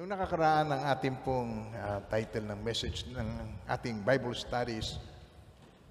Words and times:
Noong 0.00 0.16
nakakaraan 0.16 0.72
ng 0.72 0.82
ating 0.96 1.16
pong 1.20 1.76
ah, 1.76 2.00
title 2.08 2.48
ng 2.48 2.64
message 2.64 3.04
ng 3.12 3.28
ating 3.68 4.00
Bible 4.00 4.32
studies, 4.32 4.96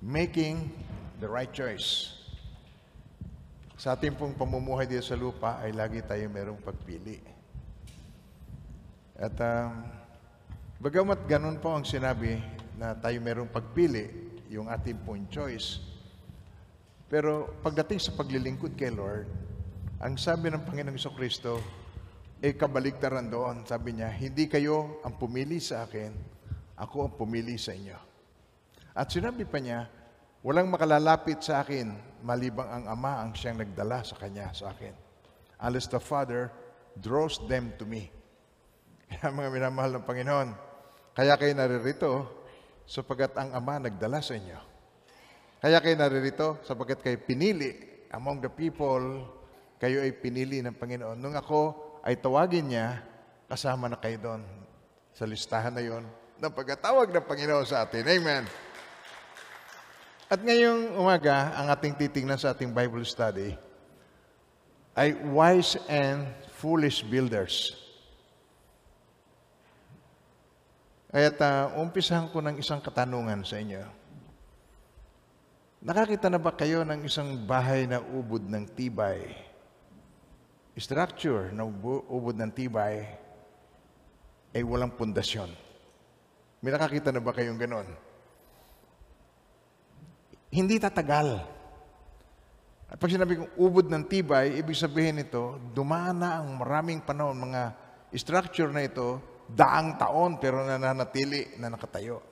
Making 0.02 0.66
the 1.22 1.30
Right 1.30 1.54
Choice. 1.54 2.18
Sa 3.78 3.94
ating 3.94 4.18
pong 4.18 4.34
pamumuhay 4.34 4.90
dito 4.90 5.06
sa 5.06 5.14
lupa 5.14 5.62
ay 5.62 5.78
lagi 5.78 6.02
tayo 6.02 6.26
merong 6.26 6.58
pagpili. 6.58 7.22
At 9.14 9.38
um, 9.38 9.86
bagamat 10.82 11.30
ganun 11.30 11.62
po 11.62 11.78
ang 11.78 11.86
sinabi 11.86 12.42
na 12.82 12.98
tayo 12.98 13.22
merong 13.22 13.54
pagpili, 13.54 14.10
yung 14.50 14.74
ating 14.74 15.06
pong 15.06 15.30
choice, 15.30 15.86
pero 17.14 17.62
pagdating 17.62 18.02
sa 18.02 18.18
paglilingkod 18.18 18.74
kay 18.74 18.90
Lord, 18.90 19.30
ang 20.02 20.18
sabi 20.18 20.50
ng 20.50 20.66
Panginoong 20.66 20.98
Kristo, 21.14 21.62
eh 22.40 22.56
kabaligtaran 22.56 23.28
doon. 23.28 23.68
Sabi 23.68 24.00
niya, 24.00 24.12
hindi 24.16 24.48
kayo 24.48 25.04
ang 25.04 25.20
pumili 25.20 25.60
sa 25.60 25.84
akin, 25.84 26.12
ako 26.80 27.12
ang 27.12 27.14
pumili 27.20 27.60
sa 27.60 27.76
inyo. 27.76 28.00
At 28.96 29.12
sinabi 29.12 29.44
pa 29.44 29.60
niya, 29.60 29.88
walang 30.44 30.72
makalalapit 30.72 31.44
sa 31.44 31.64
akin, 31.64 31.92
malibang 32.24 32.68
ang 32.68 32.86
Ama 32.88 33.24
ang 33.24 33.32
siyang 33.36 33.60
nagdala 33.60 34.04
sa 34.08 34.16
kanya, 34.16 34.52
sa 34.56 34.72
akin. 34.72 34.96
Unless 35.60 35.92
the 35.92 36.00
Father 36.00 36.48
draws 36.96 37.40
them 37.52 37.76
to 37.76 37.84
me. 37.84 38.08
Kaya 39.12 39.36
mga 39.36 39.50
minamahal 39.52 40.00
ng 40.00 40.06
Panginoon, 40.08 40.50
kaya 41.18 41.36
kayo 41.36 41.52
naririto 41.52 42.12
sapagat 42.88 43.36
ang 43.36 43.52
Ama 43.52 43.90
nagdala 43.90 44.24
sa 44.24 44.38
inyo. 44.38 44.60
Kaya 45.60 45.84
kayo 45.84 45.96
naririto 46.00 46.64
sapagkat 46.64 47.04
kayo 47.04 47.18
pinili 47.20 47.76
among 48.16 48.40
the 48.40 48.48
people, 48.48 49.28
kayo 49.82 50.00
ay 50.00 50.16
pinili 50.16 50.64
ng 50.64 50.78
Panginoon. 50.78 51.20
Nung 51.20 51.36
ako 51.36 51.89
ay 52.04 52.16
tawagin 52.20 52.72
niya, 52.72 53.02
kasama 53.50 53.90
na 53.90 53.98
kayo 53.98 54.18
doon 54.20 54.42
sa 55.12 55.26
listahan 55.26 55.74
na 55.74 55.84
yon 55.84 56.06
ng 56.40 56.54
pagkatawag 56.56 57.12
ng 57.12 57.26
Panginoon 57.28 57.68
sa 57.68 57.84
atin. 57.84 58.08
Amen. 58.08 58.48
At 60.30 60.40
ngayong 60.40 60.96
umaga, 60.96 61.52
ang 61.58 61.68
ating 61.74 61.98
titingnan 62.00 62.40
sa 62.40 62.56
ating 62.56 62.72
Bible 62.72 63.04
study 63.04 63.58
ay 64.94 65.18
wise 65.34 65.76
and 65.90 66.30
foolish 66.56 67.04
builders. 67.04 67.76
Kaya 71.10 71.34
uh, 71.34 71.82
umpisahan 71.82 72.30
ko 72.30 72.38
ng 72.46 72.62
isang 72.62 72.78
katanungan 72.78 73.42
sa 73.42 73.58
inyo. 73.58 73.82
Nakakita 75.82 76.30
na 76.30 76.38
ba 76.38 76.54
kayo 76.54 76.86
ng 76.86 77.02
isang 77.08 77.34
bahay 77.50 77.90
na 77.90 77.98
ubod 77.98 78.46
ng 78.46 78.70
tibay? 78.78 79.49
Structure 80.80 81.52
na 81.52 81.68
ubo- 81.68 82.08
ubod 82.08 82.40
ng 82.40 82.56
tibay 82.56 83.04
ay 84.56 84.64
walang 84.64 84.96
pundasyon. 84.96 85.52
May 86.64 86.72
nakakita 86.72 87.12
na 87.12 87.20
ba 87.20 87.36
kayong 87.36 87.60
ganon? 87.60 87.88
Hindi 90.50 90.80
tatagal. 90.80 91.44
At 92.90 92.98
pag 92.98 93.12
sinabi 93.12 93.38
kong 93.38 93.54
ubod 93.60 93.92
ng 93.92 94.08
tibay, 94.08 94.56
ibig 94.56 94.80
sabihin 94.80 95.20
nito, 95.20 95.60
dumaan 95.76 96.24
na 96.24 96.42
ang 96.42 96.58
maraming 96.58 97.04
panahon, 97.04 97.38
mga 97.38 97.76
structure 98.16 98.72
na 98.72 98.88
ito, 98.88 99.22
daang 99.52 100.00
taon 100.00 100.40
pero 100.42 100.64
nananatili 100.64 101.60
na 101.62 101.70
nakatayo. 101.70 102.24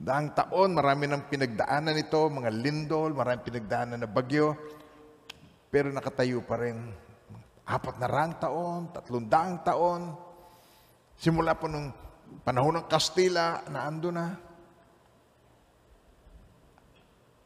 Daang 0.00 0.34
taon, 0.34 0.72
marami 0.72 1.04
ng 1.04 1.28
pinagdaanan 1.30 1.94
nito, 1.94 2.26
mga 2.32 2.50
lindol, 2.50 3.12
marami 3.12 3.38
pinagdaanan 3.44 4.02
na 4.02 4.10
bagyo, 4.10 4.56
pero 5.68 5.92
nakatayo 5.92 6.42
pa 6.42 6.58
rin. 6.58 7.07
Apat 7.68 8.00
na 8.00 8.08
rang 8.08 8.32
taon, 8.40 8.88
tatlong 8.96 9.28
daang 9.28 9.60
taon, 9.60 10.16
simula 11.20 11.52
po 11.52 11.68
nung 11.68 11.92
panahon 12.40 12.80
ng 12.80 12.88
Kastila 12.88 13.68
na 13.68 13.84
ando 13.84 14.08
na. 14.08 14.32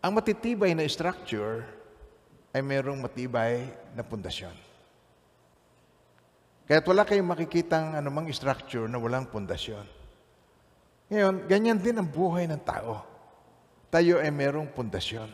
Ang 0.03 0.12
matitibay 0.15 0.78
na 0.78 0.87
structure 0.87 1.66
ay 2.55 2.62
mayroong 2.62 3.03
matibay 3.03 3.66
na 3.99 4.06
pundasyon. 4.06 4.55
Kaya't 6.71 6.87
wala 6.87 7.03
kayong 7.03 7.27
makikitang 7.27 7.99
anumang 7.99 8.31
structure 8.31 8.87
na 8.87 9.03
walang 9.03 9.27
pundasyon. 9.27 9.82
Ngayon, 11.11 11.50
ganyan 11.50 11.82
din 11.82 11.99
ang 11.99 12.06
buhay 12.06 12.47
ng 12.47 12.62
tao. 12.62 13.03
Tayo 13.91 14.22
ay 14.22 14.31
mayroong 14.31 14.71
pundasyon. 14.71 15.28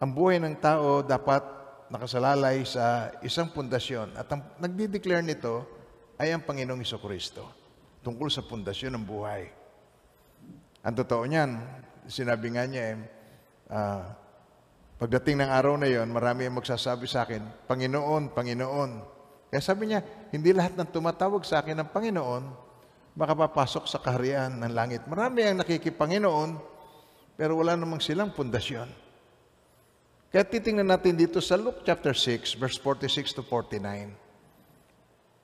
Ang 0.00 0.10
buhay 0.14 0.38
ng 0.40 0.56
tao 0.62 1.02
dapat 1.02 1.55
nakasalalay 1.90 2.66
sa 2.66 3.14
isang 3.22 3.50
pundasyon. 3.50 4.14
At 4.18 4.26
ang 4.32 4.42
nagdi-declare 4.58 5.22
nito 5.22 5.66
ay 6.18 6.32
ang 6.32 6.42
Panginoong 6.42 6.82
Iso 6.82 6.98
Kristo 6.98 7.44
tungkol 8.06 8.30
sa 8.30 8.46
pundasyon 8.46 8.94
ng 8.96 9.04
buhay. 9.04 9.42
Ang 10.86 10.94
totoo 10.94 11.26
niyan, 11.26 11.58
sinabi 12.06 12.54
nga 12.54 12.64
niya, 12.70 12.94
eh, 12.94 12.96
ah, 13.74 14.14
pagdating 14.94 15.42
ng 15.42 15.50
araw 15.50 15.74
na 15.74 15.90
yon, 15.90 16.06
marami 16.14 16.46
ang 16.46 16.62
magsasabi 16.62 17.10
sa 17.10 17.26
akin, 17.26 17.66
Panginoon, 17.66 18.30
Panginoon. 18.30 18.90
Kaya 19.50 19.62
sabi 19.62 19.90
niya, 19.90 20.06
hindi 20.30 20.54
lahat 20.54 20.78
ng 20.78 20.90
tumatawag 20.94 21.42
sa 21.42 21.62
akin 21.62 21.82
ng 21.82 21.90
Panginoon, 21.90 22.44
makapapasok 23.18 23.90
sa 23.90 23.98
kaharian 23.98 24.54
ng 24.62 24.72
langit. 24.76 25.02
Marami 25.10 25.42
ang 25.42 25.64
nakikipanginoon, 25.64 26.50
pero 27.34 27.58
wala 27.58 27.74
namang 27.74 27.98
silang 27.98 28.30
pundasyon. 28.30 29.05
Kaya 30.26 30.42
titingnan 30.42 30.90
natin 30.90 31.14
dito 31.14 31.38
sa 31.38 31.54
Luke 31.54 31.86
chapter 31.86 32.10
6, 32.10 32.58
verse 32.58 32.78
46 32.82 33.38
to 33.38 33.42
49. 33.46 34.10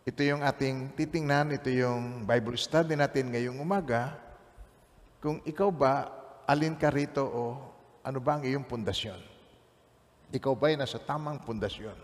Ito 0.03 0.20
yung 0.26 0.43
ating 0.43 0.98
titingnan, 0.98 1.54
ito 1.54 1.70
yung 1.70 2.26
Bible 2.26 2.59
study 2.59 2.98
natin 2.98 3.31
ngayong 3.31 3.62
umaga. 3.62 4.19
Kung 5.22 5.38
ikaw 5.47 5.71
ba, 5.71 6.10
alin 6.50 6.75
ka 6.75 6.91
rito 6.91 7.22
o 7.22 7.42
ano 8.03 8.19
ba 8.19 8.34
ang 8.34 8.42
iyong 8.42 8.66
pundasyon? 8.66 9.22
Ikaw 10.34 10.53
ba 10.59 10.75
ay 10.75 10.76
nasa 10.81 10.98
tamang 10.98 11.38
pundasyon? 11.38 11.94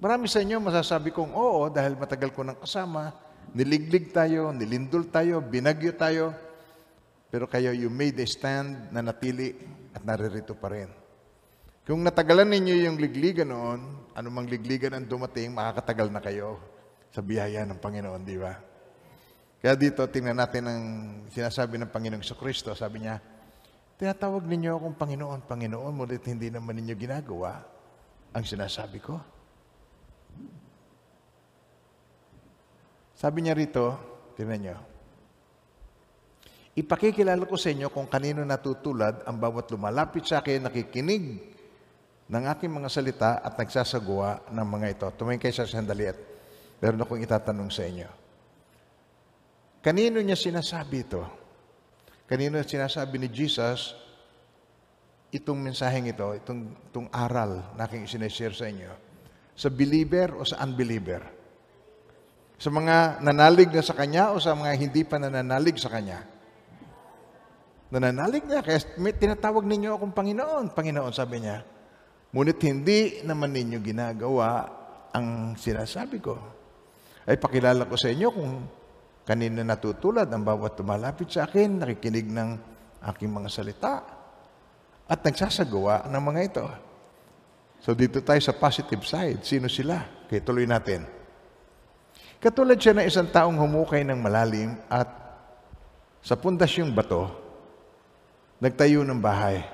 Marami 0.00 0.32
sa 0.32 0.40
inyo 0.40 0.56
masasabi 0.56 1.12
kong 1.12 1.36
oo 1.36 1.68
dahil 1.68 2.00
matagal 2.00 2.32
ko 2.32 2.40
nang 2.40 2.56
kasama, 2.56 3.12
niliglig 3.52 4.08
tayo, 4.16 4.56
nilindol 4.56 5.04
tayo, 5.12 5.44
binagyo 5.44 5.92
tayo, 5.92 6.32
pero 7.28 7.44
kayo 7.44 7.76
you 7.76 7.92
made 7.92 8.16
a 8.16 8.24
stand 8.24 8.88
na 8.88 9.04
natili 9.04 9.52
at 9.52 9.85
naririto 10.06 10.54
pa 10.54 10.70
rin. 10.70 10.86
Kung 11.82 12.02
natagalan 12.06 12.46
ninyo 12.46 12.86
yung 12.86 12.96
ligligan 12.98 13.50
noon, 13.50 14.10
anumang 14.14 14.46
ligligan 14.46 14.94
ang 14.94 15.06
dumating, 15.06 15.50
makakatagal 15.50 16.08
na 16.14 16.22
kayo 16.22 16.62
sa 17.10 17.22
biyaya 17.22 17.66
ng 17.66 17.78
Panginoon, 17.78 18.22
di 18.22 18.38
ba? 18.38 18.54
Kaya 19.62 19.74
dito, 19.74 20.06
tingnan 20.06 20.38
natin 20.38 20.62
ang 20.66 20.82
sinasabi 21.30 21.78
ng 21.78 21.90
Panginoong 21.90 22.22
Kristo. 22.38 22.74
Sabi 22.74 23.02
niya, 23.06 23.18
tinatawag 23.98 24.46
ninyo 24.46 24.78
akong 24.78 24.98
Panginoon, 24.98 25.40
Panginoon, 25.46 25.92
ngunit 25.94 26.22
hindi 26.26 26.50
naman 26.50 26.78
ninyo 26.78 26.94
ginagawa 26.94 27.62
ang 28.34 28.44
sinasabi 28.46 28.98
ko. 29.02 29.14
Sabi 33.16 33.46
niya 33.46 33.56
rito, 33.56 33.96
tingnan 34.36 34.60
niyo, 34.60 34.76
Ipakikilala 36.76 37.48
ko 37.48 37.56
sa 37.56 37.72
inyo 37.72 37.88
kung 37.88 38.04
kanino 38.04 38.44
natutulad 38.44 39.24
ang 39.24 39.40
bawat 39.40 39.72
lumalapit 39.72 40.28
sa 40.28 40.44
akin, 40.44 40.68
nakikinig 40.68 41.40
ng 42.28 42.44
aking 42.52 42.68
mga 42.68 42.92
salita 42.92 43.40
at 43.40 43.56
nagsasagawa 43.56 44.52
ng 44.52 44.66
mga 44.68 44.86
ito. 44.92 45.06
Tumingin 45.16 45.40
kayo 45.40 45.56
sa 45.56 45.64
sandali 45.64 46.04
at 46.12 46.20
meron 46.84 47.00
akong 47.00 47.24
itatanong 47.24 47.72
sa 47.72 47.88
inyo. 47.88 48.08
Kanino 49.80 50.20
niya 50.20 50.36
sinasabi 50.36 51.00
ito? 51.00 51.24
Kanino 52.28 52.60
sinasabi 52.60 53.24
ni 53.24 53.28
Jesus 53.32 53.96
itong 55.32 55.56
mensaheng 55.56 56.12
ito, 56.12 56.28
itong, 56.36 56.60
itong 56.92 57.08
aral 57.08 57.72
na 57.72 57.88
aking 57.88 58.04
sineshare 58.04 58.52
sa 58.52 58.68
inyo? 58.68 58.92
Sa 59.56 59.72
believer 59.72 60.36
o 60.36 60.44
sa 60.44 60.60
unbeliever? 60.60 61.24
Sa 62.60 62.68
mga 62.68 63.24
nanalig 63.24 63.72
na 63.72 63.80
sa 63.80 63.96
Kanya 63.96 64.36
o 64.36 64.36
sa 64.36 64.52
mga 64.52 64.76
hindi 64.76 65.08
pa 65.08 65.16
nananalig 65.16 65.80
sa 65.80 65.88
Kanya? 65.88 66.35
Nananalig 67.86 68.42
na, 68.50 68.66
kaya 68.66 68.82
may 68.98 69.14
tinatawag 69.14 69.62
ninyo 69.62 69.94
akong 69.94 70.10
Panginoon. 70.10 70.74
Panginoon, 70.74 71.14
sabi 71.14 71.46
niya, 71.46 71.62
ngunit 72.34 72.58
hindi 72.66 73.22
naman 73.22 73.54
ninyo 73.54 73.78
ginagawa 73.78 74.66
ang 75.14 75.54
sinasabi 75.54 76.18
ko. 76.18 76.34
Ay 77.26 77.38
pakilala 77.38 77.86
ko 77.86 77.94
sa 77.94 78.10
inyo 78.10 78.28
kung 78.30 78.52
kanina 79.26 79.62
natutulad 79.62 80.26
ang 80.30 80.42
bawat 80.42 80.78
tumalapit 80.78 81.30
sa 81.30 81.46
akin, 81.46 81.82
nakikinig 81.82 82.26
ng 82.26 82.50
aking 83.14 83.30
mga 83.30 83.48
salita, 83.50 83.94
at 85.06 85.22
nagsasagawa 85.22 86.10
ng 86.10 86.22
mga 86.22 86.40
ito. 86.42 86.66
So 87.78 87.94
dito 87.94 88.18
tayo 88.18 88.42
sa 88.42 88.54
positive 88.54 89.06
side. 89.06 89.46
Sino 89.46 89.70
sila? 89.70 90.26
Kaya 90.26 90.42
tuloy 90.42 90.66
natin. 90.66 91.06
Katulad 92.42 92.82
siya 92.82 92.98
ng 92.98 93.06
isang 93.06 93.30
taong 93.30 93.56
humukay 93.62 94.02
ng 94.02 94.18
malalim 94.18 94.74
at 94.90 95.06
sa 96.20 96.34
pundasyong 96.34 96.90
bato, 96.90 97.45
nagtayo 98.60 99.04
ng 99.04 99.20
bahay. 99.20 99.64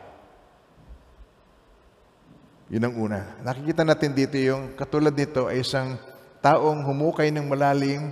Yun 2.73 2.89
ang 2.89 2.95
una. 2.97 3.21
Nakikita 3.45 3.85
natin 3.85 4.17
dito 4.17 4.41
yung 4.41 4.73
katulad 4.73 5.13
nito 5.13 5.45
ay 5.45 5.61
isang 5.61 6.01
taong 6.41 6.83
humukay 6.83 7.29
ng 7.29 7.45
malalim, 7.45 8.11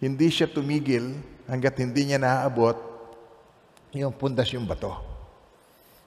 hindi 0.00 0.28
siya 0.32 0.48
tumigil 0.48 1.20
hanggat 1.44 1.76
hindi 1.78 2.08
niya 2.08 2.18
naaabot 2.18 2.74
yung 3.92 4.16
pundasyong 4.16 4.64
bato. 4.64 4.96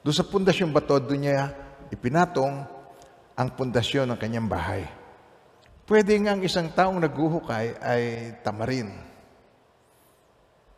Doon 0.01 0.15
sa 0.17 0.25
pundasyong 0.25 0.73
bato, 0.73 0.97
doon 0.99 1.29
niya 1.29 1.53
ipinatong 1.93 2.65
ang 3.37 3.49
pundasyon 3.53 4.09
ng 4.09 4.19
kanyang 4.19 4.49
bahay. 4.49 4.83
Pwede 5.85 6.15
nga 6.23 6.33
ang 6.33 6.41
isang 6.41 6.73
taong 6.73 6.97
naghuhukay 6.99 7.77
ay 7.79 8.03
tamarin. 8.41 9.12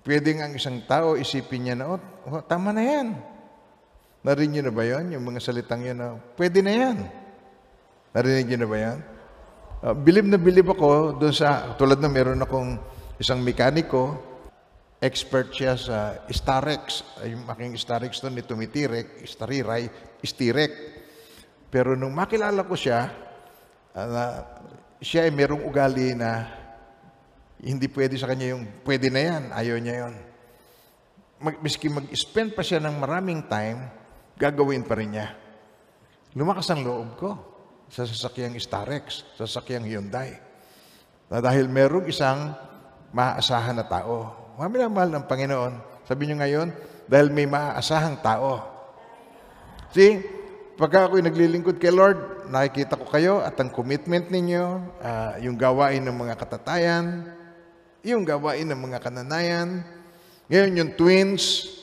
Pwede 0.06 0.38
ang 0.38 0.54
isang 0.54 0.86
tao 0.86 1.18
isipin 1.18 1.66
niya 1.66 1.74
na, 1.74 1.98
oh, 1.98 2.02
oh, 2.30 2.38
tama 2.46 2.70
na 2.70 2.86
yan. 2.86 3.18
Narinig 4.22 4.62
niyo 4.62 4.64
na 4.70 4.74
ba 4.78 4.86
yan? 4.86 5.10
Yung 5.18 5.26
mga 5.26 5.42
salitang 5.42 5.82
yan 5.82 5.98
na, 5.98 6.22
pwede 6.38 6.62
na 6.62 6.74
yan. 6.78 6.98
Narinig 8.14 8.54
niyo 8.54 8.60
na 8.62 8.70
ba 8.70 8.78
yan? 8.78 8.98
Uh, 9.82 9.98
bilib 9.98 10.30
na 10.30 10.38
bilib 10.38 10.70
ako 10.70 11.18
doon 11.18 11.34
sa, 11.34 11.74
tulad 11.74 11.98
na 11.98 12.06
meron 12.06 12.38
akong 12.38 12.78
isang 13.18 13.42
mekaniko, 13.42 14.14
expert 15.02 15.50
siya 15.50 15.74
sa 15.74 16.22
Starex. 16.30 17.02
Yung 17.26 17.50
aking 17.50 17.74
Starex 17.74 18.22
doon, 18.22 18.38
ni 18.38 18.46
tumitirek, 18.46 19.26
istariray, 19.26 19.90
istirek. 20.22 20.74
Pero 21.74 21.98
nung 21.98 22.14
makilala 22.14 22.62
ko 22.62 22.78
siya, 22.78 23.10
uh, 23.98 24.38
siya 25.02 25.26
ay 25.26 25.34
merong 25.34 25.66
ugali 25.66 26.14
na 26.14 26.62
hindi 27.64 27.88
pwede 27.88 28.20
sa 28.20 28.28
kanya 28.28 28.56
yung 28.56 28.68
pwede 28.84 29.08
na 29.08 29.22
yan, 29.22 29.44
ayaw 29.56 29.78
niya 29.80 29.96
yon. 30.06 30.16
Mag, 31.40 31.56
miski 31.64 31.88
mag-spend 31.88 32.56
pa 32.56 32.64
siya 32.64 32.84
ng 32.84 32.96
maraming 33.00 33.44
time, 33.48 33.92
gagawin 34.36 34.84
pa 34.84 34.96
rin 35.00 35.16
niya. 35.16 35.36
Lumakas 36.36 36.68
ang 36.72 36.84
loob 36.84 37.16
ko 37.16 37.30
sa 37.88 38.04
sasakyang 38.04 38.60
Starex, 38.60 39.24
sa 39.40 39.48
sasakyang 39.48 39.88
Hyundai. 39.88 40.36
Na 41.32 41.40
dahil 41.40 41.72
merong 41.72 42.12
isang 42.12 42.52
maaasahan 43.16 43.80
na 43.80 43.88
tao. 43.88 44.36
Mga 44.60 44.92
mahal 44.92 45.10
ng 45.16 45.26
Panginoon, 45.28 45.74
sabi 46.04 46.28
niyo 46.28 46.36
ngayon, 46.40 46.70
dahil 47.08 47.32
may 47.32 47.48
maaasahang 47.48 48.20
tao. 48.20 48.62
See, 49.96 50.20
pagka 50.76 51.08
ako'y 51.08 51.24
naglilingkod 51.24 51.80
kay 51.80 51.94
Lord, 51.94 52.52
nakikita 52.52 53.00
ko 53.00 53.06
kayo 53.08 53.34
at 53.40 53.56
ang 53.56 53.72
commitment 53.72 54.28
ninyo, 54.28 54.64
uh, 55.00 55.34
yung 55.40 55.56
gawain 55.56 56.04
ng 56.04 56.16
mga 56.16 56.36
katatayan, 56.36 57.32
yung 58.06 58.22
gawain 58.22 58.70
ng 58.70 58.78
mga 58.78 59.02
kananayan, 59.02 59.82
ngayon 60.46 60.78
yung 60.78 60.92
twins, 60.94 61.74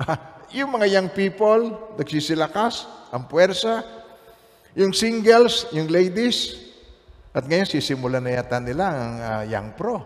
yung 0.56 0.72
mga 0.72 0.88
young 0.96 1.10
people, 1.12 1.92
nagsisilakas, 2.00 2.88
ang 3.12 3.28
puwersa, 3.28 3.84
yung 4.72 4.96
singles, 4.96 5.68
yung 5.76 5.92
ladies, 5.92 6.56
at 7.36 7.44
ngayon 7.44 7.68
sisimulan 7.68 8.24
na 8.24 8.40
yata 8.40 8.56
nila 8.56 8.84
ang 8.88 9.14
uh, 9.20 9.42
young 9.44 9.68
pro. 9.76 10.00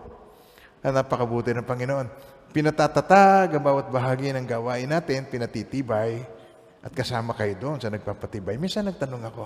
Ang 0.82 0.98
napakabuti 0.98 1.54
ng 1.54 1.62
Panginoon. 1.62 2.06
Pinatatatag 2.50 3.54
ang 3.54 3.62
bawat 3.62 3.86
bahagi 3.86 4.34
ng 4.34 4.42
gawain 4.42 4.90
natin, 4.90 5.30
pinatitibay, 5.30 6.26
at 6.82 6.90
kasama 6.90 7.38
kayo 7.38 7.54
doon 7.54 7.78
sa 7.78 7.86
nagpapatibay. 7.86 8.58
Minsan 8.58 8.90
nagtanong 8.90 9.22
ako, 9.30 9.44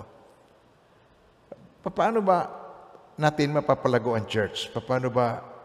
paano 1.92 2.24
ba 2.24 2.48
natin 3.20 3.52
mapapalago 3.52 4.16
ang 4.16 4.24
church? 4.24 4.72
Paano 4.72 5.12
ba 5.12 5.55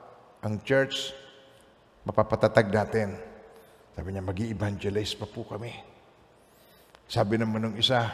ang 0.42 0.62
church 0.66 1.14
mapapatatag 2.06 2.68
natin? 2.74 3.14
Sabi 3.94 4.08
niya, 4.12 4.24
mag 4.26 4.40
evangelize 4.40 5.14
pa 5.14 5.30
po 5.30 5.46
kami. 5.46 5.70
Sabi 7.06 7.36
naman 7.38 7.70
ng 7.70 7.76
isa, 7.78 8.08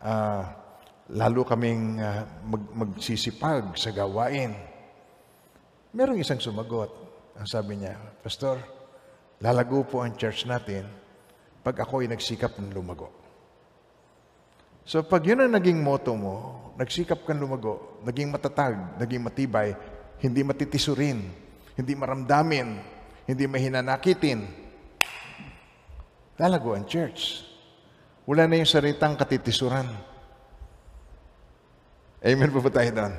uh, 0.00 0.42
lalo 1.12 1.44
kaming 1.44 2.00
uh, 2.00 2.24
mag, 2.48 2.62
magsisipag 2.72 3.76
sa 3.76 3.92
gawain. 3.92 4.56
Merong 5.94 6.18
isang 6.18 6.40
sumagot. 6.40 6.90
Ang 7.38 7.46
sabi 7.46 7.78
niya, 7.78 7.94
Pastor, 8.22 8.58
lalago 9.44 9.84
po 9.84 10.00
ang 10.02 10.16
church 10.16 10.46
natin 10.48 10.86
pag 11.64 11.76
ako 11.80 12.04
ay 12.04 12.08
nagsikap 12.08 12.56
ng 12.60 12.72
lumago. 12.72 13.12
So 14.84 15.00
pag 15.04 15.24
yun 15.24 15.40
ang 15.40 15.52
naging 15.56 15.80
motto 15.80 16.12
mo, 16.12 16.36
nagsikap 16.76 17.24
kang 17.24 17.40
lumago, 17.40 18.00
naging 18.04 18.28
matatag, 18.28 19.00
naging 19.00 19.24
matibay, 19.24 19.72
hindi 20.20 20.44
matitisurin, 20.44 21.43
hindi 21.74 21.92
maramdamin, 21.98 22.68
hindi 23.26 23.44
mahinanakitin, 23.50 24.46
lalago 26.38 26.74
ang 26.74 26.86
church. 26.86 27.42
Wala 28.24 28.48
na 28.48 28.56
yung 28.62 28.70
saritang 28.70 29.18
katitisuran. 29.18 29.84
Amen 32.24 32.48
po 32.48 32.64
ba 32.64 32.72
tayo 32.72 32.88
doon? 32.88 33.14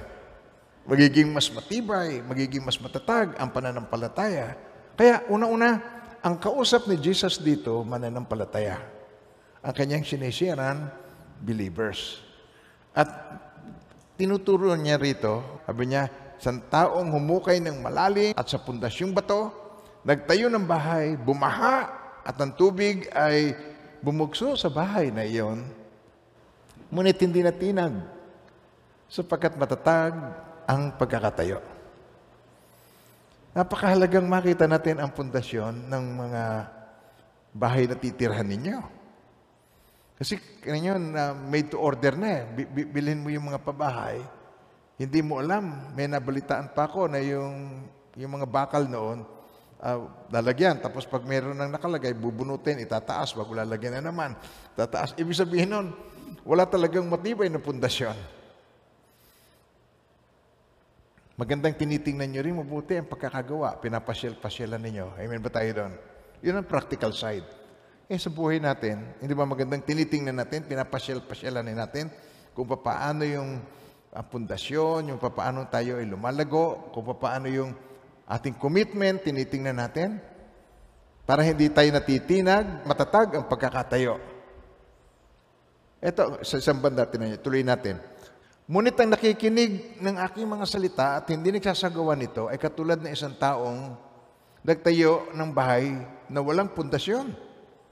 Magiging 0.85 1.29
mas 1.29 1.45
matibay, 1.53 2.25
magiging 2.25 2.65
mas 2.65 2.77
matatag 2.81 3.37
ang 3.37 3.53
pananampalataya. 3.53 4.57
Kaya 4.97 5.21
una-una, 5.29 5.77
ang 6.25 6.41
kausap 6.41 6.89
ni 6.89 6.97
Jesus 6.97 7.37
dito, 7.37 7.85
mananampalataya. 7.85 8.81
Ang 9.61 9.73
kanyang 9.77 10.01
sinisiran, 10.01 10.89
believers. 11.37 12.21
At 12.97 13.09
tinuturo 14.17 14.73
niya 14.73 14.97
rito, 14.97 15.61
sabi 15.69 15.93
niya, 15.93 16.09
sa 16.45 16.53
taong 16.53 17.09
humukay 17.09 17.57
ng 17.57 17.81
malalim 17.81 18.37
at 18.37 18.45
sa 18.45 18.61
pundasyong 18.61 19.17
bato, 19.17 19.49
nagtayo 20.05 20.45
ng 20.45 20.61
bahay, 20.61 21.17
bumaha, 21.17 21.89
at 22.21 22.37
ang 22.37 22.53
tubig 22.53 23.09
ay 23.17 23.57
bumugso 23.97 24.53
sa 24.53 24.69
bahay 24.69 25.09
na 25.09 25.25
iyon. 25.25 25.65
Ngunit 26.93 27.17
hindi 27.17 27.41
na 27.41 27.49
tinag 27.49 27.97
sapagkat 29.09 29.57
matatag 29.57 30.13
ang 30.69 30.93
pagkakatayo. 30.93 31.65
Napakahalagang 33.57 34.29
makita 34.29 34.69
natin 34.69 35.01
ang 35.01 35.09
pundasyon 35.09 35.89
ng 35.89 36.05
mga 36.13 36.43
bahay 37.57 37.89
na 37.89 37.97
titirhan 37.97 38.45
ninyo. 38.45 38.79
Kasi 40.21 40.37
kanyo 40.61 41.01
na 41.01 41.33
made 41.33 41.73
to 41.73 41.81
order 41.81 42.13
na 42.13 42.45
eh. 42.45 42.69
Bilhin 42.69 43.23
mo 43.25 43.33
yung 43.33 43.49
mga 43.49 43.63
pabahay. 43.65 44.21
Hindi 44.95 45.19
mo 45.19 45.43
alam. 45.43 45.91
May 45.91 46.07
nabalitaan 46.07 46.71
pa 46.71 46.87
ako 46.87 47.11
na 47.11 47.19
yung, 47.19 47.83
yung 48.15 48.31
mga 48.39 48.47
bakal 48.47 48.87
noon, 48.87 49.27
uh, 49.83 50.07
lalagyan. 50.31 50.79
Tapos 50.79 51.03
pag 51.03 51.23
meron 51.27 51.55
nang 51.55 51.71
nakalagay, 51.71 52.15
bubunutin, 52.15 52.79
itataas. 52.79 53.35
Bago 53.35 53.51
lalagyan 53.51 53.99
na 53.99 54.07
naman. 54.07 54.33
Tataas. 54.73 55.11
Ibig 55.19 55.35
sabihin 55.35 55.69
nun, 55.71 55.87
wala 56.47 56.63
talagang 56.63 57.03
matibay 57.11 57.51
na 57.51 57.59
pundasyon. 57.59 58.15
Magandang 61.35 61.75
tinitingnan 61.75 62.31
nyo 62.31 62.41
rin 62.47 62.55
mabuti 62.55 62.95
ang 62.95 63.11
pagkakagawa. 63.11 63.75
Pinapasyal-pasyalan 63.83 64.79
ninyo. 64.79 65.19
Amen 65.19 65.43
ba 65.43 65.51
tayo 65.51 65.67
doon? 65.75 65.93
Yun 66.39 66.63
ang 66.63 66.67
practical 66.67 67.11
side. 67.11 67.43
Eh 68.07 68.15
sa 68.15 68.31
buhay 68.31 68.63
natin, 68.63 69.01
hindi 69.19 69.33
ba 69.35 69.43
magandang 69.43 69.83
tinitingnan 69.83 70.37
natin, 70.37 70.63
pinapasyal-pasyalan 70.63 71.67
natin 71.75 72.07
kung 72.55 72.69
paano 72.79 73.27
yung 73.27 73.59
ang 74.15 74.27
pundasyon, 74.31 75.11
yung 75.11 75.19
paano 75.19 75.67
tayo 75.67 75.99
ay 75.99 76.07
lumalago, 76.07 76.87
kung 76.95 77.03
paano 77.19 77.51
yung 77.51 77.75
ating 78.31 78.55
commitment, 78.55 79.19
tinitingnan 79.27 79.75
natin 79.75 80.23
para 81.27 81.43
hindi 81.43 81.67
tayo 81.67 81.91
natitinag, 81.91 82.87
matatag 82.87 83.35
ang 83.35 83.45
pagkakatayo. 83.51 84.15
Ito, 85.99 86.45
sa 86.47 86.61
isang 86.61 86.79
banda, 86.79 87.03
tuloy 87.41 87.65
natin. 87.65 87.99
Ngunit 88.65 88.97
ang 88.97 89.09
nakikinig 89.13 89.99
ng 89.99 90.15
aking 90.31 90.47
mga 90.47 90.65
salita 90.65 91.07
at 91.19 91.29
hindi 91.29 91.53
nagsasagawa 91.53 92.17
nito 92.17 92.47
ay 92.49 92.57
katulad 92.57 92.97
ng 92.97 93.11
isang 93.13 93.35
taong 93.37 93.93
nagtayo 94.65 95.29
ng 95.35 95.49
bahay 95.53 95.91
na 96.31 96.39
walang 96.41 96.71
pundasyon. 96.73 97.29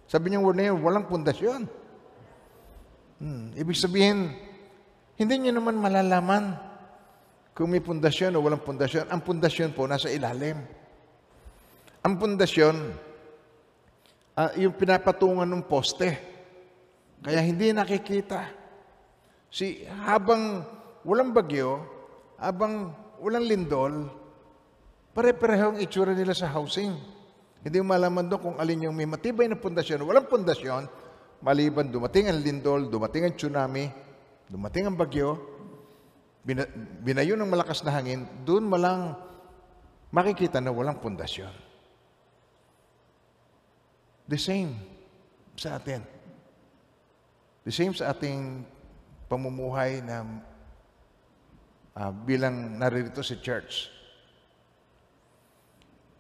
Sabi 0.10 0.34
niya 0.34 0.42
word 0.42 0.58
na 0.58 0.74
yun, 0.74 0.82
walang 0.82 1.06
pundasyon. 1.06 1.70
Hmm. 3.22 3.54
Ibig 3.54 3.78
sabihin, 3.78 4.34
hindi 5.14 5.36
niyo 5.38 5.52
naman 5.54 5.78
malalaman 5.78 6.58
kung 7.54 7.70
may 7.70 7.86
pundasyon 7.86 8.34
o 8.34 8.42
walang 8.42 8.66
pundasyon. 8.66 9.14
Ang 9.14 9.22
pundasyon 9.22 9.70
po 9.78 9.86
nasa 9.86 10.10
ilalim. 10.10 10.58
Ang 12.04 12.14
pundasyon, 12.18 12.76
uh, 14.36 14.52
yung 14.58 14.74
pinapatungan 14.74 15.46
ng 15.46 15.64
poste. 15.70 16.10
Kaya 17.24 17.40
hindi 17.40 17.70
nakikita. 17.72 18.50
Si 19.54 19.86
habang 19.86 20.66
walang 21.06 21.30
bagyo, 21.30 21.86
habang 22.42 22.92
walang 23.22 23.46
lindol, 23.46 24.10
pare-pareho 25.14 25.78
ang 25.78 25.80
itsura 25.80 26.18
nila 26.18 26.34
sa 26.34 26.50
housing. 26.50 26.92
Hindi 27.64 27.78
mo 27.80 27.96
malaman 27.96 28.28
doon 28.28 28.42
kung 28.42 28.58
alin 28.60 28.90
yung 28.90 28.98
may 28.98 29.08
matibay 29.08 29.48
na 29.48 29.56
pundasyon. 29.56 30.04
Walang 30.04 30.28
pundasyon, 30.28 30.84
maliban 31.40 31.88
dumating 31.88 32.28
ang 32.28 32.42
lindol, 32.44 32.92
dumating 32.92 33.30
ang 33.30 33.38
tsunami, 33.38 33.88
dumating 34.52 34.88
ang 34.88 34.98
bagyo, 34.98 35.40
bina, 36.44 36.68
binayo 37.04 37.36
ng 37.40 37.50
malakas 37.50 37.84
na 37.84 37.94
hangin, 37.96 38.28
doon 38.44 38.68
malang 38.68 39.16
makikita 40.14 40.62
na 40.62 40.70
walang 40.70 41.00
pundasyon. 41.00 41.52
The 44.28 44.40
same 44.40 44.80
sa 45.60 45.78
atin. 45.80 46.06
The 47.64 47.74
same 47.74 47.96
sa 47.96 48.12
ating 48.12 48.64
pamumuhay 49.32 50.04
na 50.04 50.24
ah, 51.96 52.12
bilang 52.12 52.78
naririto 52.78 53.24
sa 53.24 53.40
church. 53.40 53.90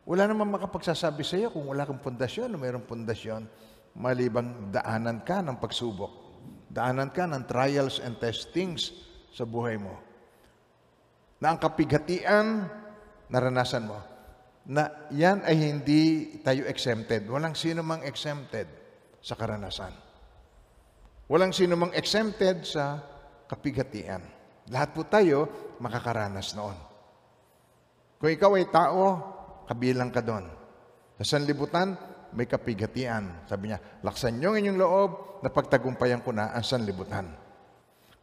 Wala 0.04 0.28
namang 0.28 0.52
makapagsasabi 0.52 1.24
sa 1.24 1.40
iyo 1.40 1.48
kung 1.48 1.64
wala 1.64 1.88
kang 1.88 2.02
pundasyon 2.04 2.52
o 2.52 2.60
mayroong 2.60 2.84
pundasyon, 2.84 3.48
malibang 3.96 4.68
daanan 4.68 5.24
ka 5.24 5.40
ng 5.40 5.56
pagsubok. 5.64 6.23
Daanan 6.74 7.14
ka 7.14 7.30
ng 7.30 7.46
trials 7.46 8.02
and 8.02 8.18
testings 8.18 8.90
sa 9.30 9.46
buhay 9.46 9.78
mo. 9.78 9.94
Na 11.38 11.54
ang 11.54 11.62
kapighatian, 11.62 12.66
naranasan 13.30 13.86
mo. 13.86 14.02
Na 14.66 14.90
yan 15.14 15.46
ay 15.46 15.54
hindi 15.70 16.02
tayo 16.42 16.66
exempted. 16.66 17.30
Walang 17.30 17.54
sino 17.54 17.86
mang 17.86 18.02
exempted 18.02 18.66
sa 19.22 19.38
karanasan. 19.38 19.94
Walang 21.30 21.54
sino 21.54 21.78
mang 21.78 21.94
exempted 21.94 22.66
sa 22.66 22.98
kapighatian. 23.46 24.26
Lahat 24.74 24.98
po 24.98 25.06
tayo 25.06 25.46
makakaranas 25.78 26.58
noon. 26.58 26.78
Kung 28.18 28.32
ikaw 28.34 28.56
ay 28.58 28.72
tao, 28.74 29.04
kabilang 29.70 30.10
ka 30.10 30.26
doon. 30.26 30.48
Sa 31.22 31.38
sanlibutan, 31.38 31.94
may 32.34 32.50
kapighatian. 32.50 33.46
Sabi 33.46 33.72
niya, 33.72 33.80
laksan 34.02 34.38
niyo 34.38 34.54
ang 34.54 34.60
inyong 34.62 34.80
loob 34.80 35.12
na 35.46 35.50
pagtagumpayan 35.54 36.22
ko 36.22 36.34
na 36.34 36.54
ang 36.54 36.66
sanlibutan. 36.66 37.30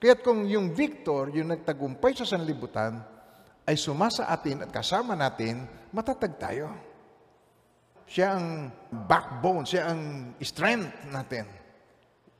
Kaya't 0.00 0.24
kung 0.24 0.48
yung 0.48 0.72
victor, 0.72 1.28
yung 1.30 1.52
nagtagumpay 1.52 2.16
sa 2.16 2.24
sanlibutan, 2.24 3.04
ay 3.68 3.76
sumasa 3.76 4.26
atin 4.26 4.64
at 4.64 4.70
kasama 4.72 5.12
natin, 5.12 5.68
matatag 5.92 6.40
tayo. 6.40 6.72
Siya 8.08 8.34
ang 8.34 8.72
backbone, 9.06 9.62
siya 9.68 9.94
ang 9.94 10.34
strength 10.42 10.90
natin. 11.12 11.46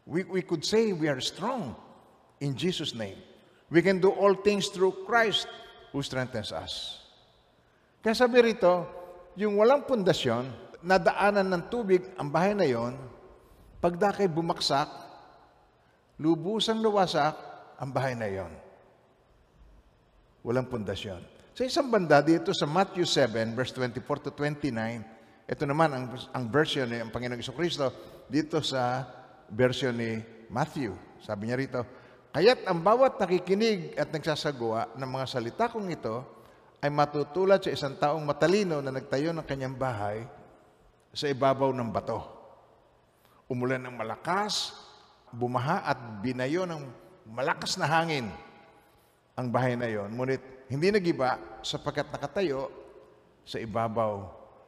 We, 0.09 0.27
we 0.27 0.43
could 0.43 0.67
say 0.67 0.91
we 0.91 1.07
are 1.07 1.23
strong 1.23 1.77
in 2.43 2.57
Jesus' 2.59 2.97
name. 2.97 3.21
We 3.71 3.85
can 3.85 4.03
do 4.03 4.11
all 4.11 4.35
things 4.35 4.67
through 4.73 5.07
Christ 5.07 5.47
who 5.95 6.03
strengthens 6.03 6.51
us. 6.51 6.99
Kaya 8.03 8.17
sabi 8.17 8.43
rito, 8.43 8.89
yung 9.39 9.61
walang 9.61 9.87
pundasyon, 9.87 10.70
nadaanan 10.81 11.47
ng 11.47 11.63
tubig 11.69 12.05
ang 12.17 12.29
bahay 12.29 12.57
na 12.57 12.67
yon, 12.67 12.97
pagdakay 13.81 14.29
bumaksak, 14.29 14.89
lubusang 16.21 16.81
luwasak 16.85 17.37
ang 17.81 17.91
bahay 17.93 18.13
na 18.13 18.29
yon. 18.29 18.53
Walang 20.45 20.69
pundasyon. 20.69 21.21
Sa 21.53 21.63
isang 21.69 21.93
banda 21.93 22.25
dito 22.25 22.53
sa 22.57 22.65
Matthew 22.65 23.05
7 23.05 23.53
verse 23.53 23.73
24 23.77 24.29
to 24.29 24.31
29, 24.33 24.73
ito 25.51 25.65
naman 25.67 25.91
ang, 25.93 26.05
ang 26.33 26.45
version 26.49 26.87
ni 26.89 27.03
ang 27.03 27.11
Panginoong 27.11 27.43
Kristo 27.57 27.91
dito 28.31 28.63
sa 28.65 29.05
version 29.51 29.93
ni 29.93 30.23
Matthew. 30.49 30.95
Sabi 31.21 31.51
niya 31.51 31.59
rito, 31.59 31.81
Kaya't 32.31 32.71
ang 32.71 32.79
bawat 32.79 33.19
nakikinig 33.19 33.99
at 33.99 34.15
nagsasagawa 34.15 34.95
ng 34.95 35.11
mga 35.11 35.27
salita 35.27 35.67
kong 35.67 35.91
ito 35.91 36.23
ay 36.79 36.89
matutulad 36.89 37.59
sa 37.59 37.75
isang 37.75 37.99
taong 37.99 38.23
matalino 38.23 38.79
na 38.79 38.95
nagtayo 38.95 39.35
ng 39.35 39.43
kanyang 39.43 39.75
bahay 39.75 40.23
sa 41.11 41.27
ibabaw 41.27 41.71
ng 41.75 41.91
bato. 41.91 42.23
Umulan 43.51 43.83
ng 43.83 43.95
malakas, 43.99 44.75
bumaha 45.35 45.83
at 45.83 45.99
binayo 46.23 46.67
ng 46.67 46.83
malakas 47.31 47.79
na 47.79 47.87
hangin 47.87 48.31
ang 49.35 49.49
bahay 49.51 49.75
na 49.75 49.91
yon. 49.91 50.11
Ngunit 50.15 50.71
hindi 50.71 50.93
nagiba 50.93 51.39
sapagkat 51.67 52.11
nakatayo 52.15 52.71
sa 53.43 53.59
ibabaw 53.59 54.23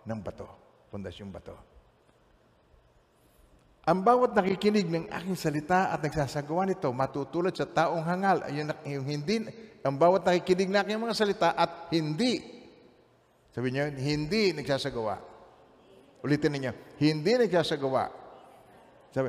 ng 0.09 0.19
bato, 0.19 0.49
pundasyong 0.91 1.31
bato. 1.31 1.55
Ang 3.83 4.07
bawat 4.07 4.39
nakikinig 4.39 4.87
ng 4.87 5.07
aking 5.11 5.35
salita 5.35 5.91
at 5.91 5.99
nagsasagawa 5.99 6.71
nito, 6.71 6.87
matutulad 6.95 7.51
sa 7.51 7.67
taong 7.67 8.07
hangal. 8.07 8.47
Ayun, 8.47 8.71
yung 8.87 9.07
hindi, 9.07 9.43
ang 9.83 9.99
bawat 9.99 10.23
nakikinig 10.23 10.71
ng 10.71 10.79
aking 10.87 11.03
mga 11.03 11.19
salita 11.19 11.49
at 11.51 11.91
hindi, 11.91 12.39
sabi 13.51 13.75
niyo, 13.75 13.91
hindi 13.91 14.55
nagsasagawa. 14.55 15.32
Ulitin 16.23 16.55
niyo, 16.55 16.73
hindi 17.03 17.35
nagsasagawa. 17.35 18.15
Sabi, 19.11 19.29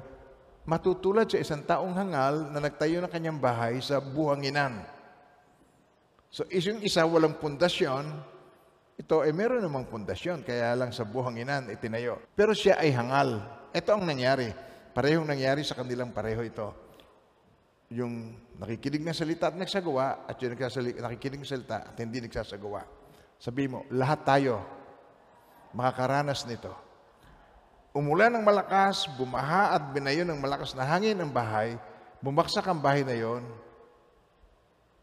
matutulad 0.63 1.25
sa 1.25 1.41
isang 1.41 1.65
taong 1.65 1.91
hangal 1.97 2.53
na 2.53 2.61
nagtayo 2.61 3.01
ng 3.01 3.11
kanyang 3.11 3.41
bahay 3.41 3.81
sa 3.81 3.97
buhanginan. 3.97 4.85
So, 6.29 6.45
yung 6.49 6.85
isa 6.85 7.01
walang 7.05 7.37
pundasyon, 7.41 8.05
ito 8.93 9.25
ay 9.25 9.33
meron 9.33 9.65
namang 9.65 9.89
pundasyon, 9.89 10.45
kaya 10.45 10.77
lang 10.77 10.93
sa 10.93 11.01
buhanginan 11.01 11.69
itinayo. 11.73 12.21
Pero 12.37 12.53
siya 12.53 12.77
ay 12.77 12.93
hangal. 12.93 13.41
Ito 13.73 13.89
ang 13.97 14.05
nangyari. 14.05 14.53
Parehong 14.93 15.25
nangyari 15.25 15.65
sa 15.65 15.73
kanilang 15.73 16.13
pareho 16.13 16.45
ito. 16.45 16.69
Yung 17.89 18.37
nakikinig 18.61 19.01
ng 19.01 19.17
salita 19.17 19.49
at 19.49 19.57
nagsagawa, 19.57 20.29
at 20.29 20.37
yung 20.41 20.53
nakikinig 21.01 21.41
ng 21.41 21.49
salita 21.49 21.89
at 21.89 21.97
hindi 21.97 22.21
nagsasagawa. 22.21 22.85
Sabi 23.41 23.65
mo, 23.65 23.89
lahat 23.89 24.21
tayo 24.21 24.82
makakaranas 25.73 26.45
nito. 26.45 26.71
Umulan 27.93 28.33
ng 28.33 28.45
malakas, 28.45 29.05
bumaha 29.17 29.77
at 29.77 29.93
binayo 29.93 30.25
ng 30.25 30.41
malakas 30.41 30.73
na 30.73 30.81
hangin 30.81 31.17
ang 31.21 31.29
bahay, 31.29 31.77
bumaksak 32.25 32.65
ang 32.65 32.81
bahay 32.81 33.05
na 33.05 33.13
yon 33.13 33.45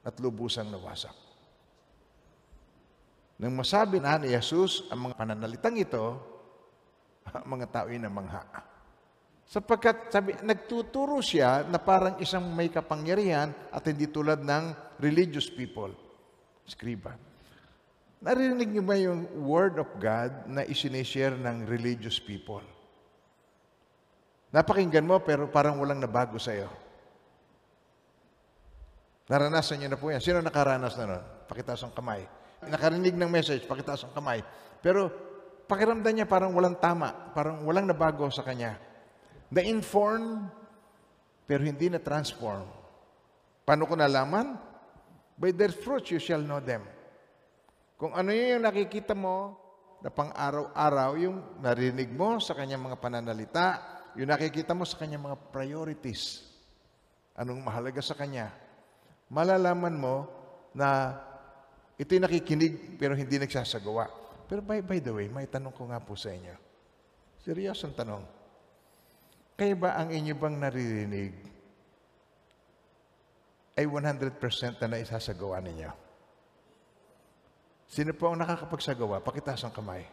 at 0.02 0.16
lubusang 0.18 0.66
nawasak. 0.66 1.14
Nang 3.38 3.54
masabi 3.54 4.02
na 4.02 4.18
ni 4.18 4.34
Jesus 4.34 4.84
ang 4.90 5.06
mga 5.06 5.14
pananalitang 5.14 5.78
ito, 5.78 6.18
mga 7.54 7.66
tao 7.70 7.88
na 7.94 8.10
mangha. 8.10 8.42
Sapagkat 9.50 10.14
sabi, 10.14 10.34
nagtuturo 10.46 11.18
siya 11.18 11.66
na 11.66 11.78
parang 11.82 12.18
isang 12.22 12.46
may 12.54 12.70
kapangyarihan 12.70 13.50
at 13.74 13.82
hindi 13.86 14.06
tulad 14.06 14.42
ng 14.46 14.94
religious 15.02 15.50
people. 15.50 15.90
Skriba. 16.66 17.29
Narinig 18.20 18.68
niyo 18.68 18.84
ba 18.84 19.00
yung 19.00 19.24
word 19.48 19.80
of 19.80 19.88
God 19.96 20.44
na 20.44 20.60
isinishare 20.68 21.40
ng 21.40 21.64
religious 21.64 22.20
people? 22.20 22.60
Napakinggan 24.52 25.08
mo 25.08 25.24
pero 25.24 25.48
parang 25.48 25.80
walang 25.80 26.04
nabago 26.04 26.36
sa 26.36 26.52
iyo. 26.52 26.68
Naranasan 29.24 29.80
niyo 29.80 29.88
na 29.88 29.96
po 29.96 30.12
yan. 30.12 30.20
Sino 30.20 30.44
nakaranas 30.44 31.00
na 31.00 31.04
nun? 31.06 31.24
Pakitaas 31.48 31.80
ang 31.86 31.96
kamay. 31.96 32.26
Nakarinig 32.60 33.16
ng 33.16 33.30
message, 33.30 33.64
pakitaas 33.64 34.04
ang 34.04 34.12
kamay. 34.12 34.44
Pero 34.84 35.08
pakiramdam 35.64 36.12
niya 36.12 36.26
parang 36.28 36.52
walang 36.52 36.76
tama, 36.76 37.32
parang 37.32 37.64
walang 37.64 37.88
nabago 37.88 38.28
sa 38.28 38.44
kanya. 38.44 38.76
Na-inform, 39.48 40.44
pero 41.48 41.64
hindi 41.64 41.88
na-transform. 41.88 42.68
Paano 43.64 43.88
ko 43.88 43.96
nalaman? 43.96 44.60
By 45.40 45.56
their 45.56 45.72
fruits 45.72 46.12
you 46.12 46.20
shall 46.20 46.44
know 46.44 46.60
them. 46.60 46.84
Kung 48.00 48.16
ano 48.16 48.32
yung 48.32 48.64
nakikita 48.64 49.12
mo 49.12 49.60
na 50.00 50.08
pang 50.08 50.32
araw-araw, 50.32 51.20
yung 51.20 51.60
narinig 51.60 52.08
mo 52.08 52.40
sa 52.40 52.56
kanyang 52.56 52.80
mga 52.80 52.96
pananalita, 52.96 53.66
yung 54.16 54.32
nakikita 54.32 54.72
mo 54.72 54.88
sa 54.88 54.96
kanyang 54.96 55.28
mga 55.28 55.36
priorities, 55.52 56.40
anong 57.36 57.60
mahalaga 57.60 58.00
sa 58.00 58.16
kanya, 58.16 58.56
malalaman 59.28 59.92
mo 59.92 60.16
na 60.72 61.12
ito'y 62.00 62.24
nakikinig 62.24 62.96
pero 62.96 63.12
hindi 63.12 63.36
nagsasagawa. 63.36 64.08
Pero 64.48 64.64
by, 64.64 64.80
by 64.80 64.98
the 65.04 65.12
way, 65.12 65.28
may 65.28 65.44
tanong 65.44 65.76
ko 65.76 65.84
nga 65.92 66.00
po 66.00 66.16
sa 66.16 66.32
inyo. 66.32 66.56
Seryosong 67.44 67.92
tanong. 67.92 68.24
Kaya 69.60 69.76
ba 69.76 70.00
ang 70.00 70.08
inyo 70.08 70.32
bang 70.40 70.56
naririnig 70.56 71.36
ay 73.76 73.84
100% 73.84 74.80
na 74.80 74.88
naisasagawa 74.88 75.60
ninyo? 75.60 76.09
Sino 77.90 78.14
po 78.14 78.30
ang 78.30 78.38
nakakapagsagawa? 78.38 79.18
Pakitaas 79.18 79.66
ang 79.66 79.74
kamay. 79.74 80.06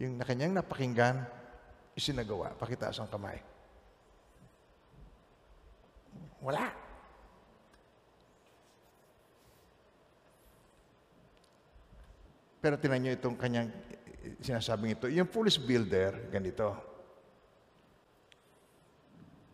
Yung 0.00 0.16
na 0.16 0.24
kanyang 0.24 0.56
napakinggan, 0.56 1.20
isinagawa. 1.92 2.56
Pakitaas 2.56 2.96
ang 2.96 3.12
kamay. 3.12 3.36
Wala. 6.40 6.72
Pero 12.64 12.80
tinan 12.80 13.04
nyo 13.04 13.12
itong 13.12 13.36
kanyang 13.36 13.68
sinasabing 14.40 14.96
ito. 14.96 15.04
Yung 15.12 15.28
foolish 15.28 15.60
builder, 15.60 16.32
ganito. 16.32 16.72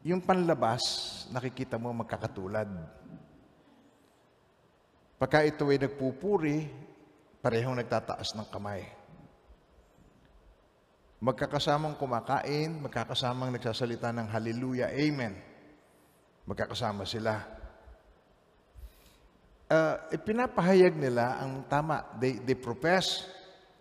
Yung 0.07 0.23
panlabas, 0.23 0.83
nakikita 1.35 1.83
mo 1.83 1.91
magkakatulad. 1.91 2.71
Pagka 5.19 5.43
ito 5.43 5.67
ay 5.67 5.83
nagpupuri, 5.83 6.90
parehong 7.41 7.77
nagtataas 7.77 8.37
ng 8.37 8.49
kamay. 8.53 8.85
Magkakasamang 11.21 12.01
kumakain, 12.01 12.81
magkakasamang 12.81 13.53
nagsasalita 13.53 14.09
ng 14.13 14.29
hallelujah, 14.33 14.89
amen. 14.89 15.37
Magkakasama 16.49 17.05
sila 17.05 17.61
uh, 19.71 19.95
ipinapahayag 20.11 20.99
nila 20.99 21.39
ang 21.39 21.65
tama. 21.71 22.03
They, 22.19 22.43
they 22.43 22.59
profess 22.59 23.25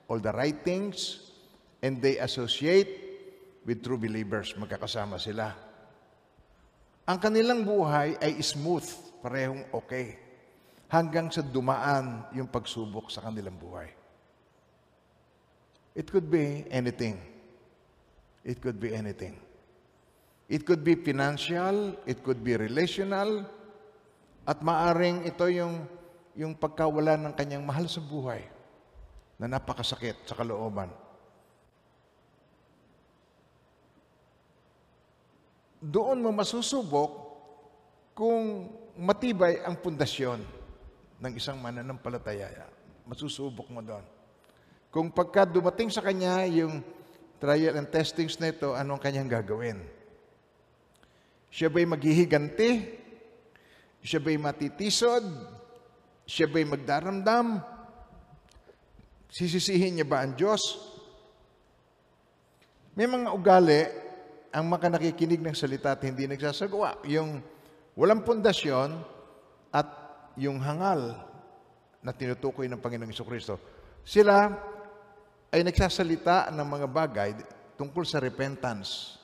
all 0.06 0.22
the 0.22 0.32
right 0.32 0.56
things 0.62 1.26
and 1.82 1.98
they 2.00 2.22
associate 2.22 2.88
with 3.66 3.82
true 3.82 3.98
believers. 3.98 4.54
Magkakasama 4.56 5.18
sila. 5.18 5.52
Ang 7.10 7.18
kanilang 7.18 7.66
buhay 7.66 8.22
ay 8.22 8.38
smooth, 8.38 8.86
parehong 9.26 9.66
okay. 9.74 10.29
Hanggang 10.90 11.30
sa 11.30 11.46
dumaan 11.46 12.26
yung 12.34 12.50
pagsubok 12.50 13.14
sa 13.14 13.22
kanilang 13.22 13.56
buhay. 13.56 13.94
It 15.94 16.10
could 16.10 16.26
be 16.26 16.66
anything. 16.74 17.22
It 18.42 18.58
could 18.58 18.82
be 18.82 18.98
anything. 18.98 19.38
It 20.50 20.66
could 20.66 20.82
be 20.82 20.98
financial, 20.98 21.94
it 22.10 22.26
could 22.26 22.42
be 22.42 22.58
relational, 22.58 23.46
at 24.50 24.66
maaring 24.66 25.30
ito 25.30 25.46
yung, 25.46 25.86
yung 26.34 26.58
pagkawala 26.58 27.22
ng 27.22 27.34
kanyang 27.38 27.62
mahal 27.62 27.86
sa 27.86 28.02
buhay 28.02 28.42
na 29.38 29.46
napakasakit 29.46 30.26
sa 30.26 30.34
kalooban. 30.34 30.90
Doon 35.78 36.18
mo 36.26 36.34
masusubok 36.34 37.30
kung 38.18 38.74
matibay 38.98 39.62
ang 39.62 39.78
pundasyon 39.78 40.59
ng 41.20 41.34
isang 41.36 41.60
mananampalataya. 41.60 42.68
Masusubok 43.04 43.68
mo 43.68 43.84
doon. 43.84 44.04
Kung 44.90 45.14
pagka 45.14 45.46
dumating 45.46 45.92
sa 45.94 46.02
kanya 46.02 46.48
yung 46.50 46.82
trial 47.38 47.78
and 47.78 47.88
testings 47.94 48.40
na 48.42 48.50
ito, 48.50 48.74
anong 48.74 48.98
kanyang 48.98 49.30
gagawin? 49.30 49.80
Siya 51.54 51.70
ba'y 51.70 51.86
maghihiganti? 51.86 52.70
Siya 54.02 54.20
ba'y 54.22 54.38
matitisod? 54.40 55.24
Siya 56.26 56.50
ba'y 56.50 56.66
magdaramdam? 56.66 57.62
Sisisihin 59.30 60.02
niya 60.02 60.08
ba 60.10 60.26
ang 60.26 60.34
Diyos? 60.34 60.62
May 62.98 63.06
mga 63.06 63.30
ugali 63.30 63.82
ang 64.50 64.66
maka 64.66 64.90
nakikinig 64.90 65.42
ng 65.46 65.54
salita 65.54 65.94
at 65.94 66.02
hindi 66.02 66.26
nagsasagawa. 66.26 67.06
Yung 67.06 67.42
walang 67.94 68.26
pundasyon 68.26 68.98
at 69.70 70.09
yung 70.40 70.64
hangal 70.64 71.20
na 72.00 72.16
tinutukoy 72.16 72.72
ng 72.72 72.80
Panginoong 72.80 73.12
Kristo. 73.12 73.60
Sila 74.08 74.48
ay 75.52 75.62
nagsasalita 75.68 76.48
ng 76.56 76.64
mga 76.64 76.88
bagay 76.88 77.30
tungkol 77.76 78.08
sa 78.08 78.24
repentance. 78.24 79.20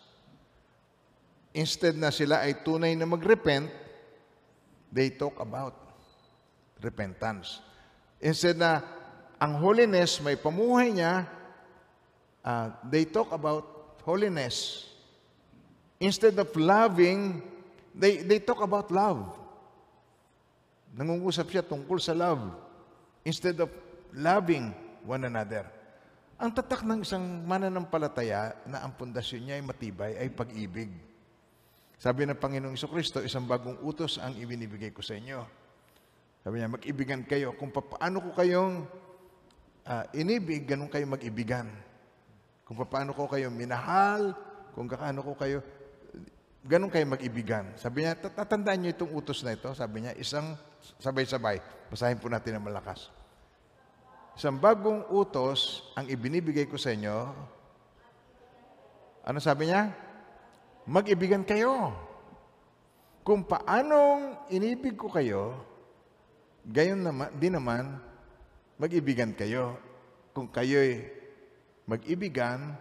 Instead 1.56 1.96
na 1.96 2.12
sila 2.12 2.44
ay 2.44 2.60
tunay 2.68 3.00
na 3.00 3.08
mag-repent, 3.08 3.72
they 4.92 5.08
talk 5.16 5.40
about 5.40 5.72
repentance. 6.84 7.64
Instead 8.20 8.60
na 8.60 8.84
ang 9.40 9.56
holiness 9.56 10.20
may 10.20 10.36
pamuhay 10.36 10.92
niya, 10.92 11.24
uh, 12.44 12.76
they 12.92 13.08
talk 13.08 13.32
about 13.32 13.64
holiness. 14.04 14.84
Instead 16.04 16.36
of 16.36 16.52
loving, 16.60 17.40
they, 17.96 18.20
they 18.20 18.44
talk 18.44 18.60
about 18.60 18.92
love. 18.92 19.45
Nangungusap 20.96 21.52
siya 21.52 21.64
tungkol 21.64 22.00
sa 22.00 22.16
love. 22.16 22.56
Instead 23.28 23.60
of 23.60 23.70
loving 24.16 24.72
one 25.04 25.28
another. 25.28 25.68
Ang 26.36 26.52
tatak 26.52 26.84
ng 26.84 27.04
isang 27.04 27.24
mananampalataya 27.48 28.56
na 28.68 28.84
ang 28.84 28.92
pundasyon 28.96 29.42
niya 29.44 29.56
ay 29.60 29.64
matibay 29.64 30.12
ay 30.20 30.28
pag-ibig. 30.32 30.92
Sabi 31.96 32.28
ng 32.28 32.36
Panginoong 32.36 32.76
Kristo, 32.76 33.24
isang 33.24 33.48
bagong 33.48 33.80
utos 33.80 34.20
ang 34.20 34.36
ibinibigay 34.36 34.92
ko 34.92 35.00
sa 35.00 35.16
inyo. 35.16 35.40
Sabi 36.44 36.60
niya, 36.60 36.70
mag-ibigan 36.70 37.24
kayo. 37.24 37.56
Kung 37.56 37.72
paano 37.72 38.20
ko 38.20 38.30
kayong 38.36 38.84
uh, 39.88 40.04
inibig, 40.12 40.68
ganun 40.68 40.92
kayo 40.92 41.08
mag-ibigan. 41.08 41.72
Kung 42.68 42.76
paano 42.84 43.16
ko 43.16 43.32
kayo 43.32 43.48
minahal, 43.48 44.36
kung 44.76 44.92
kaano 44.92 45.24
ko 45.24 45.34
kayo, 45.40 45.64
ganun 46.68 46.92
kayo 46.92 47.08
mag-ibigan. 47.08 47.74
Sabi 47.80 48.04
niya, 48.04 48.20
tatandaan 48.20 48.78
niyo 48.84 48.92
itong 48.92 49.16
utos 49.16 49.40
na 49.42 49.56
ito. 49.56 49.72
Sabi 49.72 50.04
niya, 50.04 50.14
isang 50.20 50.60
sabay-sabay. 51.02 51.58
Basahin 51.90 52.22
po 52.22 52.30
natin 52.30 52.60
ng 52.60 52.66
malakas. 52.66 53.10
Isang 54.36 54.60
bagong 54.60 55.08
utos 55.10 55.88
ang 55.96 56.06
ibinibigay 56.06 56.68
ko 56.68 56.76
sa 56.76 56.92
inyo. 56.92 57.34
Ano 59.26 59.40
sabi 59.42 59.72
niya? 59.72 60.06
mag-ibigan 60.86 61.42
kayo. 61.42 61.94
Kung 63.26 63.42
paanong 63.42 64.46
inibig 64.54 64.94
ko 64.94 65.10
kayo, 65.10 65.58
gayon 66.62 67.02
naman, 67.02 67.34
di 67.42 67.50
naman, 67.50 67.98
mag-ibigan 68.78 69.34
kayo. 69.34 69.82
Kung 70.30 70.46
kayo'y 70.46 71.02
mag-ibigan, 71.90 72.78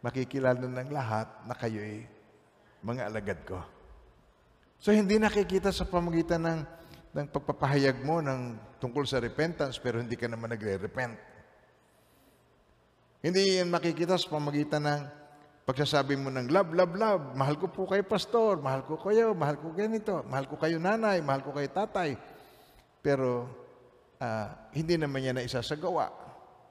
makikilala 0.00 0.64
ng 0.64 0.88
lahat 0.88 1.28
na 1.44 1.52
kayo'y 1.52 2.08
mga 2.80 3.12
alagad 3.12 3.40
ko. 3.44 3.60
So, 4.80 4.92
hindi 4.92 5.20
nakikita 5.20 5.72
sa 5.72 5.84
pamagitan 5.84 6.44
ng, 6.44 6.60
ng 7.14 7.26
pagpapahayag 7.30 8.02
mo 8.02 8.18
ng 8.18 8.58
tungkol 8.82 9.06
sa 9.06 9.22
repentance, 9.22 9.78
pero 9.78 10.02
hindi 10.02 10.18
ka 10.18 10.26
naman 10.26 10.50
nagre-repent. 10.50 11.14
Hindi 13.24 13.62
yan 13.62 13.70
makikita 13.70 14.18
sa 14.18 14.28
pamagitan 14.28 14.84
ng 14.84 15.02
Pagsasabi 15.64 16.20
mo 16.20 16.28
ng 16.28 16.52
love, 16.52 16.76
love, 16.76 16.92
love, 16.92 17.24
mahal 17.32 17.56
ko 17.56 17.72
po 17.72 17.88
kayo 17.88 18.04
pastor, 18.04 18.60
mahal 18.60 18.84
ko 18.84 19.00
kayo, 19.00 19.32
mahal 19.32 19.56
ko 19.56 19.72
ganito, 19.72 20.20
mahal 20.28 20.44
ko 20.44 20.60
kayo 20.60 20.76
nanay, 20.76 21.24
mahal 21.24 21.40
ko 21.40 21.56
kayo 21.56 21.72
tatay. 21.72 22.20
Pero 23.00 23.48
uh, 24.20 24.48
hindi 24.76 25.00
naman 25.00 25.24
niya 25.24 25.32
na 25.32 25.40
isasagawa 25.40 26.12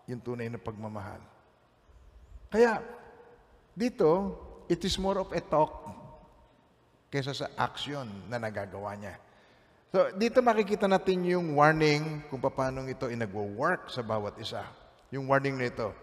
yung 0.05 0.21
tunay 0.21 0.45
na 0.45 0.61
pagmamahal. 0.61 1.17
Kaya 2.53 2.85
dito, 3.73 4.37
it 4.69 4.77
is 4.85 4.93
more 5.01 5.25
of 5.25 5.33
a 5.33 5.41
talk 5.41 5.89
kaysa 7.09 7.33
sa 7.33 7.49
action 7.57 8.05
na 8.29 8.37
nagagawa 8.37 8.93
niya. 8.93 9.17
So, 9.93 10.09
dito 10.17 10.41
makikita 10.41 10.89
natin 10.89 11.21
yung 11.21 11.53
warning 11.53 12.25
kung 12.25 12.41
paano 12.41 12.81
ito 12.89 13.05
ay 13.05 13.13
nagwo-work 13.13 13.93
sa 13.93 14.01
bawat 14.01 14.33
isa. 14.41 14.65
Yung 15.13 15.29
warning 15.29 15.53
na 15.53 15.69
ito. 15.69 15.93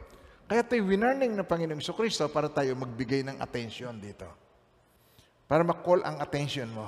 Kaya 0.46 0.62
ito'y 0.62 0.78
winarning 0.78 1.34
ng 1.34 1.42
Panginoong 1.42 1.82
Kristo 1.98 2.30
para 2.30 2.46
tayo 2.46 2.78
magbigay 2.78 3.26
ng 3.26 3.42
attention 3.42 3.98
dito. 3.98 4.30
Para 5.50 5.66
makall 5.66 6.06
ang 6.06 6.22
attention 6.22 6.70
mo. 6.70 6.86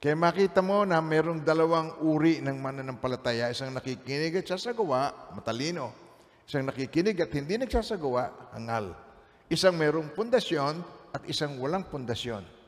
Kaya 0.00 0.16
makita 0.16 0.64
mo 0.64 0.88
na 0.88 1.04
mayroong 1.04 1.44
dalawang 1.44 2.00
uri 2.00 2.40
ng 2.40 2.56
mananampalataya. 2.56 3.52
Isang 3.52 3.76
nakikinig 3.76 4.40
at 4.40 4.48
sasagawa, 4.48 5.12
matalino. 5.36 5.92
Isang 6.48 6.72
nakikinig 6.72 7.20
at 7.20 7.28
hindi 7.36 7.60
nagsasagawa, 7.60 8.56
hangal. 8.56 8.96
Isang 9.52 9.76
mayroong 9.76 10.16
pundasyon 10.16 10.80
at 11.12 11.20
isang 11.28 11.60
walang 11.60 11.84
pundasyon. 11.84 12.61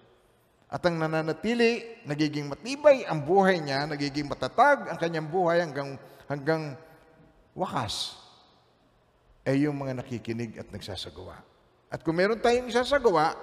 At 0.75 0.83
ang 0.83 0.99
nananatili, 0.99 2.03
nagiging 2.03 2.51
matibay 2.51 3.07
ang 3.07 3.23
buhay 3.23 3.63
niya, 3.63 3.87
nagiging 3.87 4.27
matatag 4.27 4.91
ang 4.91 4.99
kanyang 4.99 5.31
buhay 5.31 5.63
hanggang, 5.63 5.95
hanggang 6.27 6.75
wakas 7.55 8.19
ay 9.47 9.71
yung 9.71 9.79
mga 9.79 10.03
nakikinig 10.03 10.59
at 10.59 10.67
nagsasagawa. 10.75 11.39
At 11.95 12.03
kung 12.03 12.19
meron 12.19 12.43
tayong 12.43 12.67
isasagawa, 12.67 13.39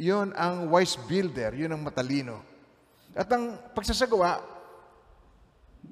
yun 0.00 0.32
ang 0.32 0.72
wise 0.72 0.96
builder, 1.04 1.52
yun 1.52 1.76
ang 1.76 1.84
matalino. 1.84 2.40
At 3.12 3.28
ang 3.28 3.60
pagsasagawa, 3.76 4.40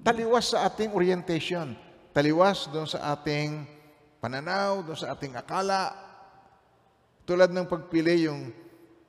taliwas 0.01 0.57
sa 0.57 0.65
ating 0.65 0.97
orientation, 0.97 1.77
taliwas 2.17 2.73
doon 2.73 2.89
sa 2.89 3.13
ating 3.13 3.69
pananaw, 4.17 4.81
doon 4.81 4.97
sa 4.97 5.13
ating 5.13 5.37
akala. 5.37 5.93
Tulad 7.29 7.53
ng 7.53 7.69
pagpili, 7.69 8.33
yung 8.33 8.62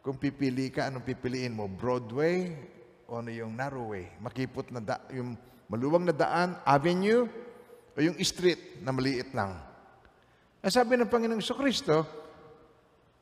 kung 0.03 0.19
pipili 0.19 0.67
ka, 0.67 0.91
anong 0.91 1.07
pipiliin 1.07 1.55
mo? 1.55 1.71
Broadway 1.71 2.51
o 3.07 3.23
ano 3.23 3.31
yung 3.31 3.55
narrow 3.55 3.95
way? 3.95 4.11
Makipot 4.19 4.67
na 4.67 4.83
da, 4.83 4.99
yung 5.15 5.39
maluwang 5.71 6.03
na 6.03 6.11
daan, 6.11 6.59
avenue, 6.67 7.23
o 7.95 7.97
yung 8.03 8.19
street 8.19 8.83
na 8.83 8.91
maliit 8.91 9.31
lang. 9.31 9.55
Ang 10.59 10.73
sabi 10.75 10.99
ng 10.99 11.07
Panginoong 11.07 11.39
Kristo, 11.39 12.03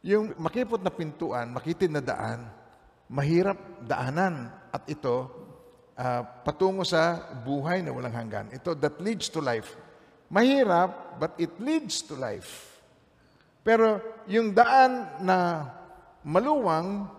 yung 0.01 0.33
makipot 0.41 0.81
na 0.81 0.89
pintuan, 0.89 1.53
makitid 1.53 1.93
na 1.93 2.01
daan, 2.01 2.49
mahirap 3.05 3.85
daanan 3.85 4.49
at 4.73 4.81
ito 4.89 5.29
uh, 5.93 6.21
patungo 6.41 6.81
sa 6.81 7.21
buhay 7.45 7.85
na 7.85 7.93
walang 7.93 8.15
hanggan. 8.15 8.49
Ito 8.49 8.73
that 8.81 8.97
leads 8.97 9.29
to 9.29 9.37
life. 9.37 9.77
Mahirap, 10.33 11.21
but 11.21 11.37
it 11.37 11.53
leads 11.61 12.01
to 12.07 12.17
life. 12.17 12.81
Pero 13.61 14.01
yung 14.25 14.55
daan 14.55 15.21
na 15.21 15.37
maluwang, 16.25 17.09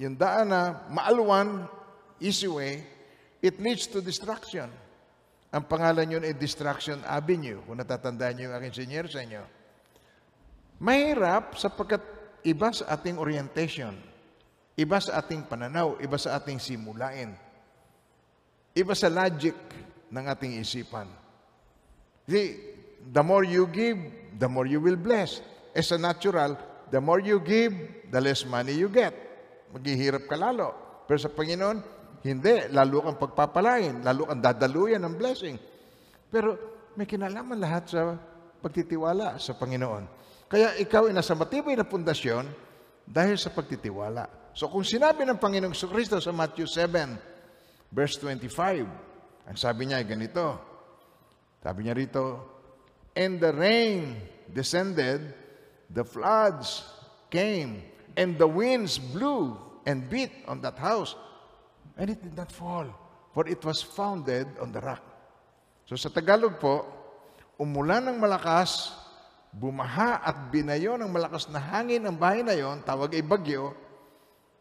yung 0.00 0.16
daan 0.16 0.52
na 0.52 0.84
maalwan, 0.88 1.68
easy 2.20 2.48
way, 2.48 2.84
it 3.40 3.56
leads 3.60 3.88
to 3.88 4.00
destruction. 4.04 4.68
Ang 5.50 5.66
pangalan 5.66 6.06
yun 6.06 6.22
ay 6.22 6.38
Distraction 6.38 7.02
Avenue. 7.02 7.58
Kung 7.66 7.82
natatandaan 7.82 8.38
niyo 8.38 8.44
yung 8.48 8.56
aking 8.62 8.76
senior 8.86 9.06
sa 9.10 9.26
inyo. 9.26 9.42
Mahirap 10.78 11.58
sapagkat 11.58 12.00
iba 12.46 12.70
sa 12.70 12.94
ating 12.94 13.18
orientation, 13.18 13.92
iba 14.78 14.96
sa 15.02 15.18
ating 15.18 15.44
pananaw, 15.50 15.98
iba 15.98 16.16
sa 16.16 16.38
ating 16.38 16.62
simulain, 16.62 17.34
iba 18.72 18.94
sa 18.94 19.10
logic 19.10 19.58
ng 20.08 20.24
ating 20.24 20.56
isipan. 20.62 21.10
See, 22.30 22.56
the 23.10 23.20
more 23.20 23.42
you 23.42 23.66
give, 23.68 23.98
the 24.38 24.46
more 24.46 24.70
you 24.70 24.78
will 24.78 24.96
bless. 24.96 25.42
As 25.74 25.90
a 25.90 25.98
natural, 25.98 26.54
the 26.90 27.00
more 27.00 27.22
you 27.22 27.38
give, 27.40 27.72
the 28.10 28.20
less 28.20 28.44
money 28.46 28.74
you 28.76 28.90
get. 28.90 29.14
Maghihirap 29.70 30.26
ka 30.26 30.34
lalo. 30.34 30.74
Pero 31.06 31.18
sa 31.18 31.30
Panginoon, 31.30 32.00
Hindi, 32.20 32.68
lalo 32.68 33.00
kang 33.00 33.16
pagpapalain, 33.16 34.04
lalo 34.04 34.28
kang 34.28 34.44
dadaluyan 34.44 35.00
ng 35.00 35.14
blessing. 35.16 35.56
Pero 36.28 36.48
may 36.92 37.08
kinalaman 37.08 37.56
lahat 37.56 37.84
sa 37.88 38.12
pagtitiwala 38.60 39.40
sa 39.40 39.56
Panginoon. 39.56 40.04
Kaya 40.44 40.76
ikaw 40.76 41.08
ay 41.08 41.16
nasa 41.16 41.32
matibay 41.32 41.72
na 41.72 41.88
pundasyon 41.88 42.44
dahil 43.08 43.40
sa 43.40 43.48
pagtitiwala. 43.48 44.52
So 44.52 44.68
kung 44.68 44.84
sinabi 44.84 45.24
ng 45.24 45.40
Panginoong 45.40 45.72
Kristo 45.72 46.20
sa 46.20 46.34
Matthew 46.34 46.68
7, 46.68 47.88
verse 47.88 48.20
25, 48.20 49.48
ang 49.48 49.56
sabi 49.56 49.88
niya 49.88 50.04
ay 50.04 50.06
ganito, 50.06 50.60
sabi 51.64 51.88
niya 51.88 51.96
rito, 51.96 52.24
And 53.16 53.40
the 53.40 53.50
rain 53.56 54.20
descended, 54.52 55.32
the 55.90 56.06
floods 56.06 56.86
came, 57.28 57.82
and 58.14 58.38
the 58.38 58.46
winds 58.46 58.98
blew 58.98 59.58
and 59.86 60.06
beat 60.06 60.30
on 60.46 60.62
that 60.62 60.78
house, 60.78 61.14
and 61.98 62.10
it 62.10 62.22
did 62.22 62.36
not 62.38 62.50
fall, 62.50 62.86
for 63.34 63.46
it 63.46 63.62
was 63.66 63.82
founded 63.82 64.46
on 64.62 64.70
the 64.70 64.80
rock. 64.80 65.02
So 65.90 65.98
sa 65.98 66.10
Tagalog 66.10 66.62
po, 66.62 66.86
umulan 67.58 68.06
ng 68.06 68.18
malakas, 68.22 68.94
bumaha 69.50 70.22
at 70.22 70.54
binayo 70.54 70.94
ng 70.94 71.10
malakas 71.10 71.50
na 71.50 71.58
hangin 71.58 72.06
ang 72.06 72.14
bahay 72.14 72.46
na 72.46 72.54
yon, 72.54 72.80
tawag 72.86 73.10
ay 73.18 73.26
bagyo, 73.26 73.74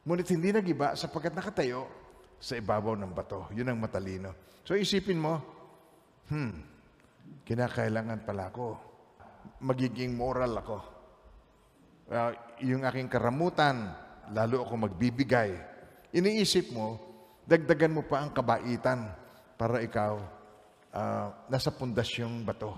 ngunit 0.02 0.26
hindi 0.34 0.50
nagiba 0.50 0.98
sapagkat 0.98 1.38
nakatayo 1.38 1.86
sa 2.42 2.58
ibabaw 2.58 2.98
ng 2.98 3.14
bato. 3.14 3.46
Yun 3.54 3.70
ang 3.70 3.80
matalino. 3.80 4.34
So 4.66 4.74
isipin 4.74 5.22
mo, 5.22 5.38
hmm, 6.34 6.54
kinakailangan 7.46 8.26
pala 8.26 8.50
ako. 8.50 8.68
Magiging 9.62 10.16
moral 10.16 10.56
ako. 10.58 10.99
Uh, 12.10 12.34
yung 12.66 12.82
aking 12.90 13.06
karamutan, 13.06 13.94
lalo 14.34 14.66
ako 14.66 14.90
magbibigay. 14.90 15.54
Iniisip 16.10 16.74
mo, 16.74 16.98
dagdagan 17.46 17.94
mo 17.94 18.02
pa 18.02 18.26
ang 18.26 18.34
kabaitan 18.34 19.14
para 19.54 19.78
ikaw 19.86 20.18
uh, 20.90 21.28
nasa 21.46 21.70
pundasyong 21.70 22.42
bato. 22.42 22.74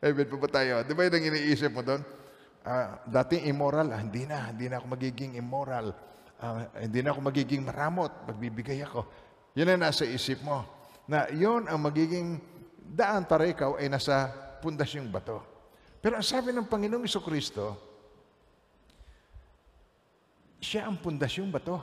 Amen 0.00 0.24
po 0.28 0.40
ba 0.40 0.48
tayo? 0.48 0.80
Di 0.80 0.96
ba 0.96 1.04
yun 1.04 1.16
ang 1.16 1.24
iniisip 1.28 1.76
mo 1.76 1.84
doon? 1.84 2.00
Uh, 2.64 2.96
dating 3.04 3.52
immoral, 3.52 3.92
ah, 3.92 4.00
hindi 4.00 4.24
na, 4.24 4.48
hindi 4.48 4.72
na 4.72 4.80
ako 4.80 4.96
magiging 4.96 5.36
immoral. 5.36 5.92
Uh, 6.40 6.64
hindi 6.80 7.04
na 7.04 7.12
ako 7.12 7.20
magiging 7.20 7.62
maramot, 7.68 8.12
magbibigay 8.24 8.80
ako. 8.80 9.04
Yun 9.52 9.76
ang 9.76 9.84
nasa 9.84 10.08
isip 10.08 10.40
mo. 10.40 10.64
Na 11.04 11.28
yun 11.28 11.68
ang 11.68 11.84
magiging 11.84 12.40
daan 12.80 13.28
para 13.28 13.44
ikaw 13.44 13.76
ay 13.76 13.92
nasa 13.92 14.32
pundasyong 14.64 15.12
bato. 15.12 15.44
Pero 16.00 16.16
ang 16.16 16.24
sabi 16.24 16.52
ng 16.52 16.64
Panginoong 16.64 17.04
Kristo, 17.20 17.93
siya 20.64 20.88
ang 20.88 20.96
pundasyong 20.96 21.52
bato. 21.52 21.76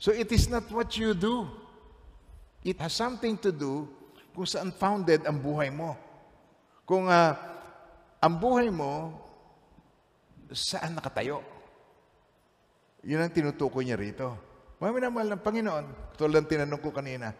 So 0.00 0.16
it 0.16 0.32
is 0.32 0.48
not 0.48 0.64
what 0.72 0.96
you 0.96 1.12
do. 1.12 1.44
It 2.64 2.80
has 2.80 2.96
something 2.96 3.36
to 3.44 3.52
do 3.52 3.84
kung 4.32 4.48
saan 4.48 4.72
founded 4.72 5.28
ang 5.28 5.36
buhay 5.40 5.68
mo. 5.68 5.96
Kung 6.88 7.08
uh, 7.08 7.32
ang 8.20 8.34
buhay 8.36 8.72
mo, 8.72 9.12
saan 10.52 10.96
nakatayo? 10.96 11.44
Yun 13.06 13.22
ang 13.22 13.32
tinutukoy 13.32 13.86
niya 13.86 14.00
rito. 14.00 14.34
Mga 14.76 14.92
minamahal 14.92 15.28
ng 15.32 15.42
Panginoon, 15.44 15.86
tulad 16.20 16.44
ng 16.44 16.50
tinanong 16.50 16.82
ko 16.82 16.92
kanina, 16.92 17.32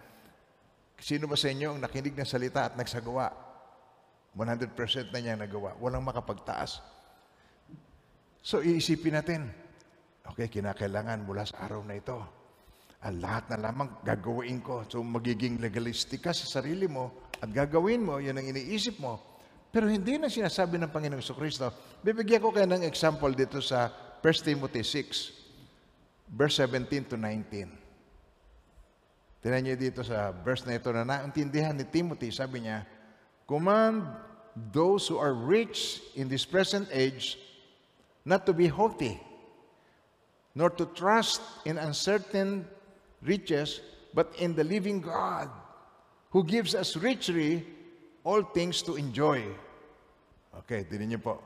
sino 0.97 1.29
ba 1.29 1.37
sa 1.37 1.53
inyo 1.53 1.77
ang 1.77 1.81
nakinig 1.85 2.17
ng 2.17 2.29
salita 2.29 2.73
at 2.73 2.79
nagsagawa? 2.79 3.29
100% 4.33 5.13
na 5.13 5.19
niya 5.21 5.37
nagawa. 5.37 5.77
Walang 5.81 6.05
makapagtaas. 6.05 6.81
So, 8.47 8.63
iisipin 8.63 9.19
natin, 9.19 9.51
okay, 10.23 10.47
kinakailangan 10.47 11.27
mula 11.27 11.43
sa 11.43 11.67
araw 11.67 11.83
na 11.83 11.99
ito 11.99 12.37
ang 13.03 13.19
lahat 13.23 13.55
na 13.55 13.71
lamang 13.71 14.03
gagawin 14.03 14.59
ko. 14.65 14.83
So 14.91 15.05
magiging 15.05 15.63
legalistic 15.63 16.27
ka 16.27 16.35
sa 16.35 16.49
sarili 16.49 16.89
mo 16.91 17.31
at 17.39 17.47
gagawin 17.53 18.03
mo, 18.03 18.19
yan 18.19 18.41
ang 18.41 18.49
iniisip 18.51 18.99
mo. 18.99 19.39
Pero 19.71 19.87
hindi 19.87 20.17
na 20.17 20.33
sinasabi 20.33 20.81
ng 20.81 20.89
Panginoong 20.91 21.37
Kristo. 21.37 21.71
Bibigyan 22.03 22.43
ko 22.43 22.51
kayo 22.51 22.67
ng 22.67 22.83
example 22.83 23.31
dito 23.31 23.63
sa 23.63 23.93
1 24.25 24.43
Timothy 24.43 24.83
6, 24.83 26.33
verse 26.33 26.65
17 26.65 27.13
to 27.13 27.21
19. 27.21 27.69
Tinan 29.45 29.63
niyo 29.63 29.77
dito 29.79 30.03
sa 30.03 30.33
verse 30.33 30.65
na 30.67 30.75
ito 30.81 30.91
na 30.91 31.07
naintindihan 31.07 31.77
ni 31.77 31.85
Timothy, 31.87 32.35
sabi 32.35 32.67
niya, 32.67 32.83
Command 33.47 34.03
those 34.75 35.07
who 35.07 35.15
are 35.21 35.37
rich 35.37 36.03
in 36.19 36.27
this 36.27 36.43
present 36.43 36.91
age 36.91 37.39
not 38.27 38.45
to 38.45 38.53
be 38.53 38.67
haughty, 38.67 39.23
nor 40.55 40.69
to 40.71 40.85
trust 40.99 41.41
in 41.65 41.79
uncertain 41.79 42.67
riches, 43.23 43.81
but 44.13 44.35
in 44.39 44.55
the 44.55 44.65
living 44.65 45.01
God, 45.01 45.49
who 46.31 46.43
gives 46.43 46.75
us 46.75 46.97
richly 46.97 47.65
all 48.25 48.43
things 48.43 48.83
to 48.83 48.99
enjoy. 48.99 49.47
Okay, 50.59 50.83
tinan 50.91 51.15
niyo 51.15 51.23
po. 51.23 51.39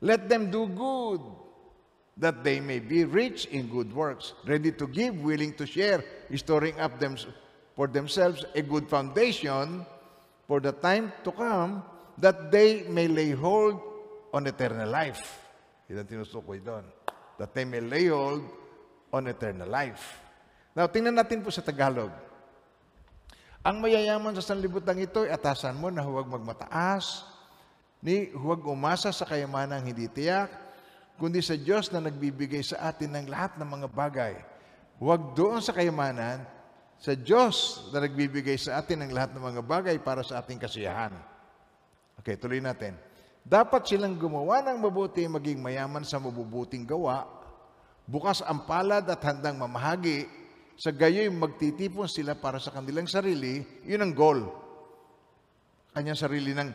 Let 0.00 0.30
them 0.30 0.48
do 0.54 0.70
good, 0.70 1.20
that 2.16 2.44
they 2.44 2.60
may 2.60 2.78
be 2.78 3.04
rich 3.04 3.50
in 3.50 3.66
good 3.66 3.90
works, 3.90 4.32
ready 4.46 4.70
to 4.70 4.86
give, 4.86 5.18
willing 5.20 5.52
to 5.58 5.66
share, 5.66 6.04
storing 6.36 6.78
up 6.78 7.00
them 7.02 7.18
for 7.74 7.88
themselves 7.88 8.44
a 8.54 8.62
good 8.62 8.88
foundation 8.88 9.84
for 10.46 10.60
the 10.60 10.72
time 10.72 11.12
to 11.24 11.32
come, 11.32 11.82
that 12.16 12.52
they 12.52 12.86
may 12.86 13.08
lay 13.08 13.32
hold 13.32 13.80
on 14.32 14.46
eternal 14.46 14.88
life. 14.88 15.49
Yan 15.90 16.06
ang 16.06 16.08
tinusukoy 16.08 16.62
doon. 16.62 16.86
That 17.34 17.50
they 17.50 17.66
may 17.66 17.82
lay 17.82 18.06
hold 18.06 18.46
on 19.10 19.26
eternal 19.26 19.66
life. 19.66 20.22
Now, 20.70 20.86
tingnan 20.86 21.18
natin 21.18 21.42
po 21.42 21.50
sa 21.50 21.66
Tagalog. 21.66 22.14
Ang 23.66 23.82
mayayaman 23.82 24.38
sa 24.38 24.54
sanlibutan 24.54 25.02
ito 25.02 25.26
atasan 25.26 25.74
mo 25.74 25.90
na 25.90 26.06
huwag 26.06 26.30
magmataas, 26.30 27.26
ni 28.00 28.30
huwag 28.32 28.62
umasa 28.64 29.10
sa 29.10 29.26
kayamanang 29.26 29.84
hindi 29.84 30.06
tiyak, 30.08 30.48
kundi 31.20 31.42
sa 31.44 31.58
Diyos 31.58 31.92
na 31.92 32.00
nagbibigay 32.00 32.64
sa 32.64 32.88
atin 32.88 33.12
ng 33.12 33.26
lahat 33.28 33.58
ng 33.58 33.68
mga 33.68 33.88
bagay. 33.92 34.34
Huwag 34.96 35.36
doon 35.36 35.60
sa 35.60 35.74
kayamanan, 35.76 36.46
sa 37.00 37.12
Diyos 37.18 37.88
na 37.92 38.04
nagbibigay 38.04 38.56
sa 38.56 38.80
atin 38.80 39.04
ng 39.04 39.12
lahat 39.12 39.34
ng 39.36 39.42
mga 39.42 39.62
bagay 39.64 39.96
para 40.00 40.22
sa 40.22 40.40
ating 40.40 40.60
kasiyahan. 40.60 41.12
Okay, 42.20 42.36
tuloy 42.38 42.62
natin. 42.62 43.09
Dapat 43.40 43.82
silang 43.88 44.20
gumawa 44.20 44.60
ng 44.64 44.78
mabuti 44.78 45.24
maging 45.24 45.58
mayaman 45.64 46.04
sa 46.04 46.20
mabubuting 46.20 46.84
gawa, 46.84 47.24
bukas 48.04 48.44
ang 48.44 48.68
palad 48.68 49.08
at 49.08 49.22
handang 49.24 49.56
mamahagi, 49.56 50.28
sa 50.80 50.96
gayoy 50.96 51.28
magtitipon 51.28 52.08
sila 52.08 52.32
para 52.32 52.56
sa 52.56 52.72
kanilang 52.72 53.04
sarili, 53.04 53.60
yun 53.84 54.00
ang 54.00 54.16
goal. 54.16 54.40
Kanyang 55.92 56.16
sarili 56.16 56.56
ng 56.56 56.70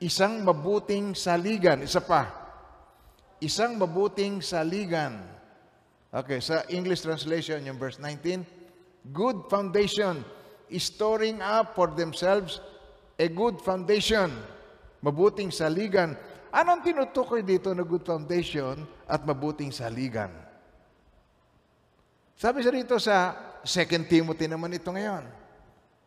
isang 0.00 0.40
mabuting 0.40 1.12
saligan. 1.12 1.84
Isa 1.84 2.00
pa. 2.00 2.24
Isang 3.36 3.76
mabuting 3.76 4.40
saligan. 4.40 5.20
Okay, 6.08 6.40
sa 6.40 6.64
English 6.72 7.04
translation, 7.04 7.60
yung 7.68 7.76
verse 7.76 8.00
19, 8.00 9.12
good 9.12 9.46
foundation, 9.52 10.24
storing 10.80 11.44
up 11.44 11.76
for 11.76 11.92
themselves 11.92 12.64
a 13.20 13.28
good 13.28 13.60
foundation. 13.60 14.32
Mabuting 15.00 15.48
saligan. 15.48 16.16
Anong 16.50 16.82
tinutukoy 16.82 17.46
dito 17.46 17.70
na 17.72 17.86
good 17.86 18.04
foundation 18.04 18.84
at 19.06 19.22
mabuting 19.22 19.70
saligan? 19.70 20.28
Sabi 22.40 22.64
sa 22.64 22.72
rito 22.72 22.96
sa 22.96 23.36
2 23.64 24.08
Timothy 24.08 24.48
naman 24.48 24.72
ito 24.72 24.88
ngayon. 24.88 25.24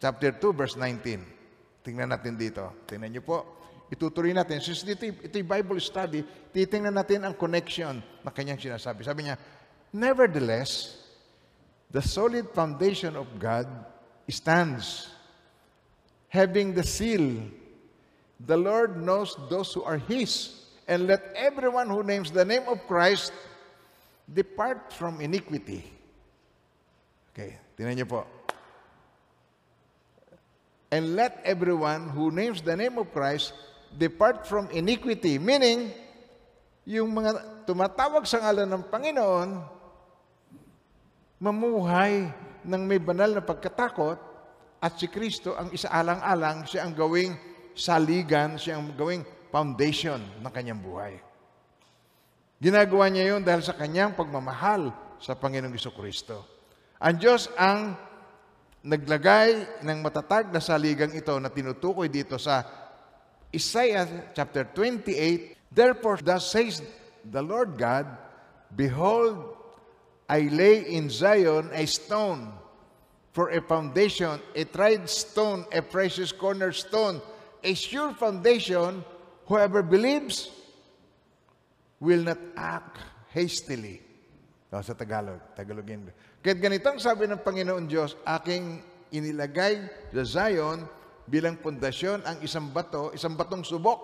Chapter 0.02 0.36
2, 0.36 0.52
verse 0.52 0.76
19. 0.76 1.86
Tingnan 1.86 2.10
natin 2.10 2.36
dito. 2.36 2.74
Tingnan 2.90 3.14
niyo 3.14 3.24
po. 3.24 3.62
Itutuloy 3.94 4.34
natin. 4.34 4.58
Since 4.58 4.84
ito, 4.90 5.06
ito 5.06 5.36
yung 5.38 5.48
Bible 5.48 5.78
study, 5.78 6.26
titingnan 6.50 6.98
natin 6.98 7.24
ang 7.24 7.38
connection 7.38 8.02
na 8.26 8.34
kanyang 8.34 8.58
sinasabi. 8.58 9.06
Sabi 9.06 9.30
niya, 9.30 9.38
Nevertheless, 9.94 10.98
the 11.94 12.02
solid 12.02 12.50
foundation 12.58 13.14
of 13.14 13.30
God 13.38 13.70
stands, 14.26 15.14
having 16.34 16.74
the 16.74 16.82
seal. 16.82 17.46
The 18.44 18.60
Lord 18.60 19.00
knows 19.00 19.40
those 19.48 19.72
who 19.72 19.88
are 19.88 19.96
His, 19.96 20.52
and 20.84 21.08
let 21.08 21.32
everyone 21.32 21.88
who 21.88 22.04
names 22.04 22.28
the 22.28 22.44
name 22.44 22.68
of 22.68 22.84
Christ 22.92 23.32
depart 24.28 24.92
from 24.92 25.24
iniquity. 25.24 25.88
Okay, 27.32 27.56
tinan 27.80 27.96
niyo 27.96 28.08
po. 28.08 28.22
And 30.92 31.16
let 31.18 31.42
everyone 31.42 32.12
who 32.12 32.30
names 32.30 32.62
the 32.62 32.76
name 32.76 33.00
of 33.02 33.10
Christ 33.16 33.56
depart 33.96 34.46
from 34.46 34.70
iniquity. 34.70 35.42
Meaning, 35.42 35.90
yung 36.86 37.16
mga 37.16 37.64
tumatawag 37.66 38.28
sa 38.28 38.44
ngalan 38.44 38.70
ng 38.70 38.84
Panginoon, 38.92 39.50
mamuhay 41.42 42.30
ng 42.62 42.82
may 42.86 43.00
banal 43.00 43.34
na 43.34 43.42
pagkatakot 43.42 44.20
at 44.84 44.94
si 45.00 45.08
Kristo 45.08 45.56
ang 45.56 45.72
isaalang-alang, 45.72 46.68
siya 46.68 46.86
ang 46.86 46.94
gawing 46.94 47.53
saligan, 47.74 48.58
siya 48.58 48.78
ang 48.80 48.94
gawing 48.94 49.26
foundation 49.54 50.22
ng 50.42 50.52
kanyang 50.54 50.82
buhay. 50.82 51.18
Ginagawa 52.64 53.12
niya 53.12 53.36
yun 53.36 53.44
dahil 53.44 53.62
sa 53.62 53.76
kanyang 53.76 54.16
pagmamahal 54.16 54.90
sa 55.20 55.36
Panginoong 55.36 55.76
Kristo. 55.76 56.48
Ang 57.04 57.16
Diyos 57.20 57.52
ang 57.60 58.00
naglagay 58.84 59.84
ng 59.84 60.00
matatag 60.00 60.52
na 60.52 60.64
saligang 60.64 61.12
ito 61.12 61.36
na 61.40 61.52
tinutukoy 61.52 62.08
dito 62.08 62.40
sa 62.40 62.64
Isaiah 63.52 64.32
chapter 64.32 64.64
28, 64.72 65.72
Therefore 65.72 66.20
thus 66.24 66.50
says 66.50 66.80
the 67.28 67.44
Lord 67.44 67.76
God, 67.76 68.08
Behold, 68.74 69.60
I 70.28 70.50
lay 70.50 70.88
in 70.98 71.12
Zion 71.12 71.70
a 71.76 71.86
stone 71.86 72.50
for 73.34 73.50
a 73.54 73.62
foundation, 73.62 74.42
a 74.56 74.64
tried 74.66 75.10
stone, 75.10 75.66
a 75.74 75.82
precious 75.82 76.32
cornerstone, 76.32 77.22
a 77.64 77.72
sure 77.74 78.12
foundation, 78.14 79.02
whoever 79.48 79.80
believes 79.80 80.52
will 82.04 82.22
not 82.22 82.40
act 82.60 83.00
hastily. 83.32 84.04
No, 84.68 84.84
sa 84.84 84.92
Tagalog, 84.92 85.40
Tagalogin. 85.56 86.12
Kaya 86.44 86.60
ganito 86.60 86.92
ang 86.92 87.00
sabi 87.00 87.30
ng 87.30 87.40
Panginoon 87.40 87.88
Diyos, 87.88 88.20
aking 88.28 88.84
inilagay 89.16 89.86
sa 90.12 90.24
Zion 90.26 90.84
bilang 91.24 91.56
pundasyon 91.62 92.26
ang 92.28 92.38
isang 92.44 92.74
bato, 92.74 93.16
isang 93.16 93.40
batong 93.40 93.64
subok, 93.64 94.02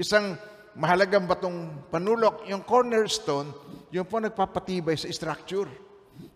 isang 0.00 0.34
mahalagang 0.74 1.28
batong 1.28 1.86
panulok, 1.92 2.48
yung 2.50 2.66
cornerstone, 2.66 3.54
yung 3.94 4.08
po 4.08 4.18
nagpapatibay 4.18 4.96
sa 4.98 5.06
structure. 5.12 5.68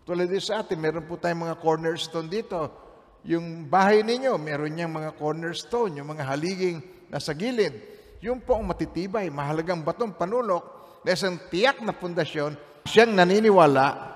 Tulad 0.05 0.29
din 0.29 0.39
sa 0.39 0.63
atin, 0.63 0.79
meron 0.79 1.03
po 1.03 1.17
tayong 1.17 1.49
mga 1.49 1.59
cornerstone 1.59 2.29
dito. 2.29 2.84
Yung 3.25 3.65
bahay 3.65 4.05
ninyo, 4.05 4.37
meron 4.37 4.69
niyang 4.69 4.93
mga 4.93 5.17
cornerstone, 5.17 5.97
yung 5.97 6.13
mga 6.13 6.29
haliging 6.29 6.77
nasa 7.09 7.33
gilid. 7.33 7.73
Yung 8.21 8.37
po 8.37 8.57
ang 8.57 8.69
matitibay, 8.69 9.33
mahalagang 9.33 9.81
batong 9.81 10.13
panulok, 10.13 10.73
na 11.05 11.13
isang 11.13 11.37
tiyak 11.49 11.81
na 11.85 11.93
pundasyon, 11.93 12.57
siyang 12.85 13.13
naniniwala, 13.13 14.13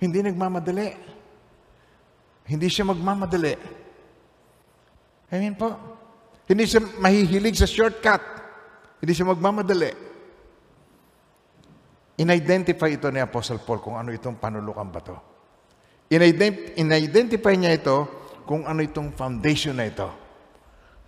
hindi 0.00 0.20
nagmamadali. 0.20 0.88
Hindi 2.44 2.68
siya 2.68 2.84
magmamadali. 2.84 3.56
Amen 5.32 5.56
po. 5.56 5.72
Hindi 6.44 6.68
siya 6.68 6.84
mahihilig 7.00 7.56
sa 7.56 7.64
shortcut. 7.64 8.20
Hindi 9.00 9.12
siya 9.16 9.32
magmamadali. 9.32 9.92
In-identify 12.20 12.92
ito 12.92 13.08
ni 13.08 13.24
Apostle 13.24 13.64
Paul 13.64 13.80
kung 13.80 13.96
ano 13.96 14.12
itong 14.12 14.36
panulukan 14.36 14.88
ba 14.92 15.00
to. 15.00 15.33
In-ident- 16.14 16.78
In-identify 16.78 17.58
niya 17.58 17.74
ito 17.74 18.06
kung 18.46 18.62
ano 18.62 18.86
itong 18.86 19.10
foundation 19.18 19.74
na 19.74 19.90
ito. 19.90 20.06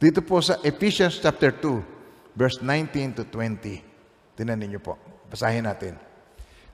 Dito 0.02 0.18
po 0.18 0.42
sa 0.42 0.58
Ephesians 0.66 1.22
chapter 1.22 1.54
2, 1.54 2.34
verse 2.34 2.58
19 2.58 3.14
to 3.14 3.22
20. 3.30 3.80
Tinan 4.34 4.58
ninyo 4.58 4.82
po. 4.82 4.98
Basahin 5.30 5.64
natin. 5.64 5.94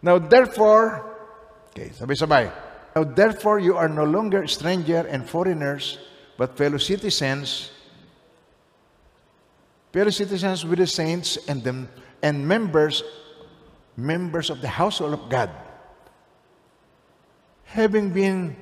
Now 0.01 0.17
therefore, 0.17 1.05
okay, 1.71 1.93
sabay-sabay. 1.93 2.49
Now 2.97 3.05
therefore 3.05 3.61
you 3.61 3.77
are 3.77 3.89
no 3.89 4.03
longer 4.03 4.49
stranger 4.49 5.07
and 5.07 5.29
foreigners, 5.29 6.01
but 6.35 6.59
fellow 6.59 6.81
citizens, 6.81 7.71
fellow 9.95 10.11
citizens 10.11 10.67
with 10.67 10.83
the 10.83 10.91
saints 10.91 11.39
and 11.47 11.63
them 11.63 11.87
and 12.25 12.43
members, 12.43 13.05
members 13.95 14.51
of 14.51 14.59
the 14.65 14.69
household 14.69 15.15
of 15.15 15.29
God, 15.31 15.49
having 17.73 18.13
been 18.13 18.53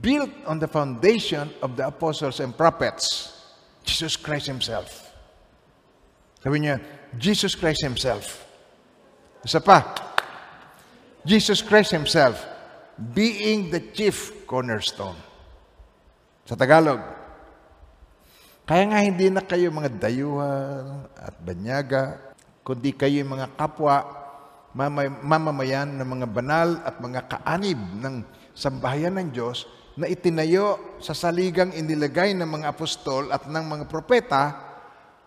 built 0.00 0.32
on 0.48 0.56
the 0.56 0.68
foundation 0.68 1.52
of 1.60 1.76
the 1.76 1.84
apostles 1.84 2.40
and 2.40 2.56
prophets, 2.56 3.28
Jesus 3.84 4.16
Christ 4.16 4.48
Himself. 4.48 5.12
Sabi 6.40 6.64
niya, 6.64 6.80
Jesus 7.20 7.52
Christ 7.52 7.84
Himself. 7.84 8.40
Isa 9.44 9.60
pa, 9.60 9.84
Jesus 11.28 11.60
Christ 11.60 11.92
Himself 11.92 12.40
being 12.96 13.68
the 13.68 13.92
chief 13.92 14.48
cornerstone. 14.48 15.16
Sa 16.48 16.56
Tagalog, 16.56 17.04
kaya 18.64 18.88
nga 18.88 19.00
hindi 19.04 19.28
na 19.28 19.44
kayo 19.44 19.68
mga 19.68 19.92
dayuhan 20.00 21.04
at 21.20 21.36
banyaga, 21.36 22.16
kundi 22.64 22.96
kayo 22.96 23.20
yung 23.20 23.36
mga 23.36 23.60
kapwa, 23.60 24.00
mamay, 24.72 25.12
mamamayan 25.12 26.00
ng 26.00 26.08
mga 26.08 26.26
banal 26.32 26.68
at 26.80 26.96
mga 26.96 27.20
kaanib 27.28 27.80
ng 28.00 28.24
sambahayan 28.54 29.18
ng 29.18 29.28
Diyos 29.34 29.66
na 29.94 30.10
itinayo 30.10 30.98
sa 30.98 31.14
saligang 31.14 31.70
inilagay 31.74 32.34
ng 32.34 32.46
mga 32.46 32.74
apostol 32.74 33.30
at 33.30 33.46
ng 33.46 33.64
mga 33.66 33.84
propeta 33.86 34.42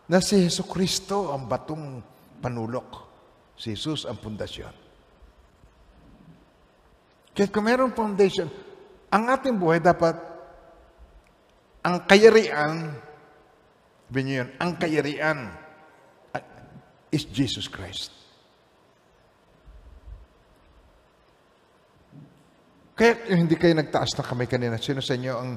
na 0.08 0.20
si 0.24 0.40
Heso 0.44 0.64
Kristo 0.68 1.36
ang 1.36 1.48
batong 1.48 2.04
panulok. 2.40 3.08
Si 3.58 3.74
Jesus 3.74 4.06
ang 4.06 4.20
pundasyon. 4.22 4.76
Kaya 7.34 7.48
kung 7.54 7.66
mayroong 7.66 7.94
foundation, 7.94 8.50
ang 9.14 9.24
ating 9.30 9.58
buhay 9.58 9.82
dapat, 9.82 10.18
ang 11.86 12.06
kayarian, 12.06 12.92
sabi 14.08 14.20
niyo 14.24 14.36
yun, 14.44 14.50
ang 14.60 14.72
kayarian 14.76 15.40
ah, 16.34 16.44
is 17.14 17.24
Jesus 17.30 17.70
Christ. 17.70 18.27
Kaya 22.98 23.30
hindi 23.38 23.54
kayo 23.54 23.78
nagtaas 23.78 24.18
na 24.18 24.26
kamay 24.26 24.50
kanina, 24.50 24.82
sino 24.82 25.06
sa 25.06 25.14
inyo 25.14 25.34
ang 25.38 25.50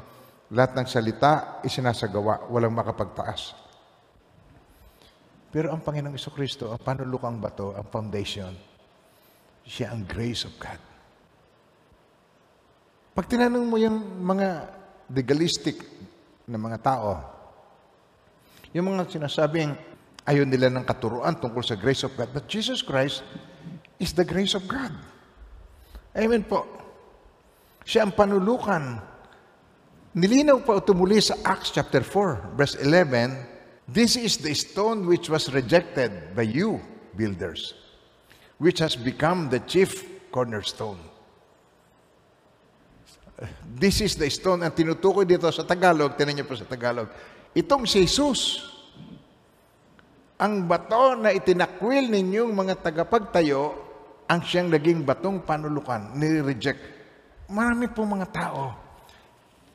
lahat 0.53 0.76
ng 0.76 0.87
salita 0.87 1.64
isinasagawa, 1.64 2.53
walang 2.53 2.76
makapagtaas. 2.76 3.57
Pero 5.48 5.72
ang 5.72 5.81
Panginoong 5.81 6.20
Iso 6.20 6.37
Kristo, 6.37 6.68
ang 6.68 6.85
panulukang 6.85 7.40
bato, 7.40 7.72
ang 7.72 7.88
foundation, 7.88 8.53
siya 9.64 9.96
ang 9.96 10.05
grace 10.05 10.44
of 10.44 10.53
God. 10.61 10.81
Pag 13.16 13.26
tinanong 13.26 13.66
mo 13.66 13.81
yung 13.81 14.20
mga 14.20 14.48
legalistic 15.09 15.81
na 16.44 16.61
mga 16.61 16.79
tao, 16.85 17.11
yung 18.76 18.94
mga 18.94 19.16
sinasabing 19.16 19.74
ayaw 20.29 20.44
nila 20.44 20.68
ng 20.68 20.85
katuruan 20.85 21.40
tungkol 21.40 21.64
sa 21.64 21.74
grace 21.74 22.05
of 22.05 22.12
God, 22.14 22.31
but 22.37 22.44
Jesus 22.46 22.85
Christ 22.85 23.24
is 23.96 24.12
the 24.12 24.29
grace 24.29 24.53
of 24.53 24.68
God. 24.68 24.92
Amen 26.14 26.44
po. 26.44 26.80
Siya 27.85 28.07
ang 28.07 28.12
panulukan. 28.12 29.01
Nilinaw 30.11 30.66
pa 30.66 30.83
ito 30.83 30.90
muli 30.90 31.23
sa 31.23 31.38
Acts 31.47 31.71
chapter 31.71 32.03
4, 32.03 32.59
verse 32.59 32.75
11, 32.83 33.90
This 33.90 34.14
is 34.19 34.38
the 34.38 34.55
stone 34.55 35.07
which 35.07 35.31
was 35.31 35.51
rejected 35.51 36.35
by 36.35 36.47
you, 36.47 36.79
builders, 37.14 37.75
which 38.59 38.79
has 38.79 38.95
become 38.95 39.51
the 39.51 39.62
chief 39.66 40.07
cornerstone. 40.31 40.99
This 43.64 44.05
is 44.05 44.14
the 44.14 44.29
stone. 44.29 44.62
Ang 44.62 44.77
tinutukoy 44.77 45.25
dito 45.25 45.49
sa 45.49 45.64
Tagalog, 45.64 46.14
tinan 46.14 46.38
niyo 46.38 46.47
po 46.47 46.55
sa 46.55 46.69
Tagalog, 46.69 47.09
itong 47.57 47.88
si 47.88 48.05
Jesus, 48.05 48.62
ang 50.40 50.69
bato 50.69 51.16
na 51.16 51.33
itinakwil 51.33 52.09
ninyong 52.09 52.53
mga 52.53 52.75
tagapagtayo, 52.85 53.75
ang 54.31 54.40
siyang 54.45 54.71
naging 54.71 55.03
batong 55.03 55.43
panulukan, 55.43 56.14
nire-reject. 56.14 57.00
Marami 57.51 57.91
po 57.91 58.07
mga 58.07 58.31
tao, 58.31 58.79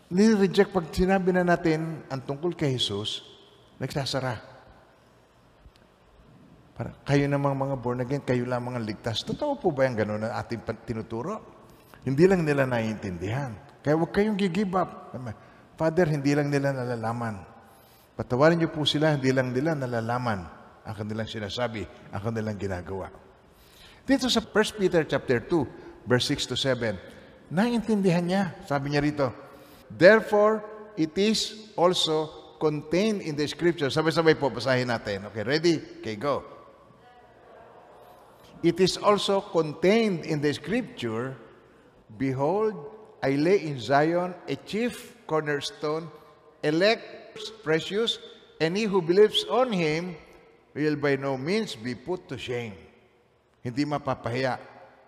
nire-reject 0.08 0.72
pag 0.72 0.88
sinabi 0.96 1.36
na 1.36 1.44
natin 1.44 2.08
ang 2.08 2.24
tungkol 2.24 2.56
kay 2.56 2.72
Jesus, 2.80 3.20
nagsasara. 3.84 4.40
Para, 6.76 6.96
kayo 7.04 7.28
namang 7.28 7.56
mga 7.56 7.76
born 7.80 8.00
again, 8.04 8.24
kayo 8.24 8.48
lamang 8.48 8.80
ang 8.80 8.86
ligtas. 8.88 9.28
Totoo 9.28 9.60
po 9.60 9.76
ba 9.76 9.84
yung 9.84 9.96
gano'n 10.00 10.28
na 10.28 10.40
ating 10.40 10.64
tinuturo? 10.88 11.40
Hindi 12.08 12.24
lang 12.28 12.48
nila 12.48 12.64
naiintindihan. 12.64 13.52
Kaya 13.84 14.00
huwag 14.00 14.12
kayong 14.12 14.40
give 14.40 14.76
up. 14.76 15.12
Father, 15.76 16.08
hindi 16.08 16.32
lang 16.32 16.48
nila 16.48 16.72
nalalaman. 16.72 17.44
Patawarin 18.16 18.56
niyo 18.56 18.72
po 18.72 18.88
sila, 18.88 19.20
hindi 19.20 19.36
lang 19.36 19.52
nila 19.52 19.76
nalalaman 19.76 20.48
ang 20.86 20.96
kanilang 20.96 21.28
sinasabi, 21.28 21.84
ang 22.14 22.22
kanilang 22.24 22.56
ginagawa. 22.56 23.12
Dito 24.06 24.32
sa 24.32 24.40
1 24.40 24.80
Peter 24.80 25.04
chapter 25.04 25.44
2, 25.44 26.08
verse 26.08 26.32
6 26.32 26.54
to 26.54 26.56
7, 26.56 27.14
naiintindihan 27.52 28.26
niya. 28.26 28.44
Sabi 28.66 28.94
niya 28.94 29.02
rito, 29.02 29.28
Therefore, 29.92 30.64
it 30.98 31.14
is 31.18 31.72
also 31.78 32.56
contained 32.58 33.22
in 33.22 33.36
the 33.36 33.46
scripture. 33.46 33.92
Sabay-sabay 33.92 34.40
po, 34.40 34.50
basahin 34.50 34.90
natin. 34.90 35.30
Okay, 35.30 35.44
ready? 35.44 35.76
Okay, 36.02 36.16
go. 36.16 36.44
It 38.66 38.82
is 38.82 38.98
also 38.98 39.42
contained 39.42 40.26
in 40.26 40.42
the 40.42 40.50
scripture, 40.56 41.38
Behold, 42.18 42.74
I 43.22 43.38
lay 43.38 43.66
in 43.66 43.78
Zion 43.78 44.34
a 44.48 44.56
chief 44.56 45.18
cornerstone, 45.28 46.10
elect, 46.64 47.04
precious, 47.64 48.18
and 48.62 48.78
he 48.78 48.84
who 48.84 49.02
believes 49.02 49.44
on 49.50 49.74
him 49.74 50.16
will 50.74 50.96
by 50.96 51.16
no 51.16 51.38
means 51.38 51.76
be 51.76 51.96
put 51.96 52.28
to 52.30 52.38
shame. 52.38 52.74
Hindi 53.64 53.86
mapapahiya. 53.86 54.60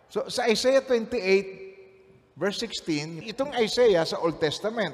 So 0.10 0.28
sa 0.28 0.48
Isaiah 0.50 0.82
28, 0.82 1.67
verse 2.38 2.62
16, 2.62 3.26
itong 3.26 3.52
Isaiah 3.58 4.06
sa 4.06 4.22
Old 4.22 4.38
Testament, 4.38 4.94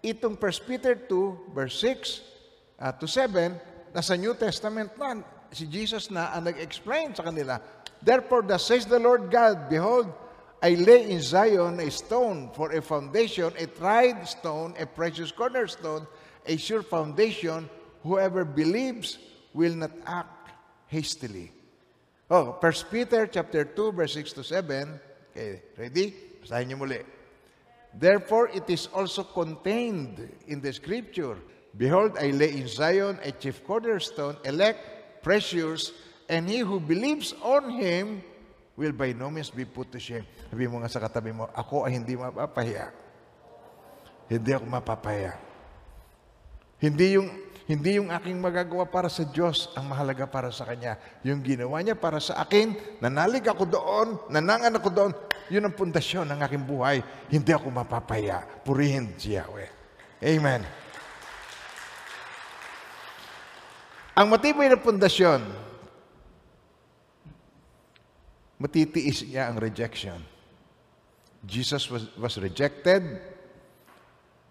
itong 0.00 0.38
1 0.38 0.70
Peter 0.70 0.94
2, 0.94 1.50
verse 1.50 1.74
6 1.82 2.78
uh, 2.78 2.94
to 2.94 3.10
7, 3.10 3.58
nasa 3.90 4.14
New 4.14 4.32
Testament 4.38 4.94
na, 4.94 5.18
si 5.50 5.66
Jesus 5.66 6.06
na 6.14 6.30
ang 6.30 6.46
nag-explain 6.46 7.18
sa 7.18 7.26
kanila. 7.26 7.58
Therefore, 7.98 8.46
thus 8.46 8.62
says 8.62 8.86
the 8.86 9.02
Lord 9.02 9.26
God, 9.26 9.66
Behold, 9.66 10.06
I 10.62 10.78
lay 10.78 11.10
in 11.10 11.22
Zion 11.22 11.82
a 11.82 11.90
stone 11.90 12.50
for 12.54 12.70
a 12.70 12.82
foundation, 12.82 13.50
a 13.58 13.66
tried 13.66 14.26
stone, 14.26 14.74
a 14.78 14.86
precious 14.86 15.34
cornerstone, 15.34 16.06
a 16.46 16.54
sure 16.56 16.82
foundation. 16.82 17.66
Whoever 18.06 18.46
believes 18.46 19.18
will 19.50 19.74
not 19.74 19.90
act 20.06 20.54
hastily. 20.86 21.50
Oh, 22.30 22.58
1 22.60 22.72
Peter 22.90 23.26
chapter 23.26 23.64
2, 23.64 23.92
verse 23.92 24.14
6 24.14 24.32
to 24.38 24.44
7. 24.44 25.00
Okay, 25.34 25.62
ready? 25.78 26.27
Basahin 26.42 26.72
niyo 26.72 26.78
muli. 26.78 27.00
Therefore, 27.94 28.52
it 28.52 28.68
is 28.68 28.86
also 28.92 29.24
contained 29.24 30.20
in 30.46 30.60
the 30.60 30.72
scripture. 30.72 31.40
Behold, 31.74 32.18
I 32.20 32.30
lay 32.30 32.58
in 32.58 32.68
Zion 32.68 33.18
a 33.24 33.32
chief 33.32 33.64
cornerstone, 33.64 34.36
elect, 34.44 34.78
precious, 35.22 35.92
and 36.28 36.48
he 36.48 36.60
who 36.60 36.78
believes 36.78 37.32
on 37.40 37.70
him 37.72 38.20
will 38.78 38.92
by 38.92 39.10
no 39.16 39.32
means 39.32 39.50
be 39.50 39.64
put 39.64 39.90
to 39.90 39.98
shame. 39.98 40.26
Sabi 40.52 40.70
mo 40.70 40.78
nga 40.78 40.90
sa 40.92 41.02
katabi 41.02 41.34
mo, 41.34 41.50
ako 41.56 41.88
ay 41.88 41.98
hindi 41.98 42.14
mapapahiya. 42.14 42.94
Hindi 44.28 44.50
ako 44.54 44.64
mapapahiya. 44.68 45.34
Hindi 46.78 47.18
yung 47.18 47.28
hindi 47.68 48.00
yung 48.00 48.08
aking 48.08 48.40
magagawa 48.40 48.88
para 48.88 49.12
sa 49.12 49.28
Diyos 49.28 49.68
ang 49.76 49.92
mahalaga 49.92 50.24
para 50.24 50.48
sa 50.48 50.64
Kanya. 50.64 50.96
Yung 51.20 51.44
ginawa 51.44 51.84
niya 51.84 51.92
para 51.92 52.16
sa 52.16 52.40
akin, 52.40 52.72
nanalig 52.96 53.44
ako 53.44 53.68
doon, 53.68 54.08
nanangan 54.32 54.80
ako 54.80 54.88
doon, 54.88 55.12
yun 55.48 55.64
ang 55.64 55.74
pundasyon 55.74 56.28
ng 56.28 56.40
aking 56.44 56.64
buhay. 56.64 57.00
Hindi 57.32 57.50
ako 57.52 57.72
mapapahiya. 57.72 58.64
Purihin 58.64 59.16
si 59.16 59.36
Yahweh. 59.36 59.68
Amen. 60.24 60.62
Ang 64.18 64.26
matibay 64.34 64.66
na 64.66 64.74
pundasyon, 64.74 65.46
matitiis 68.58 69.22
niya 69.22 69.46
ang 69.46 69.62
rejection. 69.62 70.18
Jesus 71.46 71.86
was, 71.86 72.10
was 72.18 72.34
rejected. 72.42 73.22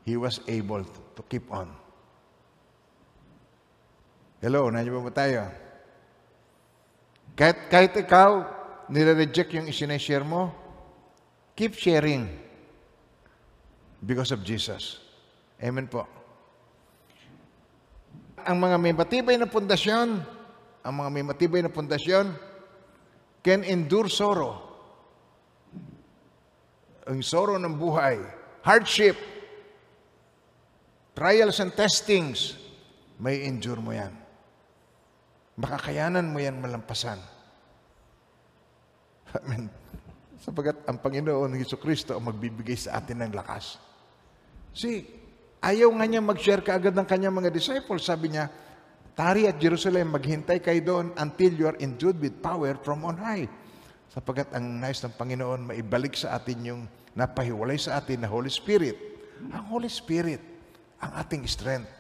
He 0.07 0.15
was 0.15 0.39
able 0.47 0.88
to 0.88 1.21
keep 1.27 1.51
on. 1.51 1.67
Hello, 4.39 4.71
nandiyan 4.71 5.03
ba 5.03 5.12
tayo? 5.12 5.51
Kahit, 7.36 7.57
kahit 7.67 7.93
ikaw, 7.99 8.47
nire-reject 8.88 9.51
yung 9.51 9.67
isineshare 9.67 10.23
mo, 10.23 10.66
keep 11.58 11.74
sharing 11.74 12.30
because 14.06 14.30
of 14.30 14.46
Jesus. 14.46 15.02
Amen 15.58 15.89
po. 15.89 16.06
Ang 18.46 18.62
mga 18.62 18.78
may 18.78 18.93
matibay 18.93 19.36
na 19.41 19.50
pundasyon, 19.50 20.22
ang 20.86 20.93
mga 20.93 21.10
may 21.10 21.26
matibay 21.26 21.60
na 21.65 21.74
pundasyon, 21.74 22.32
can 23.41 23.65
endure 23.65 24.06
sorrow. 24.08 24.62
Ang 27.10 27.26
sorrow 27.26 27.58
ng 27.58 27.74
buhay, 27.74 28.22
hardship, 28.62 29.17
trials 31.17 31.58
and 31.58 31.74
testings, 31.74 32.54
may 33.17 33.41
endure 33.50 33.82
mo 33.82 33.89
yan. 33.89 34.13
Makakayanan 35.58 36.30
mo 36.30 36.38
yan 36.38 36.62
malampasan. 36.62 37.17
Amen. 39.41 39.87
Sapagat 40.47 40.88
ang 40.88 40.95
Panginoon 41.03 41.60
Heso 41.60 41.75
Kristo 41.75 42.15
ang 42.15 42.31
magbibigay 42.31 42.79
sa 42.79 43.03
atin 43.03 43.19
ng 43.19 43.36
lakas. 43.36 43.75
See, 44.71 45.03
ayaw 45.60 45.91
nga 45.91 46.07
niya 46.07 46.23
mag-share 46.23 46.63
kaagad 46.63 46.95
ng 46.95 47.03
kanyang 47.03 47.36
mga 47.36 47.51
disciples. 47.51 48.07
Sabi 48.07 48.31
niya, 48.31 48.47
Tari 49.12 49.43
at 49.43 49.60
Jerusalem, 49.60 50.15
maghintay 50.15 50.63
kayo 50.63 50.79
doon 50.79 51.12
until 51.19 51.51
you 51.51 51.67
are 51.67 51.75
endued 51.83 52.15
with 52.23 52.39
power 52.39 52.79
from 52.79 53.03
on 53.03 53.19
high. 53.19 53.43
Sapagat 54.07 54.55
ang 54.55 54.79
nais 54.79 55.03
ng 55.03 55.19
Panginoon, 55.19 55.67
maibalik 55.67 56.15
sa 56.15 56.39
atin 56.39 56.63
yung 56.63 56.81
napahiwalay 57.12 57.75
sa 57.75 57.99
atin 57.99 58.23
na 58.23 58.31
Holy 58.31 58.47
Spirit. 58.47 58.95
Ang 59.51 59.67
Holy 59.67 59.91
Spirit, 59.91 60.39
ang 61.03 61.12
ating 61.27 61.43
strength. 61.43 61.91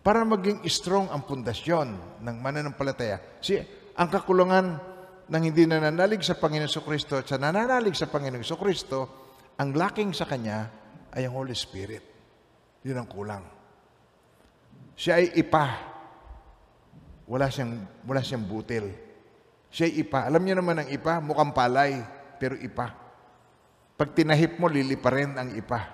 Para 0.00 0.24
maging 0.24 0.64
strong 0.72 1.12
ang 1.12 1.28
pundasyon 1.28 1.92
ng 2.24 2.36
mananampalataya. 2.40 3.20
Si, 3.44 3.60
ang 3.92 4.08
kakulangan 4.08 4.95
ng 5.26 5.42
hindi 5.42 5.66
nananalig 5.66 6.22
sa 6.22 6.38
Panginoon 6.38 6.70
sa 6.70 6.84
Kristo 6.86 7.18
at 7.18 7.26
sa 7.26 7.36
nananalig 7.36 7.98
sa 7.98 8.06
Panginoon 8.06 8.46
sa 8.46 8.58
Kristo, 8.58 8.98
ang 9.58 9.74
lacking 9.74 10.14
sa 10.14 10.28
Kanya 10.28 10.70
ay 11.14 11.26
ang 11.26 11.34
Holy 11.34 11.56
Spirit. 11.56 12.04
Yun 12.86 13.02
ang 13.02 13.08
kulang. 13.10 13.44
Siya 14.94 15.18
ay 15.18 15.34
ipa 15.34 15.96
wala 17.26 17.50
siyang, 17.50 17.74
wala 18.06 18.22
siyang 18.22 18.46
butil. 18.46 18.86
Siya 19.68 19.90
ipa. 19.90 20.24
Alam 20.24 20.46
niyo 20.46 20.62
naman 20.62 20.86
ang 20.86 20.88
ipa, 20.88 21.18
mukhang 21.18 21.50
palay, 21.50 21.98
pero 22.38 22.54
ipa. 22.54 22.94
Pag 23.98 24.14
tinahip 24.14 24.62
mo, 24.62 24.70
lilipa 24.70 25.10
rin 25.10 25.34
ang 25.34 25.50
ipa. 25.58 25.90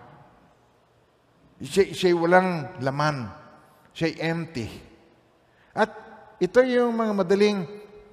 Siya, 1.57 1.89
siya 1.91 2.13
walang 2.13 2.79
laman. 2.85 3.33
Siya 3.97 4.13
empty. 4.29 4.69
At 5.73 5.91
ito 6.37 6.61
yung 6.61 6.93
mga 6.93 7.13
madaling 7.17 7.65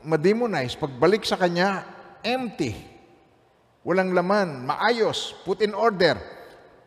mademonize. 0.04 0.76
Pagbalik 0.80 1.24
sa 1.26 1.40
kanya, 1.40 1.84
empty. 2.24 2.76
Walang 3.84 4.12
laman, 4.12 4.68
maayos, 4.68 5.34
put 5.48 5.64
in 5.64 5.72
order. 5.72 6.20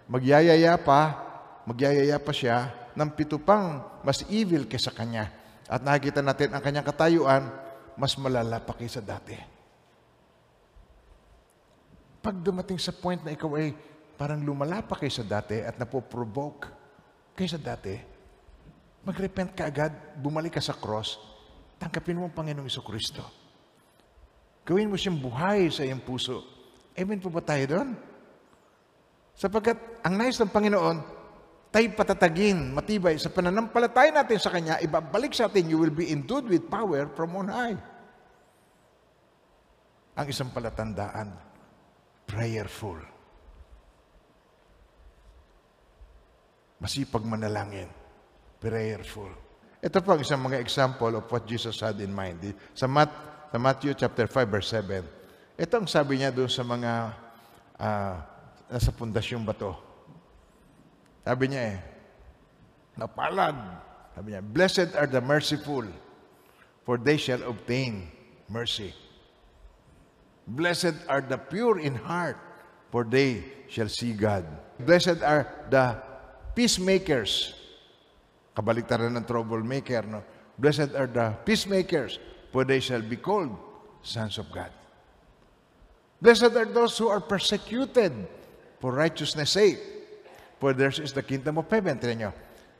Magyayaya 0.06 0.76
pa, 0.76 1.16
magyayaya 1.64 2.20
pa 2.20 2.32
siya 2.34 2.70
ng 2.92 3.10
pito 3.16 3.40
pang 3.40 3.80
mas 4.04 4.20
evil 4.28 4.68
kaysa 4.68 4.92
kanya 4.92 5.32
at 5.72 5.80
nakikita 5.80 6.20
natin 6.20 6.52
ang 6.52 6.60
kanyang 6.60 6.84
katayuan, 6.84 7.48
mas 7.96 8.12
malala 8.20 8.60
pa 8.60 8.76
kaysa 8.76 9.00
dati. 9.00 9.32
Pag 12.20 12.38
dumating 12.44 12.76
sa 12.76 12.92
point 12.92 13.18
na 13.24 13.32
ikaw 13.32 13.56
ay 13.56 13.72
parang 14.20 14.44
lumala 14.44 14.84
pa 14.84 14.94
kaysa 15.00 15.24
dati 15.24 15.64
at 15.64 15.80
napoprovoke 15.80 16.68
kaysa 17.32 17.56
dati, 17.56 17.96
magrepent 19.02 19.56
ka 19.56 19.66
agad, 19.66 19.96
bumalik 20.20 20.54
ka 20.54 20.62
sa 20.62 20.76
cross, 20.76 21.16
tangkapin 21.82 22.14
mo 22.14 22.30
ang 22.30 22.36
Panginoong 22.38 22.70
Iso 22.70 22.78
Kristo. 22.86 23.26
Gawin 24.62 24.86
mo 24.86 24.94
siyang 24.94 25.18
buhay 25.18 25.66
sa 25.74 25.82
iyong 25.82 26.06
puso. 26.06 26.46
Amen 26.94 27.18
po 27.18 27.26
ba 27.26 27.42
tayo 27.42 27.66
doon? 27.66 27.98
Sapagkat 29.34 30.06
ang 30.06 30.14
nais 30.14 30.38
ng 30.38 30.54
Panginoon, 30.54 31.02
tayo 31.74 31.86
patatagin, 31.98 32.70
matibay 32.70 33.18
sa 33.18 33.34
pananampalataya 33.34 34.14
natin 34.14 34.38
sa 34.38 34.54
Kanya, 34.54 34.78
ibabalik 34.78 35.34
sa 35.34 35.50
atin, 35.50 35.66
you 35.66 35.82
will 35.82 35.90
be 35.90 36.14
endued 36.14 36.46
with 36.46 36.70
power 36.70 37.10
from 37.18 37.34
on 37.34 37.50
high. 37.50 37.80
Ang 40.14 40.26
isang 40.30 40.54
palatandaan, 40.54 41.34
prayerful. 42.28 43.00
Masipag 46.78 47.24
manalangin, 47.26 47.90
prayerful. 48.62 49.51
Ito 49.82 49.98
po 49.98 50.14
ang 50.14 50.22
isang 50.22 50.38
mga 50.38 50.62
example 50.62 51.18
of 51.18 51.26
what 51.26 51.42
Jesus 51.42 51.82
had 51.82 51.98
in 51.98 52.14
mind. 52.14 52.38
Sa, 52.70 52.86
Mat, 52.86 53.10
sa 53.50 53.58
Matthew 53.58 53.98
chapter 53.98 54.30
5 54.30 54.46
verse 54.46 54.70
7, 54.70 55.02
ito 55.58 55.74
ang 55.74 55.90
sabi 55.90 56.22
niya 56.22 56.30
doon 56.30 56.46
sa 56.46 56.62
mga 56.62 56.92
uh, 57.82 58.14
nasa 58.70 58.94
pundasyong 58.94 59.42
bato. 59.42 59.74
Sabi 61.26 61.50
niya 61.50 61.62
eh, 61.74 61.78
napalad. 62.94 63.58
Sabi 64.14 64.38
niya, 64.38 64.42
Blessed 64.46 64.94
are 64.94 65.10
the 65.10 65.18
merciful, 65.18 65.82
for 66.86 66.94
they 66.94 67.18
shall 67.18 67.42
obtain 67.42 68.06
mercy. 68.46 68.94
Blessed 70.46 70.94
are 71.10 71.26
the 71.26 71.38
pure 71.38 71.82
in 71.82 71.98
heart, 71.98 72.38
for 72.94 73.02
they 73.02 73.66
shall 73.66 73.90
see 73.90 74.14
God. 74.14 74.46
Blessed 74.78 75.26
are 75.26 75.50
the 75.74 75.98
peacemakers. 76.54 77.61
Kabaliktaran 78.52 79.12
ng 79.16 79.24
troublemaker, 79.24 80.04
no? 80.04 80.20
Blessed 80.56 80.92
are 80.92 81.08
the 81.08 81.32
peacemakers, 81.48 82.20
for 82.52 82.68
they 82.68 82.78
shall 82.78 83.00
be 83.00 83.16
called 83.16 83.56
sons 84.04 84.36
of 84.36 84.52
God. 84.52 84.68
Blessed 86.20 86.52
are 86.52 86.68
those 86.68 86.96
who 87.00 87.08
are 87.08 87.24
persecuted 87.24 88.12
for 88.78 88.92
righteousness' 88.92 89.56
sake, 89.56 89.80
For 90.62 90.70
theirs 90.70 91.02
is 91.02 91.10
the 91.10 91.26
kingdom 91.26 91.58
of 91.58 91.66
heaven. 91.66 91.98
Tinan 91.98 92.16
nyo. 92.22 92.30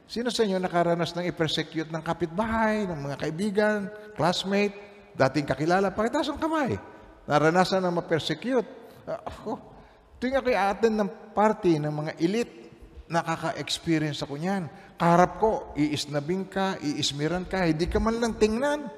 Sino 0.06 0.30
sa 0.30 0.46
inyo 0.46 0.54
nakaranas 0.62 1.18
ng 1.18 1.26
i-persecute 1.26 1.90
ng 1.90 1.98
kapitbahay, 1.98 2.86
ng 2.86 3.10
mga 3.10 3.16
kaibigan, 3.18 3.90
classmate, 4.14 4.78
dating 5.18 5.50
kakilala? 5.50 5.90
Pakitaas 5.90 6.30
ang 6.30 6.38
kamay. 6.38 6.78
Naranasan 7.26 7.82
ng 7.82 7.98
ma-persecute. 7.98 8.68
Uh, 9.02 9.18
oh, 9.50 9.58
tuwing 10.22 10.38
ako'y 10.38 10.54
atin 10.54 10.94
ng 10.94 11.10
party 11.34 11.82
ng 11.82 11.90
mga 11.90 12.12
elite, 12.22 12.54
nakaka-experience 13.12 14.24
ako 14.24 14.40
niyan. 14.40 14.72
Kaharap 14.96 15.36
ko, 15.36 15.76
iisnabing 15.76 16.48
ka, 16.48 16.80
iismiran 16.80 17.44
ka, 17.44 17.68
hindi 17.68 17.84
ka 17.84 18.00
man 18.00 18.16
lang 18.16 18.32
tingnan. 18.40 18.88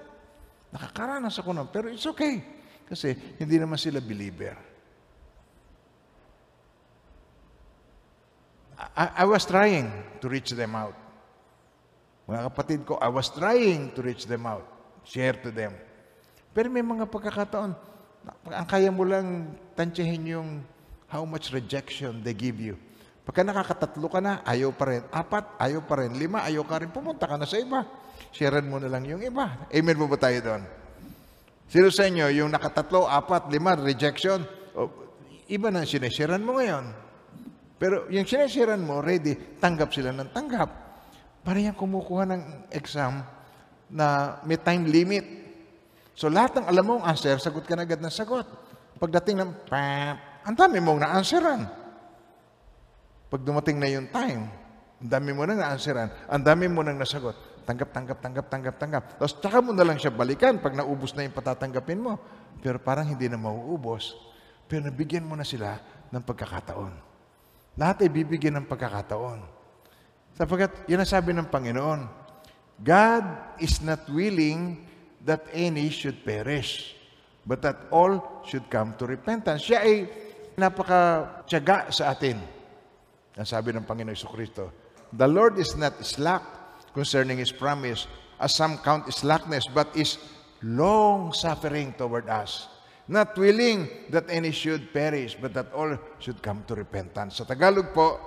Nakakaranas 0.70 1.34
ako 1.42 1.50
nun, 1.50 1.68
pero 1.74 1.90
it's 1.90 2.06
okay. 2.06 2.38
Kasi 2.86 3.18
hindi 3.42 3.58
naman 3.58 3.74
sila 3.74 3.98
believer. 3.98 4.54
I, 8.94 9.22
I 9.22 9.24
was 9.26 9.42
trying 9.42 9.90
to 10.22 10.26
reach 10.30 10.54
them 10.54 10.78
out. 10.78 10.94
Mga 12.30 12.42
kapatid 12.54 12.80
ko, 12.86 12.94
I 13.02 13.10
was 13.10 13.26
trying 13.34 13.90
to 13.98 14.00
reach 14.00 14.30
them 14.30 14.46
out. 14.46 14.66
Share 15.02 15.34
to 15.42 15.50
them. 15.50 15.74
Pero 16.54 16.70
may 16.70 16.86
mga 16.86 17.10
pagkakataon, 17.10 17.74
Ang 18.48 18.66
kaya 18.68 18.88
mo 18.88 19.04
lang 19.04 19.52
tansyahin 19.76 20.24
yung 20.24 20.48
how 21.08 21.28
much 21.28 21.52
rejection 21.52 22.24
they 22.24 22.32
give 22.32 22.56
you. 22.56 22.76
Pagka 23.24 23.40
nakakatatlo 23.40 24.06
ka 24.12 24.20
na, 24.20 24.44
ayaw 24.44 24.76
pa 24.76 24.84
rin. 24.92 25.02
Apat, 25.08 25.56
ayaw 25.56 25.80
pa 25.88 26.04
rin. 26.04 26.12
Lima, 26.12 26.44
ayaw 26.44 26.60
ka 26.68 26.84
rin. 26.84 26.92
Pumunta 26.92 27.24
ka 27.24 27.40
na 27.40 27.48
sa 27.48 27.56
iba. 27.56 27.80
Sharean 28.36 28.68
mo 28.68 28.76
na 28.76 28.92
lang 28.92 29.08
yung 29.08 29.24
iba. 29.24 29.64
Amen 29.72 29.96
po 29.96 30.04
ba 30.04 30.20
tayo 30.20 30.38
doon? 30.44 30.62
Sino 31.64 31.88
sa 31.88 32.04
inyo, 32.04 32.28
yung 32.36 32.52
nakatatlo, 32.52 33.08
apat, 33.08 33.48
lima, 33.48 33.72
rejection, 33.80 34.44
o, 34.76 34.92
iba 35.48 35.72
na 35.72 35.88
sinesiran 35.88 36.44
mo 36.44 36.60
ngayon. 36.60 36.92
Pero 37.80 38.04
yung 38.12 38.28
sinesiran 38.28 38.84
mo, 38.84 39.00
ready, 39.00 39.56
tanggap 39.56 39.88
sila 39.88 40.12
ng 40.12 40.28
tanggap. 40.28 40.70
Para 41.40 41.56
yung 41.60 41.76
kumukuha 41.76 42.28
ng 42.28 42.42
exam 42.76 43.24
na 43.88 44.38
may 44.44 44.60
time 44.60 44.84
limit. 44.84 45.24
So 46.12 46.28
lahat 46.28 46.60
ng 46.60 46.66
alam 46.68 46.84
mo 46.84 46.94
answer, 47.00 47.40
sagot 47.40 47.64
ka 47.64 47.72
na 47.72 47.88
agad 47.88 48.04
ng 48.04 48.12
sagot. 48.12 48.46
Pagdating 49.00 49.40
ng 49.40 49.50
pap, 49.64 50.44
ang 50.44 50.54
dami 50.56 50.78
mong 50.78 51.00
na-answeran. 51.02 51.83
Pag 53.28 53.40
dumating 53.42 53.80
na 53.80 53.88
yung 53.90 54.08
time, 54.08 54.46
ang 55.04 55.10
dami 55.10 55.30
mo 55.36 55.42
nang 55.44 55.60
na-answeran, 55.60 56.08
ang 56.30 56.42
dami 56.42 56.64
mo 56.70 56.80
nang 56.80 56.96
nasagot. 56.96 57.36
Tanggap, 57.64 57.96
tanggap, 57.96 58.18
tanggap, 58.20 58.46
tanggap, 58.52 58.76
tanggap. 58.76 59.04
Tapos 59.16 59.34
tsaka 59.40 59.64
mo 59.64 59.72
na 59.72 59.84
lang 59.84 59.96
siya 59.96 60.12
balikan 60.12 60.60
pag 60.60 60.76
naubos 60.76 61.16
na 61.16 61.24
yung 61.24 61.32
patatanggapin 61.32 61.96
mo. 61.96 62.20
Pero 62.60 62.76
parang 62.76 63.08
hindi 63.08 63.24
na 63.24 63.40
mauubos. 63.40 64.12
Pero 64.68 64.84
nabigyan 64.84 65.24
mo 65.24 65.32
na 65.32 65.48
sila 65.48 65.80
ng 66.12 66.22
pagkakataon. 66.24 66.92
Lahat 67.80 68.04
ay 68.04 68.12
bibigyan 68.12 68.60
ng 68.60 68.66
pagkakataon. 68.68 69.40
Sapagkat 70.36 70.84
yun 70.86 71.00
ang 71.00 71.08
sabi 71.08 71.32
ng 71.32 71.48
Panginoon, 71.48 72.00
God 72.84 73.24
is 73.62 73.80
not 73.80 74.02
willing 74.10 74.84
that 75.24 75.46
any 75.54 75.88
should 75.88 76.20
perish, 76.26 76.92
but 77.46 77.62
that 77.64 77.86
all 77.88 78.42
should 78.44 78.66
come 78.68 78.92
to 79.00 79.08
repentance. 79.08 79.64
Siya 79.64 79.80
ay 79.82 80.10
napaka-tiyaga 80.58 81.88
sa 81.90 82.12
atin. 82.12 82.53
Ang 83.34 83.46
sabi 83.46 83.74
ng 83.74 83.82
Panginoon 83.82 84.14
Kristo, 84.30 84.70
The 85.10 85.26
Lord 85.26 85.58
is 85.58 85.74
not 85.74 85.98
slack 86.06 86.42
concerning 86.94 87.42
His 87.42 87.50
promise, 87.50 88.06
as 88.38 88.54
some 88.54 88.78
count 88.82 89.10
slackness, 89.10 89.66
but 89.70 89.90
is 89.98 90.18
long-suffering 90.62 91.98
toward 91.98 92.30
us, 92.30 92.70
not 93.10 93.34
willing 93.34 93.90
that 94.14 94.30
any 94.30 94.54
should 94.54 94.94
perish, 94.94 95.34
but 95.34 95.50
that 95.54 95.70
all 95.74 95.98
should 96.22 96.38
come 96.42 96.62
to 96.70 96.78
repentance. 96.78 97.42
Sa 97.42 97.44
Tagalog 97.46 97.90
po, 97.90 98.22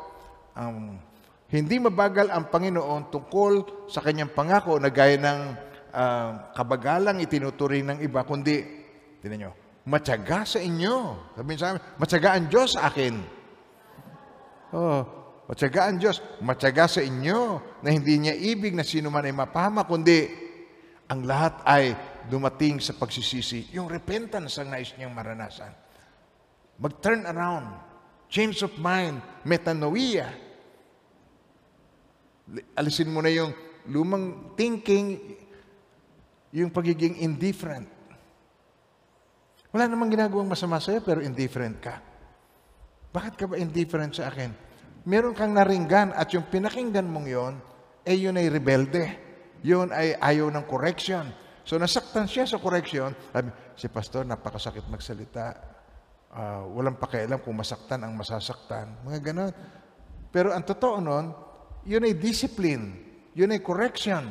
um, 0.60 1.00
hindi 1.48 1.80
mabagal 1.80 2.28
ang 2.28 2.52
Panginoon 2.52 3.08
tungkol 3.08 3.88
sa 3.88 4.04
kanyang 4.04 4.36
pangako 4.36 4.76
na 4.76 4.92
gaya 4.92 5.16
ng 5.16 5.40
uh, 5.96 6.52
kabagalang 6.52 7.24
itinuturing 7.24 7.88
ng 7.88 8.00
iba, 8.04 8.28
kundi, 8.28 8.60
tinan 9.24 9.48
nyo, 9.48 9.52
matyaga 9.88 10.44
sa 10.44 10.60
inyo. 10.60 10.96
Sabihin 11.40 11.60
sa 11.60 11.68
amin, 11.72 11.82
matyaga 11.96 12.30
ang 12.36 12.52
Diyos 12.52 12.76
sa 12.76 12.92
akin. 12.92 13.37
Oh, 14.76 15.02
matyaga 15.48 15.88
ang 15.88 15.98
Diyos. 16.00 16.20
Matyaga 16.44 16.92
sa 16.92 17.02
inyo 17.04 17.40
na 17.80 17.90
hindi 17.92 18.20
niya 18.20 18.36
ibig 18.36 18.76
na 18.76 18.84
sino 18.84 19.08
man 19.08 19.24
ay 19.24 19.36
mapahama, 19.36 19.88
kundi 19.88 20.28
ang 21.08 21.24
lahat 21.24 21.64
ay 21.64 21.96
dumating 22.28 22.84
sa 22.84 22.92
pagsisisi. 22.96 23.72
Yung 23.72 23.88
repentance 23.88 24.60
ang 24.60 24.68
nais 24.72 24.92
niyang 25.00 25.16
maranasan. 25.16 25.72
Mag-turn 26.78 27.24
around. 27.24 27.72
Change 28.28 28.68
of 28.68 28.76
mind. 28.76 29.24
Metanoia. 29.48 30.28
Alisin 32.76 33.12
mo 33.12 33.24
na 33.24 33.32
yung 33.32 33.56
lumang 33.88 34.56
thinking, 34.60 35.16
yung 36.52 36.72
pagiging 36.72 37.24
indifferent. 37.24 37.88
Wala 39.72 39.88
namang 39.88 40.12
ginagawang 40.12 40.48
masama 40.48 40.80
sa'yo, 40.80 41.04
pero 41.04 41.24
indifferent 41.24 41.80
ka. 41.80 42.07
Bakit 43.12 43.34
ka 43.40 43.46
ba 43.48 43.56
indifferent 43.56 44.16
sa 44.16 44.28
akin? 44.30 44.52
Meron 45.08 45.32
kang 45.32 45.56
naringgan 45.56 46.12
at 46.12 46.28
yung 46.36 46.48
pinakinggan 46.52 47.08
mong 47.08 47.28
yon, 47.28 47.54
eh 48.04 48.16
yun 48.16 48.36
ay 48.36 48.52
rebelde. 48.52 49.06
Yun 49.64 49.90
ay 49.96 50.20
ayaw 50.20 50.52
ng 50.52 50.66
correction. 50.68 51.32
So 51.68 51.76
nasaktan 51.76 52.28
siya 52.28 52.48
sa 52.48 52.60
correction. 52.60 53.12
Sabi, 53.32 53.52
si 53.76 53.88
pastor, 53.92 54.24
napakasakit 54.24 54.88
magsalita. 54.88 55.56
Uh, 56.28 56.68
walang 56.76 57.00
pakialam 57.00 57.40
kung 57.44 57.56
masaktan 57.56 58.04
ang 58.04 58.16
masasaktan. 58.16 59.00
Mga 59.04 59.20
ganon. 59.32 59.52
Pero 60.32 60.52
ang 60.52 60.64
totoo 60.64 61.00
nun, 61.00 61.32
yun 61.88 62.04
ay 62.04 62.16
discipline. 62.16 63.00
Yun 63.36 63.56
ay 63.56 63.64
correction. 63.64 64.28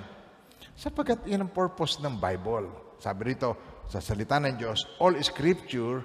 Sapagkat 0.76 1.24
yun 1.24 1.44
ang 1.44 1.52
purpose 1.52 2.00
ng 2.04 2.20
Bible. 2.20 2.68
Sabi 3.00 3.32
rito, 3.32 3.56
sa 3.88 4.00
salita 4.00 4.36
ng 4.40 4.56
Diyos, 4.60 4.84
all 5.00 5.16
scripture 5.24 6.04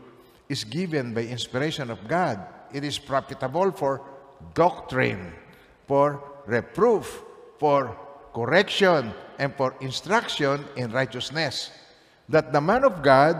is 0.51 0.63
given 0.67 1.11
by 1.15 1.27
inspiration 1.27 1.91
of 1.91 1.99
God. 2.07 2.39
It 2.73 2.83
is 2.83 2.99
profitable 2.99 3.71
for 3.71 4.01
doctrine, 4.53 5.33
for 5.87 6.23
reproof, 6.47 7.23
for 7.59 7.95
correction, 8.33 9.13
and 9.37 9.53
for 9.55 9.75
instruction 9.81 10.65
in 10.75 10.91
righteousness. 10.91 11.71
That 12.29 12.53
the 12.53 12.61
man 12.61 12.83
of 12.83 13.03
God, 13.03 13.35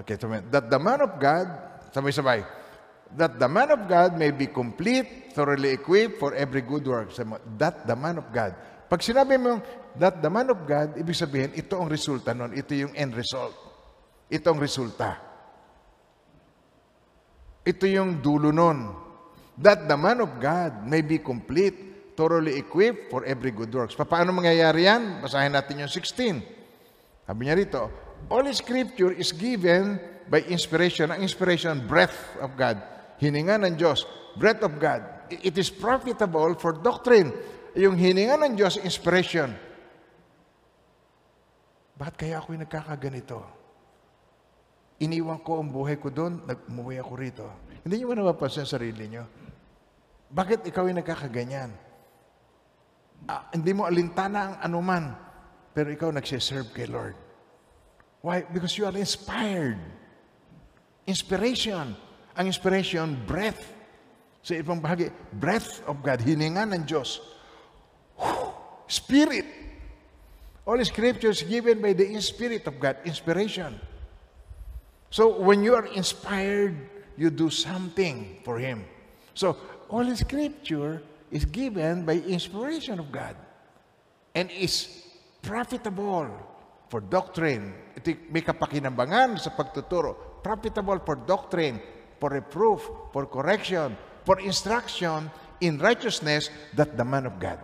okay, 0.00 0.14
that 0.14 0.70
the 0.70 0.78
man 0.78 1.00
of 1.02 1.18
God, 1.18 1.46
sabay-sabay, 1.92 2.46
that 3.16 3.38
the 3.38 3.48
man 3.48 3.70
of 3.74 3.88
God 3.90 4.16
may 4.16 4.30
be 4.30 4.46
complete, 4.46 5.34
thoroughly 5.34 5.70
equipped 5.70 6.18
for 6.18 6.34
every 6.34 6.62
good 6.62 6.86
work. 6.86 7.10
That 7.58 7.86
the 7.86 7.96
man 7.96 8.18
of 8.18 8.30
God. 8.32 8.54
Pag 8.90 9.06
sinabi 9.06 9.38
mo 9.38 9.62
that 9.98 10.22
the 10.22 10.30
man 10.30 10.50
of 10.50 10.66
God, 10.66 10.98
ibig 10.98 11.14
sabihin, 11.14 11.54
ito 11.54 11.78
ang 11.78 11.86
resulta 11.90 12.34
nun. 12.34 12.54
Ito 12.54 12.74
yung 12.74 12.94
end 12.94 13.14
result. 13.14 13.54
Ito 14.30 14.50
ang 14.50 14.58
resulta. 14.62 15.29
Ito 17.70 17.86
yung 17.86 18.18
dulo 18.18 18.50
nun. 18.50 18.90
That 19.60 19.86
the 19.86 19.94
man 19.94 20.24
of 20.24 20.42
God 20.42 20.88
may 20.88 21.06
be 21.06 21.22
complete, 21.22 22.14
thoroughly 22.18 22.58
equipped 22.58 23.12
for 23.12 23.22
every 23.22 23.54
good 23.54 23.70
works. 23.70 23.94
Paano 23.94 24.34
mangyayari 24.34 24.90
yan? 24.90 25.22
Basahin 25.22 25.54
natin 25.54 25.86
yung 25.86 25.92
16. 25.92 27.28
Sabi 27.30 27.40
niya 27.46 27.54
rito, 27.54 27.82
All 28.26 28.44
Scripture 28.50 29.14
is 29.14 29.30
given 29.30 30.00
by 30.26 30.42
inspiration. 30.50 31.14
Ang 31.14 31.22
inspiration, 31.22 31.86
breath 31.86 32.34
of 32.42 32.58
God 32.58 33.00
hininga 33.20 33.60
ng 33.60 33.76
Diyos, 33.76 34.08
breath 34.40 34.64
of 34.64 34.80
God, 34.80 35.04
it 35.28 35.54
is 35.60 35.68
profitable 35.68 36.56
for 36.56 36.72
doctrine. 36.72 37.30
Yung 37.76 37.94
hininga 37.94 38.40
ng 38.40 38.56
Diyos, 38.56 38.80
inspiration. 38.80 39.52
Bakit 42.00 42.14
kaya 42.16 42.40
ako'y 42.40 42.56
nagkakaganito? 42.56 43.59
Iniwan 45.00 45.40
ko 45.40 45.64
ang 45.64 45.72
buhay 45.72 45.96
ko 45.96 46.12
doon, 46.12 46.44
nagmuwi 46.44 47.00
ako 47.00 47.12
rito. 47.16 47.46
Hindi 47.80 48.04
niyo 48.04 48.12
ba 48.12 48.20
napapansin 48.20 48.68
sa 48.68 48.76
sarili 48.76 49.08
niyo? 49.08 49.24
Bakit 50.28 50.68
ikaw 50.68 50.84
ay 50.86 51.00
nagkakaganyan? 51.00 51.70
Ah, 53.24 53.48
hindi 53.56 53.72
mo 53.72 53.88
alintana 53.88 54.40
ang 54.40 54.54
anuman, 54.60 55.04
pero 55.72 55.88
ikaw 55.88 56.12
nagsiserve 56.12 56.68
kay 56.76 56.84
Lord. 56.84 57.16
Why? 58.20 58.44
Because 58.44 58.76
you 58.76 58.84
are 58.84 58.94
inspired. 58.96 59.80
Inspiration. 61.08 61.96
Ang 62.36 62.46
inspiration, 62.46 63.16
breath. 63.24 63.72
Sa 64.44 64.52
ibang 64.52 64.84
bahagi, 64.84 65.08
breath 65.32 65.80
of 65.88 66.04
God, 66.04 66.20
hininga 66.20 66.68
ng 66.68 66.84
Diyos. 66.84 67.24
Spirit. 68.84 69.48
All 70.68 70.80
scriptures 70.84 71.40
given 71.40 71.80
by 71.80 71.96
the 71.96 72.04
Spirit 72.20 72.68
of 72.68 72.76
God, 72.76 73.00
inspiration. 73.08 73.80
So 75.10 75.26
when 75.42 75.66
you 75.66 75.74
are 75.74 75.86
inspired, 75.90 76.78
you 77.18 77.30
do 77.30 77.50
something 77.50 78.38
for 78.46 78.58
Him. 78.58 78.86
So 79.34 79.58
all 79.90 80.06
scripture 80.14 81.02
is 81.30 81.44
given 81.44 82.06
by 82.06 82.22
inspiration 82.22 82.98
of 83.02 83.10
God 83.10 83.34
and 84.34 84.50
is 84.50 84.86
profitable 85.42 86.30
for 86.86 87.02
doctrine. 87.02 87.74
Ito 87.98 88.30
may 88.30 88.42
kapakinambangan 88.42 89.38
sa 89.42 89.50
pagtuturo. 89.50 90.42
Profitable 90.46 91.02
for 91.02 91.18
doctrine, 91.18 91.82
for 92.22 92.30
reproof, 92.30 92.86
for 93.10 93.26
correction, 93.26 93.98
for 94.22 94.38
instruction 94.38 95.30
in 95.60 95.76
righteousness 95.76 96.48
that 96.72 96.96
the 96.96 97.04
man 97.04 97.26
of 97.26 97.36
God 97.38 97.58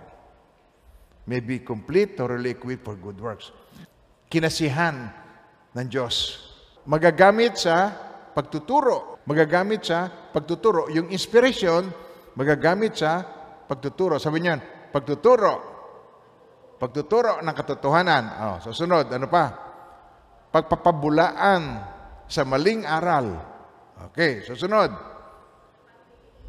may 1.27 1.41
be 1.41 1.59
complete, 1.59 2.15
thoroughly 2.15 2.55
equipped 2.55 2.87
for 2.87 2.95
good 2.95 3.19
works. 3.19 3.51
Kinasihan 4.31 5.11
ng 5.75 5.89
Diyos. 5.91 6.46
Magagamit 6.87 7.59
sa 7.59 7.91
pagtuturo. 8.33 9.23
Magagamit 9.27 9.83
sa 9.83 10.07
pagtuturo. 10.07 10.87
Yung 10.95 11.11
inspiration, 11.11 11.87
magagamit 12.39 12.95
sa 12.95 13.23
pagtuturo. 13.67 14.23
Sabi 14.23 14.43
niyan, 14.43 14.91
pagtuturo. 14.95 15.75
Pagtuturo 16.77 17.43
ng 17.43 17.55
katotohanan. 17.57 18.25
Oh, 18.39 18.57
susunod, 18.63 19.11
ano 19.11 19.27
pa? 19.27 19.45
Pagpapabulaan 20.53 21.63
sa 22.29 22.45
maling 22.45 22.85
aral 22.85 23.57
Okay, 23.97 24.45
susunod. 24.45 24.93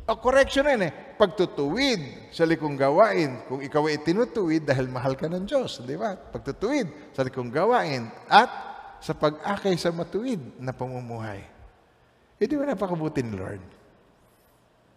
O, 0.08 0.16
correction 0.24 0.68
na 0.68 0.88
eh. 0.88 0.92
Pagtutuwid 1.20 2.32
sa 2.32 2.48
likong 2.48 2.80
gawain. 2.80 3.44
Kung 3.48 3.60
ikaw 3.60 3.92
ay 3.92 4.04
tinutuwid 4.04 4.64
dahil 4.64 4.88
mahal 4.88 5.20
ka 5.20 5.28
ng 5.28 5.44
Diyos, 5.44 5.84
di 5.84 6.00
ba? 6.00 6.16
Pagtutuwid 6.16 7.12
sa 7.12 7.28
likong 7.28 7.52
gawain. 7.52 8.08
At 8.32 8.48
sa 9.02 9.14
pag-akay 9.14 9.78
sa 9.78 9.94
matuwid 9.94 10.42
na 10.58 10.74
pamumuhay. 10.74 11.46
E 12.38 12.46
di 12.46 12.54
ba 12.54 12.70
napakabuti 12.70 13.26
ni 13.26 13.34
Lord? 13.34 13.64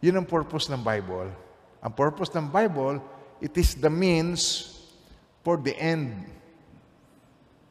Yun 0.00 0.20
ang 0.20 0.26
purpose 0.28 0.68
ng 0.72 0.80
Bible. 0.80 1.28
Ang 1.80 1.92
purpose 1.92 2.32
ng 2.36 2.48
Bible, 2.48 3.00
it 3.40 3.52
is 3.56 3.76
the 3.76 3.88
means 3.88 4.72
for 5.40 5.56
the 5.60 5.72
end. 5.76 6.12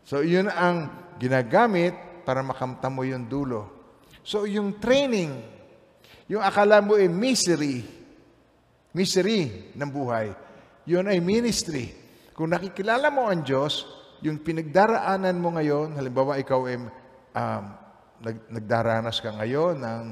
So 0.05 0.25
yun 0.25 0.49
ang 0.49 0.89
ginagamit 1.21 1.93
para 2.25 2.41
makamta 2.41 2.89
mo 2.89 3.05
yung 3.05 3.29
dulo. 3.29 3.69
So 4.25 4.45
yung 4.45 4.77
training, 4.81 5.37
yung 6.29 6.41
akala 6.41 6.81
mo 6.81 6.97
ay 6.97 7.09
misery, 7.09 7.85
misery 8.93 9.69
ng 9.73 9.89
buhay, 9.89 10.33
yun 10.85 11.05
ay 11.05 11.21
ministry. 11.21 11.93
Kung 12.33 12.49
nakikilala 12.49 13.13
mo 13.13 13.29
ang 13.29 13.45
Diyos, 13.45 13.85
yung 14.19 14.39
pinagdaraanan 14.39 15.37
mo 15.39 15.55
ngayon, 15.55 15.95
halimbawa 15.95 16.39
ikaw 16.39 16.67
ay 16.67 16.77
um, 16.79 17.63
nag, 18.19 18.37
nagdaranas 18.51 19.23
ka 19.23 19.31
ngayon 19.35 19.79
ng, 19.79 20.05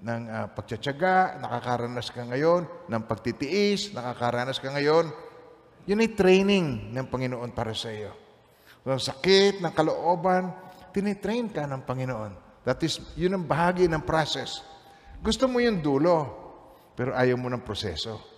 ng 0.00 0.22
uh, 0.28 0.46
pagtsatsaga, 0.56 1.36
nakakaranas 1.40 2.08
ka 2.08 2.24
ngayon 2.24 2.64
ng 2.88 3.02
pagtitiis, 3.04 3.92
nakakaranas 3.92 4.56
ka 4.56 4.72
ngayon, 4.72 5.12
yun 5.86 6.02
ay 6.02 6.10
training 6.16 6.90
ng 6.90 7.06
Panginoon 7.06 7.52
para 7.52 7.76
sa 7.76 7.92
iyo. 7.92 8.10
So, 8.86 9.12
sakit 9.12 9.62
ng 9.62 9.72
kalooban, 9.74 10.50
tinitrain 10.94 11.50
ka 11.50 11.66
ng 11.66 11.82
Panginoon. 11.84 12.32
That 12.66 12.82
is, 12.82 12.98
yun 13.14 13.38
ang 13.38 13.44
bahagi 13.46 13.86
ng 13.86 14.02
process. 14.02 14.62
Gusto 15.22 15.46
mo 15.46 15.62
yung 15.62 15.78
dulo, 15.78 16.26
pero 16.98 17.14
ayaw 17.14 17.38
mo 17.38 17.46
ng 17.50 17.62
proseso. 17.62 18.35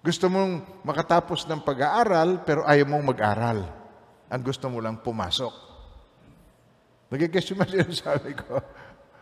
Gusto 0.00 0.32
mong 0.32 0.80
makatapos 0.80 1.44
ng 1.44 1.60
pag-aaral, 1.60 2.40
pero 2.48 2.64
ayaw 2.64 2.88
mong 2.88 3.04
mag-aral. 3.12 3.60
Ang 4.32 4.42
gusto 4.42 4.72
mo 4.72 4.80
lang 4.80 5.04
pumasok. 5.04 5.52
Nagigess 7.12 7.52
yung 7.52 7.92
sabi 7.92 8.32
ko. 8.32 8.56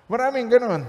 Maraming 0.06 0.46
ganon. 0.46 0.86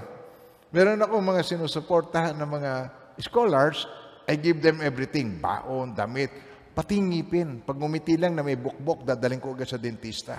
Meron 0.70 1.02
ako 1.02 1.18
mga 1.18 1.42
sinusuportahan 1.42 2.38
ng 2.38 2.50
mga 2.60 2.72
scholars, 3.18 3.90
I 4.30 4.38
give 4.38 4.62
them 4.62 4.78
everything. 4.78 5.42
Baon, 5.42 5.90
damit, 5.90 6.30
pati 6.70 7.02
ngipin. 7.02 7.66
Pag 7.66 7.74
umiti 7.82 8.14
lang 8.14 8.38
na 8.38 8.46
may 8.46 8.54
bukbok, 8.54 9.02
dadaling 9.02 9.42
ko 9.42 9.58
agad 9.58 9.66
sa 9.66 9.82
dentista. 9.82 10.38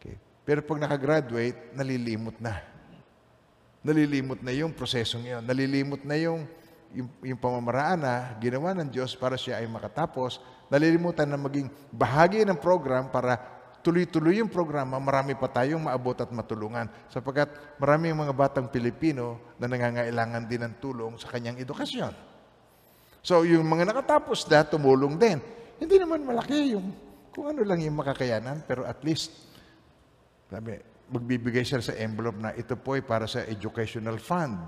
Okay. 0.00 0.16
Pero 0.48 0.64
pag 0.64 0.80
nakagraduate, 0.80 1.76
nalilimot 1.76 2.40
na. 2.40 2.56
Nalilimot 3.84 4.40
na 4.40 4.56
yung 4.56 4.72
prosesong 4.72 5.28
yun. 5.28 5.42
Nalilimot 5.44 6.00
na 6.08 6.16
yung 6.16 6.48
yung, 6.94 7.08
yung 7.22 7.40
pamamaraan 7.40 8.00
na 8.02 8.14
ginawa 8.42 8.74
ng 8.74 8.90
Diyos 8.90 9.14
para 9.14 9.38
siya 9.38 9.62
ay 9.62 9.66
makatapos, 9.70 10.42
nalilimutan 10.70 11.26
na 11.26 11.38
maging 11.38 11.70
bahagi 11.90 12.42
ng 12.42 12.58
program 12.58 13.10
para 13.10 13.38
tuloy-tuloy 13.80 14.44
yung 14.44 14.52
programa, 14.52 15.00
marami 15.00 15.32
pa 15.32 15.48
tayong 15.48 15.88
maabot 15.88 16.16
at 16.20 16.28
matulungan. 16.30 16.86
Sapagkat 17.08 17.80
marami 17.80 18.12
mga 18.12 18.34
batang 18.36 18.66
Pilipino 18.68 19.56
na 19.56 19.66
nangangailangan 19.70 20.44
din 20.44 20.62
ng 20.68 20.74
tulong 20.78 21.16
sa 21.16 21.32
kanyang 21.32 21.56
edukasyon. 21.62 22.12
So, 23.20 23.44
yung 23.44 23.68
mga 23.68 23.92
nakatapos 23.92 24.48
na, 24.48 24.64
tumulong 24.64 25.16
din. 25.16 25.40
Hindi 25.80 25.96
naman 25.96 26.24
malaki 26.24 26.76
yung 26.76 26.92
kung 27.30 27.56
ano 27.56 27.62
lang 27.62 27.80
yung 27.80 27.96
makakayanan, 27.96 28.66
pero 28.66 28.82
at 28.84 29.00
least, 29.06 29.32
sabi, 30.50 30.76
magbibigay 31.08 31.62
siya 31.62 31.80
sa 31.80 31.94
envelope 31.94 32.36
na 32.36 32.50
ito 32.58 32.74
po 32.74 32.98
ay 32.98 33.04
para 33.06 33.24
sa 33.30 33.46
educational 33.46 34.18
fund. 34.18 34.58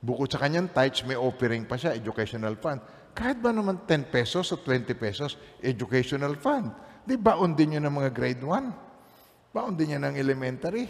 Bukod 0.00 0.32
sa 0.32 0.40
kanyang 0.40 0.72
tithes, 0.72 1.04
may 1.04 1.16
offering 1.16 1.68
pa 1.68 1.76
siya, 1.76 1.92
educational 1.92 2.56
fund. 2.56 2.80
Kahit 3.12 3.36
ba 3.36 3.52
naman 3.52 3.84
10 3.84 4.08
pesos 4.08 4.48
o 4.48 4.56
20 4.56 4.96
pesos, 4.96 5.36
educational 5.60 6.40
fund. 6.40 6.72
Di 7.04 7.20
baon 7.20 7.52
din 7.52 7.76
yun 7.76 7.84
ng 7.84 7.94
mga 8.00 8.10
grade 8.12 8.40
1. 8.40 9.52
Baon 9.52 9.74
din 9.76 9.98
yan 9.98 10.08
ng 10.08 10.16
elementary. 10.16 10.88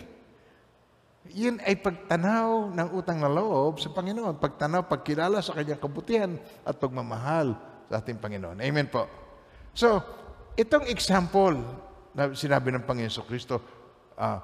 Yun 1.35 1.59
ay 1.67 1.75
pagtanaw 1.83 2.71
ng 2.71 2.89
utang 2.95 3.19
na 3.19 3.27
loob 3.27 3.83
sa 3.83 3.91
Panginoon. 3.91 4.39
Pagtanaw, 4.39 4.87
pagkilala 4.87 5.43
sa 5.43 5.59
kanyang 5.59 5.83
kabutihan 5.83 6.33
at 6.63 6.79
pagmamahal 6.79 7.59
sa 7.91 7.99
ating 7.99 8.23
Panginoon. 8.23 8.63
Amen 8.63 8.87
po. 8.87 9.11
So, 9.75 9.99
itong 10.55 10.87
example 10.87 11.59
na 12.15 12.31
sinabi 12.31 12.71
ng 12.75 12.87
Panginoon 12.87 13.27
Kristo, 13.27 13.59
uh, 14.15 14.39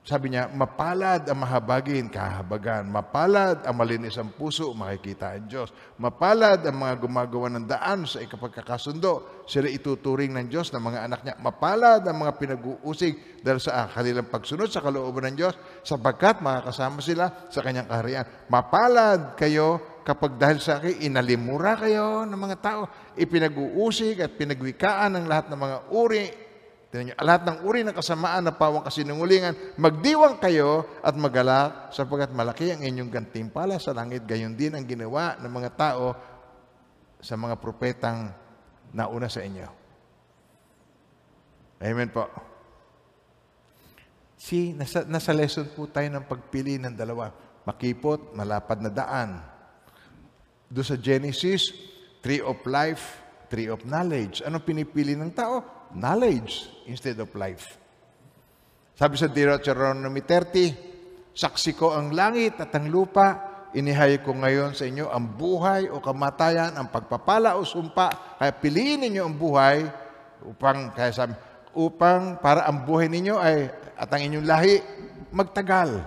sabi 0.00 0.32
niya, 0.32 0.48
mapalad 0.48 1.28
ang 1.28 1.44
mahabagin, 1.44 2.08
kahabagan. 2.08 2.88
Mapalad 2.88 3.60
ang 3.68 3.76
malinis 3.76 4.16
ang 4.16 4.32
puso, 4.32 4.72
makikita 4.72 5.36
ang 5.36 5.44
Diyos. 5.44 5.76
Mapalad 6.00 6.64
ang 6.64 6.72
mga 6.72 7.04
gumagawa 7.04 7.52
ng 7.52 7.68
daan 7.68 8.08
sa 8.08 8.24
ikapagkakasundo. 8.24 9.44
Sila 9.44 9.68
ituturing 9.68 10.32
ng 10.32 10.48
Diyos 10.48 10.72
ng 10.72 10.80
mga 10.80 11.04
anak 11.04 11.20
niya. 11.20 11.36
Mapalad 11.44 12.00
ang 12.08 12.16
mga 12.16 12.32
pinag-uusig 12.40 13.44
dahil 13.44 13.60
sa 13.60 13.92
kanilang 13.92 14.32
pagsunod 14.32 14.72
sa 14.72 14.80
kalooban 14.80 15.28
ng 15.30 15.36
Diyos 15.36 15.54
sapagkat 15.84 16.40
makakasama 16.40 17.04
sila 17.04 17.28
sa 17.52 17.60
kanyang 17.60 17.86
kaharian. 17.92 18.26
Mapalad 18.48 19.36
kayo 19.36 20.00
kapag 20.00 20.40
dahil 20.40 20.64
sa 20.64 20.80
akin, 20.80 20.96
inalimura 20.96 21.76
kayo 21.76 22.24
ng 22.24 22.40
mga 22.40 22.56
tao, 22.64 22.88
ipinag-uusig 23.20 24.16
at 24.24 24.32
pinagwikaan 24.32 25.20
ng 25.20 25.28
lahat 25.28 25.52
ng 25.52 25.60
mga 25.60 25.76
uri 25.92 26.49
lahat 26.90 27.46
ng 27.46 27.58
uri 27.62 27.86
ng 27.86 27.94
kasamaan 27.94 28.42
na 28.42 28.50
pawang 28.50 28.82
kasinungulingan, 28.82 29.54
magdiwang 29.78 30.42
kayo 30.42 30.90
at 31.06 31.14
magalak 31.14 31.94
sapagkat 31.94 32.34
malaki 32.34 32.74
ang 32.74 32.82
inyong 32.82 33.10
gantimpala 33.14 33.78
sa 33.78 33.94
langit. 33.94 34.26
Gayon 34.26 34.58
din 34.58 34.74
ang 34.74 34.82
ginawa 34.82 35.38
ng 35.38 35.52
mga 35.54 35.70
tao 35.78 36.18
sa 37.22 37.38
mga 37.38 37.54
propetang 37.62 38.34
nauna 38.90 39.30
sa 39.30 39.38
inyo. 39.38 39.70
Amen 41.78 42.10
po. 42.10 42.26
See, 44.34 44.74
nasa, 44.74 45.06
nasa 45.06 45.30
lesson 45.30 45.70
po 45.70 45.86
tayo 45.86 46.10
ng 46.10 46.26
pagpili 46.26 46.74
ng 46.74 46.98
dalawa. 46.98 47.30
Makipot, 47.70 48.34
malapad 48.34 48.82
na 48.82 48.90
daan. 48.90 49.38
Doon 50.66 50.86
sa 50.90 50.98
Genesis, 50.98 51.70
tree 52.18 52.42
of 52.42 52.58
life, 52.66 53.22
tree 53.46 53.70
of 53.70 53.86
knowledge. 53.86 54.42
Anong 54.42 54.66
pinipili 54.66 55.14
ng 55.14 55.30
tao? 55.30 55.79
Knowledge 55.94 56.68
instead 56.86 57.18
of 57.18 57.30
life. 57.34 57.78
Sabi 58.94 59.16
sa 59.16 59.30
Deuteronomy 59.30 60.20
30, 60.22 60.90
Saksi 61.30 61.78
ko 61.78 61.94
ang 61.94 62.10
langit 62.10 62.58
at 62.58 62.74
ang 62.74 62.90
lupa, 62.90 63.38
inihay 63.72 64.18
ko 64.20 64.34
ngayon 64.34 64.74
sa 64.74 64.84
inyo 64.84 65.08
ang 65.08 65.38
buhay 65.38 65.86
o 65.86 66.02
kamatayan, 66.02 66.74
ang 66.74 66.90
pagpapala 66.90 67.54
o 67.54 67.62
sumpa. 67.62 68.36
Kaya 68.36 68.52
piliin 68.58 69.06
ninyo 69.06 69.22
ang 69.24 69.34
buhay 69.38 69.86
upang, 70.44 70.90
kaya 70.90 71.14
sabi, 71.14 71.32
upang 71.72 72.42
para 72.42 72.66
ang 72.66 72.82
buhay 72.82 73.06
ninyo 73.06 73.38
ay 73.38 73.70
at 73.94 74.10
ang 74.10 74.22
inyong 74.26 74.46
lahi 74.48 74.82
magtagal. 75.30 76.02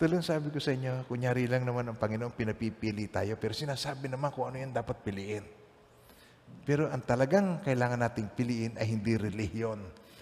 Lang 0.00 0.24
sabi 0.24 0.48
ko 0.48 0.56
sa 0.56 0.72
inyo, 0.72 1.04
kunyari 1.04 1.44
lang 1.44 1.68
naman 1.68 1.84
ang 1.84 2.00
Panginoon, 2.00 2.32
pinapipili 2.32 3.04
tayo, 3.12 3.36
pero 3.36 3.52
sinasabi 3.52 4.08
naman 4.08 4.32
kung 4.32 4.48
ano 4.48 4.56
yung 4.56 4.72
dapat 4.72 4.96
piliin. 5.04 5.44
Pero 6.64 6.86
ang 6.86 7.02
talagang 7.02 7.64
kailangan 7.64 8.06
nating 8.06 8.28
piliin 8.36 8.78
ay 8.78 8.86
hindi 8.86 9.18
relihiyon. 9.18 9.80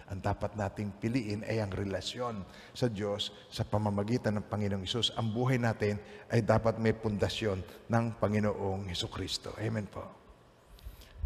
Ang 0.08 0.20
dapat 0.24 0.56
nating 0.56 0.96
piliin 0.96 1.44
ay 1.44 1.60
ang 1.60 1.68
relasyon 1.68 2.40
sa 2.72 2.88
Diyos 2.88 3.28
sa 3.52 3.68
pamamagitan 3.68 4.40
ng 4.40 4.48
Panginoong 4.48 4.80
Isus. 4.80 5.12
Ang 5.20 5.36
buhay 5.36 5.60
natin 5.60 6.00
ay 6.32 6.40
dapat 6.40 6.80
may 6.80 6.96
pundasyon 6.96 7.60
ng 7.92 8.04
Panginoong 8.16 8.88
Heso 8.88 9.12
Kristo. 9.12 9.52
Amen 9.60 9.84
po. 9.84 10.00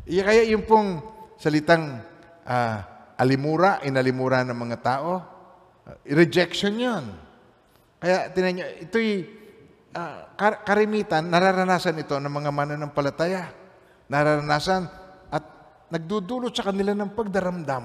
Iya 0.02 0.26
kaya 0.26 0.42
yung 0.50 0.66
pong 0.66 0.98
salitang 1.38 2.02
uh, 2.42 2.78
alimura, 3.14 3.78
inalimura 3.86 4.42
ng 4.42 4.58
mga 4.58 4.78
tao, 4.82 5.22
uh, 5.86 5.96
rejection 6.10 6.74
yon. 6.74 7.06
Kaya 8.02 8.34
tinan 8.34 8.58
nyo, 8.58 8.66
ito'y 8.82 9.10
uh, 9.94 10.34
kar- 10.34 10.66
karimitan, 10.66 11.30
nararanasan 11.30 12.02
ito 12.02 12.18
ng 12.18 12.34
mga 12.34 12.50
mananampalataya. 12.50 13.61
Nararanasan 14.10 15.02
nagdudulot 15.92 16.56
sa 16.56 16.72
kanila 16.72 16.96
ng 16.96 17.12
pagdaramdam. 17.12 17.84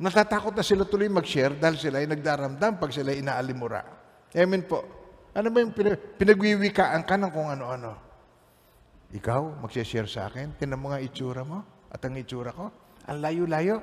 Natatakot 0.00 0.56
na 0.56 0.64
sila 0.64 0.88
tuloy 0.88 1.12
mag-share 1.12 1.52
dahil 1.52 1.76
sila 1.76 2.00
ay 2.00 2.08
nagdaramdam 2.08 2.80
pag 2.80 2.90
sila 2.90 3.12
inaalimura. 3.12 3.84
Amen 4.32 4.64
po. 4.64 4.80
Ano 5.36 5.52
ba 5.52 5.60
yung 5.60 5.76
pinagwiwikaan 6.16 7.04
ka 7.04 7.20
ng 7.20 7.30
kung 7.30 7.52
ano-ano? 7.52 7.92
Ikaw, 9.12 9.60
mag-share 9.60 10.08
sa 10.08 10.32
akin, 10.32 10.56
tinan 10.56 10.80
mo 10.80 10.88
nga 10.88 11.04
itsura 11.04 11.44
mo 11.44 11.60
at 11.92 12.00
ang 12.00 12.16
itsura 12.16 12.56
ko. 12.56 12.72
Ang 13.04 13.20
layo-layo. 13.20 13.76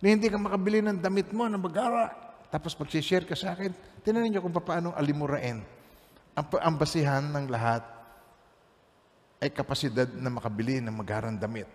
Na 0.00 0.06
hindi 0.08 0.32
ka 0.32 0.40
makabili 0.40 0.80
ng 0.80 1.04
damit 1.04 1.28
mo 1.36 1.44
na 1.44 1.60
mag-ara. 1.60 2.08
Tapos 2.48 2.72
mag-share 2.80 3.28
ka 3.28 3.36
sa 3.36 3.52
akin, 3.52 4.00
tinan 4.00 4.24
niyo 4.24 4.40
kung 4.40 4.56
paano 4.56 4.96
alimurain. 4.96 5.60
Ang, 6.32 6.46
ang 6.56 6.74
basihan 6.80 7.20
ng 7.20 7.52
lahat 7.52 7.99
ay 9.40 9.48
kapasidad 9.50 10.06
na 10.12 10.28
makabili 10.28 10.78
ng 10.84 10.92
magarang 10.92 11.36
damit. 11.40 11.66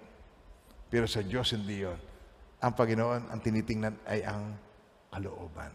Pero 0.88 1.10
sa 1.10 1.26
Diyos 1.26 1.50
hindi 1.52 1.82
yon. 1.82 1.98
Ang 2.62 2.74
Panginoon, 2.78 3.34
ang 3.34 3.40
tinitingnan 3.42 3.96
ay 4.06 4.22
ang 4.22 4.54
kalooban. 5.10 5.74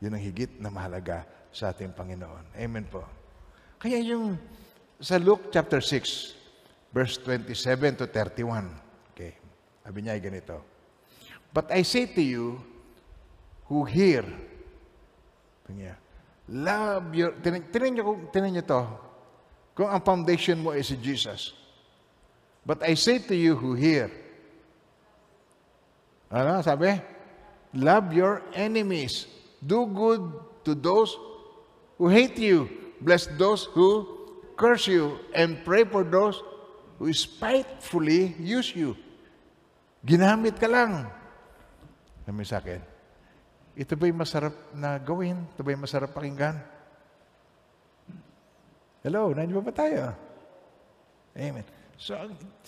Yun 0.00 0.16
ang 0.16 0.22
higit 0.24 0.56
na 0.58 0.72
mahalaga 0.72 1.28
sa 1.52 1.70
ating 1.70 1.92
Panginoon. 1.92 2.56
Amen 2.56 2.88
po. 2.88 3.04
Kaya 3.76 4.00
yung 4.00 4.40
sa 4.96 5.20
Luke 5.20 5.52
chapter 5.52 5.84
6, 5.84 6.92
verse 6.92 7.20
27 7.22 8.00
to 8.00 8.06
31. 8.08 8.90
Sabi 9.90 10.06
niya 10.06 10.14
ay 10.14 10.22
ganito. 10.22 10.62
But 11.50 11.66
I 11.74 11.82
say 11.82 12.06
to 12.14 12.22
you 12.22 12.62
who 13.66 13.82
hear, 13.82 14.22
niya, 15.66 15.98
love 16.46 17.10
your, 17.10 17.34
tinan, 17.42 17.66
tinan 17.74 17.90
niyo, 17.98 18.02
tinan 18.30 18.54
niyo 18.54 18.64
to, 18.70 18.82
kung 19.74 19.88
ang 19.88 20.02
foundation 20.02 20.60
mo 20.60 20.74
ay 20.74 20.84
si 20.84 20.98
Jesus. 20.98 21.56
But 22.66 22.84
I 22.84 22.94
say 22.94 23.18
to 23.24 23.34
you 23.34 23.56
who 23.56 23.72
hear, 23.74 24.12
ano 26.30 26.62
sabi? 26.62 26.94
Love 27.74 28.14
your 28.14 28.42
enemies. 28.54 29.26
Do 29.58 29.86
good 29.90 30.22
to 30.62 30.78
those 30.78 31.14
who 31.98 32.06
hate 32.06 32.38
you. 32.38 32.70
Bless 33.02 33.26
those 33.34 33.66
who 33.74 34.06
curse 34.54 34.86
you. 34.86 35.18
And 35.34 35.64
pray 35.66 35.82
for 35.82 36.06
those 36.06 36.38
who 37.02 37.10
spitefully 37.10 38.36
use 38.38 38.76
you. 38.76 38.94
Ginamit 40.06 40.60
ka 40.60 40.70
lang. 40.70 41.10
Sabi 42.22 42.44
sa 42.46 42.62
akin, 42.62 42.80
ito 43.74 43.92
ba'y 43.98 44.14
masarap 44.14 44.54
na 44.76 45.00
gawin? 45.02 45.40
Ito 45.56 45.66
ba'y 45.66 45.78
masarap 45.80 46.14
pakinggan? 46.14 46.60
Hello, 49.00 49.32
nandiyo 49.32 49.64
ba 49.64 49.72
tayo? 49.72 50.12
Amen. 51.32 51.64
So, 51.96 52.16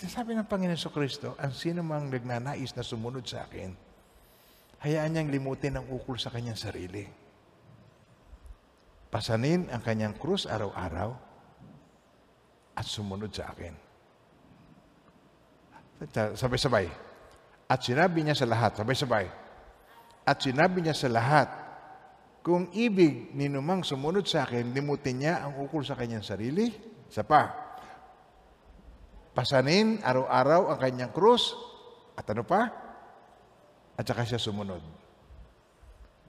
sabi 0.01 0.33
ng 0.33 0.49
Panginoon 0.49 0.77
sa 0.77 0.89
Kristo, 0.89 1.37
ang 1.37 1.53
sino 1.53 1.85
mang 1.85 2.09
nagnanais 2.09 2.73
na 2.73 2.81
sumunod 2.81 3.25
sa 3.25 3.45
akin, 3.45 3.69
hayaan 4.81 5.13
niyang 5.13 5.29
limutin 5.29 5.77
ang 5.77 5.85
ukol 5.93 6.17
sa 6.17 6.33
kanyang 6.33 6.57
sarili. 6.57 7.05
Pasanin 9.13 9.69
ang 9.69 9.81
kanyang 9.85 10.17
krus 10.17 10.49
araw-araw 10.49 11.13
at 12.73 12.85
sumunod 12.85 13.29
sa 13.29 13.53
akin. 13.53 13.73
Sabay-sabay. 16.33 16.89
At 17.69 17.85
sinabi 17.85 18.25
niya 18.25 18.33
sa 18.33 18.49
lahat, 18.49 18.73
sabay-sabay. 18.73 19.29
At 20.25 20.41
sinabi 20.41 20.81
niya 20.81 20.97
sa 20.97 21.13
lahat, 21.13 21.62
kung 22.43 22.67
ibig 22.75 23.31
ninumang 23.31 23.87
sumunod 23.87 24.27
sa 24.27 24.43
akin, 24.43 24.75
limutin 24.75 25.23
niya 25.23 25.47
ang 25.47 25.63
ukol 25.63 25.79
sa 25.87 25.95
kanyang 25.95 26.27
sarili. 26.27 26.75
Isa 27.07 27.23
pa, 27.23 27.47
pasanin 29.31 30.03
araw-araw 30.03 30.75
ang 30.75 30.79
kanyang 30.83 31.15
krus. 31.15 31.55
At 32.19 32.27
ano 32.27 32.43
pa? 32.43 32.67
At 33.95 34.03
saka 34.03 34.27
siya 34.27 34.43
sumunod. 34.43 34.83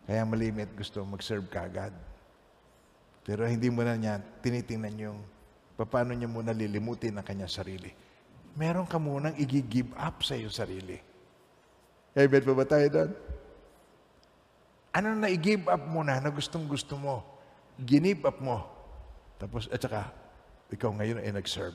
Kaya 0.07 0.23
malimit 0.23 0.71
gusto 0.79 1.03
mag-serve 1.03 1.51
ka 1.51 1.67
agad. 1.67 1.91
Pero 3.27 3.43
hindi 3.51 3.67
mo 3.67 3.83
na 3.83 3.99
niya 3.99 4.23
tinitingnan 4.39 4.95
yung 5.01 5.19
paano 5.75 6.15
niya 6.15 6.31
muna 6.31 6.55
lilimutin 6.55 7.19
ang 7.19 7.27
kanyang 7.27 7.51
sarili. 7.51 7.91
Meron 8.55 8.87
ka 8.87 9.03
munang 9.03 9.35
i-give 9.35 9.91
up 9.99 10.23
sa 10.23 10.39
iyong 10.39 10.55
sarili. 10.55 10.95
Amen 12.15 12.43
pa 12.47 12.53
ba 12.55 12.63
tayo 12.63 12.87
doon? 12.87 13.11
Ano 14.95 15.11
na 15.19 15.27
i-give 15.27 15.67
up 15.67 15.83
mo 15.91 16.07
na 16.07 16.23
na 16.23 16.31
gustong 16.31 16.71
gusto 16.71 16.95
mo? 16.95 17.27
Ginip 17.83 18.23
up 18.23 18.39
mo. 18.39 18.63
Tapos, 19.43 19.67
at 19.67 19.83
saka, 19.83 20.07
ikaw 20.71 20.95
ngayon 20.95 21.19
ay 21.19 21.35
nag-serve. 21.35 21.75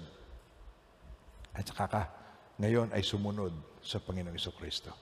At 1.51 1.67
saka 1.67 1.86
ka, 1.91 2.03
ngayon 2.55 2.95
ay 2.95 3.03
sumunod 3.03 3.51
sa 3.84 3.99
Panginoong 3.99 4.39
Iso 4.39 4.55
Kristo. 4.55 4.95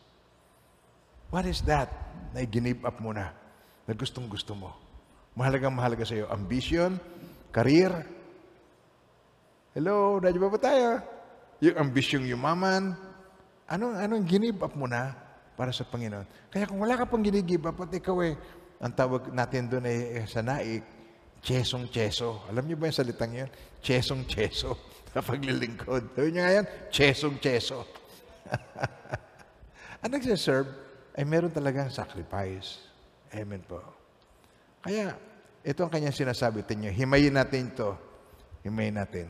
What 1.29 1.45
is 1.45 1.61
that 1.69 1.93
na 2.33 2.41
i-give 2.41 2.81
up 2.81 2.97
mo 2.97 3.13
na 3.13 3.29
na 3.85 3.93
gustong 3.93 4.25
gusto 4.25 4.57
mo? 4.57 4.73
Mahalagang 5.37 5.77
mahalaga 5.77 6.01
sa 6.01 6.17
iyo. 6.17 6.25
Ambition, 6.33 6.97
career. 7.53 7.93
Hello, 9.77 10.17
nandiyo 10.17 10.49
ba 10.49 10.57
ba 10.57 10.57
tayo? 10.57 10.89
Yung 11.61 11.77
ambisyong 11.77 12.25
yumaman. 12.25 12.97
Anong, 13.69 13.93
anong 14.01 14.25
ginib 14.25 14.57
up 14.65 14.73
mo 14.73 14.89
na 14.89 15.26
para 15.57 15.73
sa 15.73 15.81
Panginoon? 15.83 16.53
Kaya 16.53 16.69
kung 16.69 16.77
wala 16.77 16.93
ka 16.93 17.09
pang 17.09 17.25
ginigib 17.25 17.65
up 17.65 17.81
at 17.81 17.91
ikaw 17.97 18.21
eh, 18.21 18.37
ang 18.77 18.93
tawag 18.93 19.33
natin 19.33 19.65
doon 19.65 19.89
ay 19.89 20.21
eh, 20.21 20.25
sa 20.29 20.45
naik, 20.45 20.85
chesong 21.41 21.89
cheso. 21.89 22.45
Alam 22.45 22.69
niyo 22.69 22.77
ba 22.77 22.87
yung 22.87 22.97
salitang 22.97 23.33
yun? 23.33 23.49
Chesong 23.81 24.21
cheso 24.29 24.77
sa 25.17 25.25
paglilingkod. 25.25 26.13
Sabi 26.13 26.29
niyo 26.29 26.41
nga 26.45 26.53
yan, 26.61 26.65
chesong 26.93 27.41
cheso. 27.41 27.81
ang 30.05 30.11
nagsiserve 30.13 30.69
ay 31.17 31.25
meron 31.25 31.49
talagang 31.49 31.89
sacrifice. 31.89 32.85
Amen 33.33 33.65
po. 33.65 33.81
Kaya, 34.85 35.17
ito 35.65 35.83
ang 35.83 35.91
kanyang 35.91 36.15
sinasabi 36.15 36.63
tinyo. 36.63 36.93
Himayin 36.93 37.35
natin 37.35 37.73
ito. 37.73 37.97
Himayin 38.61 38.95
natin. 39.01 39.27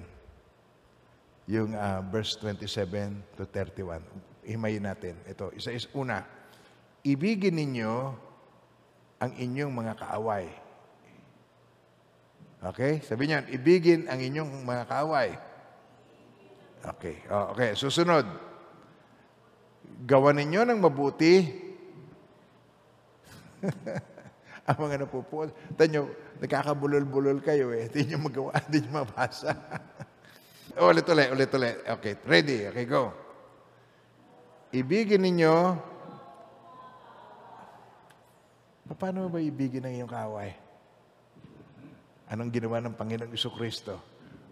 Yung 1.47 1.71
uh, 1.71 2.03
verse 2.11 2.35
27 2.43 3.39
to 3.39 3.47
31. 3.49 4.03
Himayin 4.47 4.87
natin. 4.87 5.19
Ito, 5.27 5.51
isa 5.51 5.75
is 5.75 5.91
una. 5.91 6.23
Ibigin 7.03 7.59
ninyo 7.59 7.93
ang 9.19 9.31
inyong 9.35 9.73
mga 9.75 9.93
kaaway. 9.99 10.47
Okay? 12.71 13.03
Sabi 13.03 13.27
niyan, 13.27 13.51
ibigin 13.51 14.07
ang 14.07 14.23
inyong 14.23 14.63
mga 14.63 14.83
kaaway. 14.87 15.35
Okay. 16.95 17.27
Oh, 17.27 17.51
okay. 17.51 17.75
Susunod. 17.75 18.23
Gawa 20.07 20.31
ninyo 20.31 20.63
ng 20.63 20.79
mabuti 20.79 21.43
ang 24.67 24.77
mga 24.79 25.03
napupuot. 25.03 25.75
Tanyo, 25.75 26.07
nagkakabulol-bulol 26.39 27.43
kayo 27.43 27.75
eh. 27.75 27.91
Hindi 27.91 28.13
nyo 28.13 28.17
magawa, 28.31 28.51
hindi 28.67 28.85
nyo 28.85 28.91
mabasa. 29.03 29.51
ulit, 30.87 31.07
ulit, 31.09 31.29
ulit, 31.33 31.51
ulit. 31.51 31.75
Okay, 31.99 32.13
ready? 32.23 32.69
Okay, 32.71 32.85
go. 32.87 33.26
Ibigin 34.75 35.23
ninyo, 35.23 35.55
paano 38.97 39.31
ba 39.31 39.39
ibigin 39.39 39.85
ng 39.87 39.93
iyong 40.03 40.11
kaway? 40.11 40.51
Anong 42.27 42.51
ginawa 42.51 42.83
ng 42.83 42.97
Panginoong 42.97 43.31
Iso 43.31 43.47
Kristo? 43.47 43.95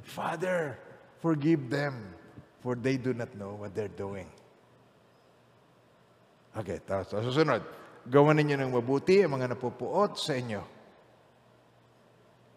Father, 0.05 0.80
forgive 1.20 1.68
them, 1.68 2.16
for 2.63 2.80
they 2.80 2.95
do 2.95 3.11
not 3.11 3.34
know 3.36 3.59
what 3.59 3.76
they're 3.76 3.91
doing. 3.91 4.30
Okay, 6.55 6.80
tapos 6.88 7.11
susunod. 7.11 7.59
Gawan 8.07 8.39
ninyo 8.39 8.55
ng 8.55 8.72
mabuti 8.72 9.26
ang 9.26 9.36
mga 9.36 9.57
napupuot 9.57 10.16
sa 10.16 10.38
inyo. 10.38 10.63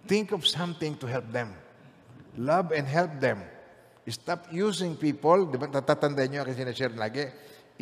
Think 0.07 0.31
of 0.31 0.47
something 0.47 0.95
to 1.03 1.11
help 1.11 1.27
them. 1.35 1.51
Love 2.39 2.71
and 2.71 2.87
help 2.87 3.11
them. 3.19 3.43
Stop 4.09 4.49
using 4.49 4.97
people. 4.97 5.53
Di 5.53 5.61
ba 5.61 5.69
natatandaan 5.69 6.29
nyo 6.33 6.41
aking 6.45 6.65
sinashare 6.65 6.97
lagi? 6.97 7.29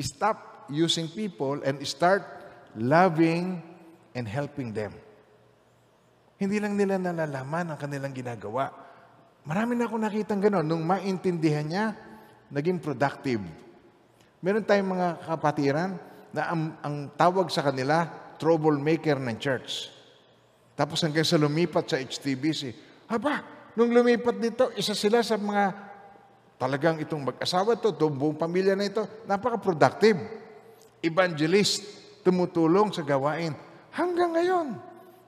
Stop 0.03 0.67
using 0.75 1.07
people 1.07 1.63
and 1.63 1.79
start 1.87 2.27
loving 2.75 3.63
and 4.13 4.27
helping 4.27 4.75
them. 4.75 4.91
Hindi 6.37 6.61
lang 6.61 6.75
nila 6.77 6.99
nalalaman 7.01 7.73
ang 7.73 7.79
kanilang 7.79 8.13
ginagawa. 8.13 8.69
Marami 9.47 9.79
na 9.79 9.87
akong 9.87 10.03
nakitang 10.03 10.43
gano'n. 10.43 10.67
Nung 10.67 10.85
maintindihan 10.85 11.65
niya, 11.65 11.95
naging 12.51 12.83
productive. 12.83 13.41
Meron 14.43 14.67
tayong 14.67 14.91
mga 14.91 15.09
kapatiran 15.25 15.91
na 16.35 16.43
ang, 16.53 16.63
ang 16.83 16.97
tawag 17.15 17.49
sa 17.49 17.65
kanila, 17.65 18.05
troublemaker 18.37 19.17
ng 19.17 19.37
church. 19.41 19.89
Tapos 20.77 21.01
hanggang 21.01 21.25
sa 21.25 21.41
lumipat 21.41 21.89
sa 21.89 21.97
HTBC. 21.97 22.75
Haba, 23.09 23.41
nung 23.79 23.95
lumipat 23.95 24.37
dito, 24.37 24.69
isa 24.77 24.93
sila 24.93 25.25
sa 25.25 25.41
mga 25.41 25.86
talagang 26.57 27.01
itong 27.01 27.33
mag-asawa 27.33 27.77
to, 27.77 27.93
itong 27.93 28.17
buong 28.17 28.37
pamilya 28.37 28.77
na 28.77 28.89
ito, 28.89 29.05
napaka-productive. 29.29 30.19
Evangelist, 31.05 31.85
tumutulong 32.25 32.91
sa 32.91 33.05
gawain. 33.05 33.53
Hanggang 33.93 34.35
ngayon, 34.35 34.67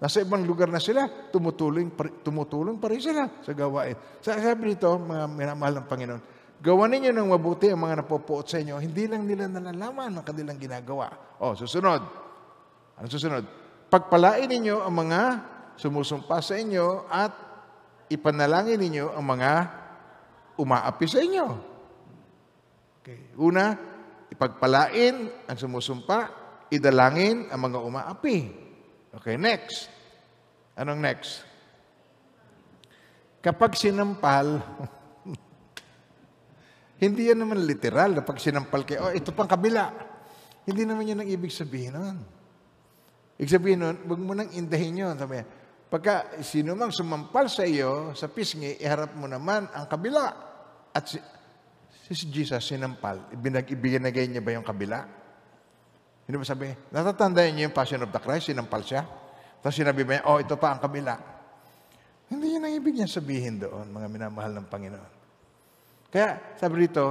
nasa 0.00 0.24
ibang 0.24 0.42
lugar 0.42 0.72
na 0.72 0.80
sila, 0.80 1.06
tumutulong, 1.30 1.92
tumutulong 2.24 2.76
pa 2.80 2.88
rin 2.90 3.00
sila 3.00 3.28
sa 3.44 3.52
gawain. 3.52 3.96
Sabi 4.24 4.74
nito, 4.74 4.96
mga 4.96 5.24
minamahal 5.30 5.84
ng 5.84 5.86
Panginoon, 5.86 6.22
Gawa 6.58 6.90
ninyo 6.90 7.14
ng 7.14 7.30
mabuti 7.30 7.70
ang 7.70 7.86
mga 7.86 8.02
napopuot 8.02 8.50
sa 8.50 8.58
inyo, 8.58 8.82
hindi 8.82 9.06
lang 9.06 9.22
nila 9.22 9.46
nalalaman 9.46 10.10
ang 10.10 10.26
kanilang 10.26 10.58
ginagawa. 10.58 11.38
O, 11.38 11.54
susunod. 11.54 12.02
Ano 12.98 13.06
susunod? 13.06 13.46
Pagpalain 13.86 14.50
ninyo 14.50 14.82
ang 14.82 14.90
mga 14.90 15.22
sumusumpa 15.78 16.42
sa 16.42 16.58
inyo 16.58 17.06
at 17.06 17.30
ipanalangin 18.10 18.74
ninyo 18.74 19.14
ang 19.14 19.22
mga 19.22 19.52
umaapi 20.58 21.06
sa 21.06 21.22
inyo. 21.22 21.46
Okay. 23.00 23.32
Una, 23.38 23.78
ipagpalain 24.28 25.30
ang 25.46 25.56
sumusumpa, 25.56 26.28
idalangin 26.68 27.48
ang 27.48 27.60
mga 27.70 27.78
umaapi. 27.80 28.36
Okay, 29.16 29.38
next. 29.40 29.88
Anong 30.76 31.00
next? 31.00 31.46
Kapag 33.40 33.78
sinampal, 33.78 34.58
Hindi 36.98 37.30
yan 37.30 37.38
naman 37.46 37.62
literal 37.62 38.18
na 38.18 38.26
pag 38.26 38.42
sinampal 38.42 38.82
kayo, 38.82 39.06
oh, 39.06 39.14
ito 39.14 39.30
pang 39.30 39.46
kabila. 39.46 39.94
Hindi 40.66 40.82
naman 40.82 41.06
yan 41.06 41.22
ang 41.22 41.30
ibig 41.30 41.54
sabihin 41.54 41.94
nun. 41.94 42.18
Ibig 43.38 43.54
sabihin 43.54 43.78
nun, 43.86 43.96
huwag 44.02 44.18
mo 44.18 44.34
nang 44.34 44.50
indahin 44.50 44.98
yun. 44.98 45.14
Sabi, 45.14 45.38
pagka 45.88 46.40
sino 46.44 46.76
mang 46.76 46.92
sumampal 46.92 47.48
sa 47.48 47.64
iyo, 47.64 48.12
sa 48.12 48.28
pisngi, 48.28 48.78
iharap 48.80 49.16
mo 49.16 49.24
naman 49.24 49.66
ang 49.72 49.88
kabila. 49.88 50.24
At 50.92 51.04
si, 51.08 51.18
Si 52.08 52.24
Jesus 52.32 52.64
sinampal, 52.64 53.20
ibinag 53.36 53.68
ibinagay 53.68 54.32
niya 54.32 54.40
ba 54.40 54.56
yung 54.56 54.64
kabila? 54.64 55.04
Hindi 56.24 56.36
ba 56.40 56.44
sabi, 56.48 56.72
natatandaan 56.88 57.52
niyo 57.52 57.68
yung 57.68 57.76
Passion 57.76 58.00
of 58.00 58.08
the 58.08 58.20
Christ, 58.20 58.48
sinampal 58.48 58.80
siya? 58.80 59.04
Tapos 59.60 59.76
sinabi 59.76 60.08
ba 60.08 60.16
niya, 60.16 60.24
oh, 60.24 60.40
ito 60.40 60.56
pa 60.56 60.72
ang 60.72 60.80
kabila. 60.80 61.20
Hindi 62.32 62.56
yun 62.56 62.64
ang 62.64 62.72
ibig 62.72 62.96
niya 62.96 63.08
sabihin 63.12 63.60
doon, 63.60 63.92
mga 63.92 64.08
minamahal 64.08 64.56
ng 64.56 64.66
Panginoon. 64.72 65.12
Kaya, 66.08 66.56
sabi 66.56 66.88
rito, 66.88 67.04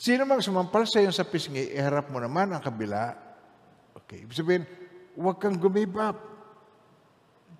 sino 0.00 0.24
mang 0.24 0.40
sumampal 0.40 0.88
sa 0.88 1.04
iyo 1.04 1.12
sa 1.12 1.28
pisngi, 1.28 1.76
iharap 1.76 2.08
mo 2.08 2.24
naman 2.24 2.56
ang 2.56 2.64
kabila. 2.64 3.12
Okay, 4.00 4.24
ibig 4.24 4.36
sabihin, 4.36 4.64
huwag 5.12 5.36
kang 5.36 5.60
gumibap. 5.60 6.33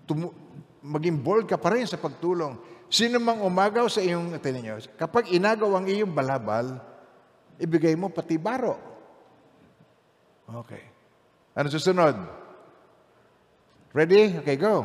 Tumu- 0.04 0.34
maging 0.84 1.16
bold 1.16 1.48
ka 1.48 1.56
pa 1.56 1.72
rin 1.72 1.88
sa 1.88 1.96
pagtulong. 1.96 2.60
Sino 2.92 3.16
mang 3.18 3.40
umagaw 3.40 3.88
sa 3.88 4.04
iyong, 4.04 4.36
tingnan 4.38 4.62
niyo, 4.62 4.74
kapag 5.00 5.32
inagaw 5.32 5.72
ang 5.80 5.88
iyong 5.88 6.12
balabal, 6.12 6.78
ibigay 7.56 7.96
mo 7.96 8.12
pati 8.12 8.36
baro. 8.36 8.76
Okay. 10.44 10.84
Ano 11.56 11.72
susunod? 11.72 12.14
Ready? 13.96 14.44
Okay, 14.44 14.60
go. 14.60 14.84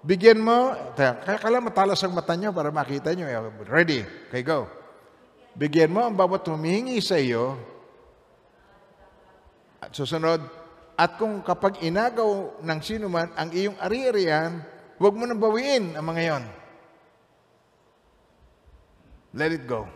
Bigyan 0.00 0.40
mo, 0.40 0.72
kaya 0.96 1.38
kala 1.38 1.60
matalas 1.60 2.00
ang 2.00 2.16
mata 2.16 2.32
nyo 2.32 2.50
para 2.56 2.72
makita 2.72 3.12
nyo. 3.12 3.28
Ready? 3.68 4.00
Okay, 4.28 4.42
go. 4.42 4.66
Bigyan 5.54 5.92
mo 5.92 6.00
ang 6.08 6.16
bawat 6.16 6.42
humihingi 6.48 6.98
sa 7.04 7.20
iyo. 7.20 7.60
At 9.80 9.92
susunod, 9.92 10.40
at 11.00 11.16
kung 11.16 11.40
kapag 11.40 11.80
inagaw 11.80 12.60
ng 12.60 12.80
sino 12.84 13.08
man 13.08 13.32
ang 13.32 13.48
iyong 13.48 13.80
ari-arian, 13.80 14.60
huwag 15.00 15.16
mo 15.16 15.24
nang 15.24 15.40
bawiin 15.40 15.96
ang 15.96 16.04
mga 16.04 16.22
yon. 16.28 16.44
Let 19.32 19.56
it 19.56 19.64
go. 19.64 19.88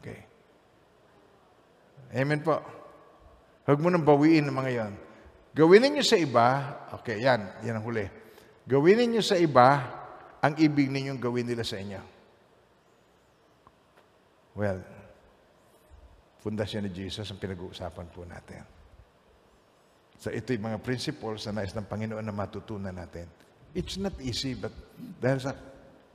Okay. 0.00 0.24
Amen 2.16 2.40
po. 2.40 2.56
Huwag 3.68 3.76
mo 3.84 3.92
nang 3.92 4.00
bawiin 4.00 4.48
ang 4.48 4.56
mga 4.56 4.72
yon. 4.72 4.92
Gawin 5.52 5.84
ninyo 5.84 6.00
sa 6.00 6.16
iba, 6.16 6.46
okay, 6.96 7.20
yan, 7.20 7.60
yan 7.60 7.76
ang 7.76 7.84
huli. 7.84 8.08
Gawin 8.64 8.96
ninyo 8.96 9.20
sa 9.20 9.36
iba 9.36 9.68
ang 10.40 10.56
ibig 10.56 10.88
ninyong 10.88 11.20
gawin 11.20 11.44
nila 11.44 11.64
sa 11.64 11.76
inyo. 11.76 12.00
Well, 14.56 14.80
pundasyon 16.40 16.88
ni 16.88 16.96
Jesus 16.96 17.28
ang 17.28 17.36
pinag-uusapan 17.36 18.08
po 18.08 18.24
natin. 18.24 18.75
So 20.16 20.32
ito 20.32 20.56
yung 20.56 20.72
mga 20.72 20.80
principles 20.80 21.44
na 21.46 21.60
nais 21.60 21.76
ng 21.76 21.84
Panginoon 21.84 22.24
na 22.24 22.32
matutunan 22.32 22.92
natin. 22.92 23.28
It's 23.76 24.00
not 24.00 24.16
easy, 24.24 24.56
but 24.56 24.72
dahil 25.20 25.40
sa 25.44 25.52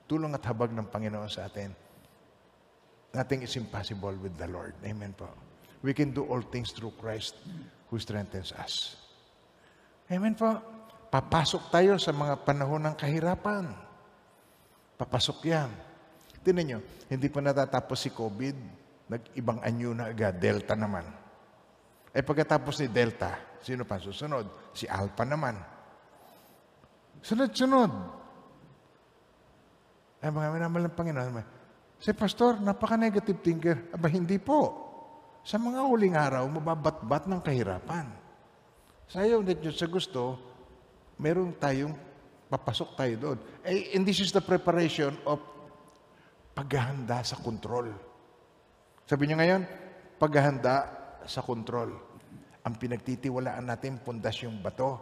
tulong 0.09 0.33
at 0.33 0.41
habag 0.49 0.73
ng 0.73 0.89
Panginoon 0.89 1.29
sa 1.29 1.45
atin, 1.45 1.69
nothing 3.13 3.45
is 3.45 3.53
impossible 3.53 4.17
with 4.17 4.33
the 4.41 4.49
Lord. 4.49 4.73
Amen 4.81 5.13
po. 5.13 5.29
We 5.85 5.93
can 5.93 6.09
do 6.09 6.25
all 6.25 6.41
things 6.41 6.73
through 6.73 6.97
Christ 6.97 7.37
who 7.89 8.01
strengthens 8.01 8.53
us. 8.57 8.97
Amen 10.09 10.33
po. 10.33 10.57
Papasok 11.11 11.69
tayo 11.69 11.99
sa 12.01 12.09
mga 12.15 12.41
panahon 12.41 12.81
ng 12.87 12.95
kahirapan. 12.97 13.69
Papasok 14.97 15.37
yan. 15.45 15.69
Tinan 16.41 16.65
nyo, 16.65 16.79
hindi 17.05 17.29
pa 17.29 17.43
natatapos 17.43 17.99
si 18.01 18.09
COVID, 18.09 18.55
nag-ibang 19.05 19.61
anyo 19.61 19.93
na 19.93 20.09
agad, 20.09 20.33
Delta 20.41 20.73
naman. 20.73 21.05
Eh 22.09 22.25
pagkatapos 22.25 22.81
ni 22.81 22.87
Delta, 22.89 23.50
sino 23.61 23.85
pa 23.87 24.01
susunod? 24.01 24.73
Si 24.75 24.89
Alpha 24.89 25.23
naman. 25.25 25.57
Sunod-sunod. 27.21 27.91
Ay, 30.21 30.29
mga 30.29 30.53
minamahal 30.53 30.85
ng 30.85 30.97
Panginoon, 30.97 31.33
si 31.97 32.13
Pastor, 32.13 32.61
napaka-negative 32.61 33.41
thinker. 33.41 33.77
Aba, 33.89 34.05
hindi 34.05 34.37
po. 34.37 34.89
Sa 35.41 35.57
mga 35.57 35.81
huling 35.81 36.13
araw, 36.13 36.45
mababatbat 36.45 37.25
ng 37.25 37.41
kahirapan. 37.41 38.05
Sa 39.09 39.25
iyo, 39.25 39.41
Diyos 39.41 39.81
sa 39.81 39.89
gusto, 39.89 40.37
meron 41.17 41.57
tayong 41.57 41.97
papasok 42.49 42.89
tayo 42.93 43.15
doon. 43.17 43.37
Eh, 43.65 43.97
and 43.97 44.05
this 44.05 44.21
is 44.21 44.29
the 44.29 44.43
preparation 44.43 45.17
of 45.25 45.41
paghahanda 46.53 47.25
sa 47.25 47.39
kontrol. 47.41 47.89
Sabi 49.09 49.25
niya 49.25 49.37
ngayon, 49.41 49.61
paghahanda 50.21 50.75
sa 51.25 51.41
kontrol. 51.41 52.10
Ang 52.61 52.77
pinagtitiwalaan 52.77 53.65
natin, 53.65 53.97
pundasyong 54.01 54.61
bato. 54.61 55.01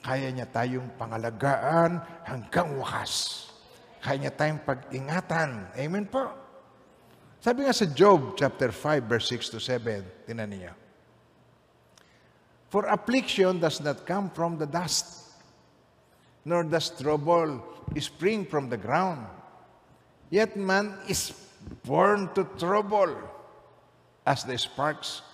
Kaya 0.00 0.32
niya 0.32 0.48
tayong 0.48 0.96
pangalagaan 0.96 2.00
hanggang 2.26 2.74
wakas. 2.80 3.46
Kaya 4.00 4.16
niya 4.26 4.32
tayong 4.34 4.64
pag-ingatan. 4.64 5.70
Amen 5.76 6.08
po. 6.08 6.32
Sabi 7.40 7.64
nga 7.64 7.72
sa 7.76 7.88
Job 7.88 8.36
chapter 8.36 8.72
5 8.72 9.06
verse 9.08 9.32
6 9.32 9.54
to 9.56 9.60
7, 9.60 10.28
tinan 10.28 10.50
niyo. 10.50 10.72
For 12.70 12.86
affliction 12.86 13.58
does 13.58 13.82
not 13.82 14.06
come 14.06 14.30
from 14.30 14.56
the 14.56 14.68
dust, 14.68 15.34
nor 16.46 16.62
does 16.62 16.92
trouble 16.94 17.60
spring 17.98 18.46
from 18.46 18.70
the 18.70 18.78
ground. 18.78 19.26
Yet 20.30 20.54
man 20.54 20.94
is 21.10 21.34
born 21.82 22.30
to 22.38 22.46
trouble 22.56 23.10
as 24.22 24.46
the 24.46 24.54
sparks 24.54 25.26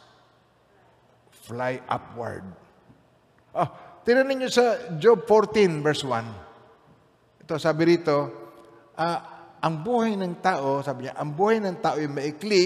fly 1.46 1.78
upward. 1.86 2.42
Oh, 3.54 3.68
tinan 4.02 4.26
ninyo 4.26 4.48
sa 4.50 4.90
Job 4.98 5.24
14 5.24 5.80
verse 5.80 6.02
1. 6.02 7.46
Ito 7.46 7.54
sabi 7.62 7.96
rito, 7.96 8.16
uh, 8.98 9.18
ang 9.62 9.74
buhay 9.86 10.18
ng 10.18 10.42
tao, 10.42 10.82
sabi 10.82 11.06
niya, 11.06 11.14
ang 11.14 11.30
buhay 11.32 11.62
ng 11.62 11.78
tao 11.78 11.96
ay 11.96 12.10
maikli 12.10 12.64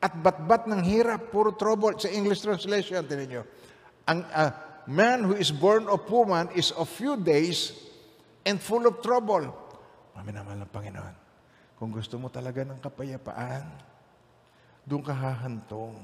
at 0.00 0.16
batbat 0.16 0.70
ng 0.70 0.80
hirap, 0.86 1.28
puro 1.28 1.52
trouble. 1.52 1.98
Sa 1.98 2.08
English 2.08 2.40
translation, 2.40 3.04
tinan 3.04 3.28
niyo. 3.28 3.42
Ang, 4.08 4.24
uh, 4.32 4.50
man 4.88 5.28
who 5.28 5.36
is 5.36 5.52
born 5.52 5.84
of 5.86 6.02
woman 6.08 6.48
is 6.56 6.72
of 6.74 6.88
few 6.88 7.14
days 7.20 7.76
and 8.48 8.56
full 8.58 8.82
of 8.88 8.98
trouble. 9.04 9.44
Mami 10.16 10.32
naman 10.32 10.64
ng 10.64 10.70
Panginoon. 10.72 11.14
Kung 11.76 11.92
gusto 11.92 12.16
mo 12.16 12.32
talaga 12.32 12.64
ng 12.64 12.80
kapayapaan, 12.80 13.64
doon 14.84 15.02
ka 15.04 15.12
hahantong 15.12 15.96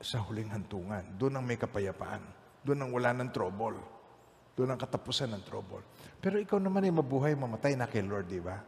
sa 0.00 0.22
huling 0.22 0.50
hantungan. 0.50 1.04
Doon 1.18 1.38
ang 1.38 1.44
may 1.44 1.58
kapayapaan. 1.58 2.22
Doon 2.64 2.78
ang 2.82 2.90
wala 2.90 3.10
ng 3.14 3.30
trouble. 3.30 3.78
Doon 4.54 4.74
ang 4.74 4.80
katapusan 4.80 5.30
ng 5.34 5.42
trouble. 5.46 5.82
Pero 6.22 6.38
ikaw 6.38 6.58
naman 6.62 6.86
ay 6.86 6.94
mabuhay, 6.94 7.34
mamatay 7.34 7.74
na 7.74 7.90
kay 7.90 8.02
Lord, 8.02 8.30
di 8.30 8.40
ba? 8.40 8.62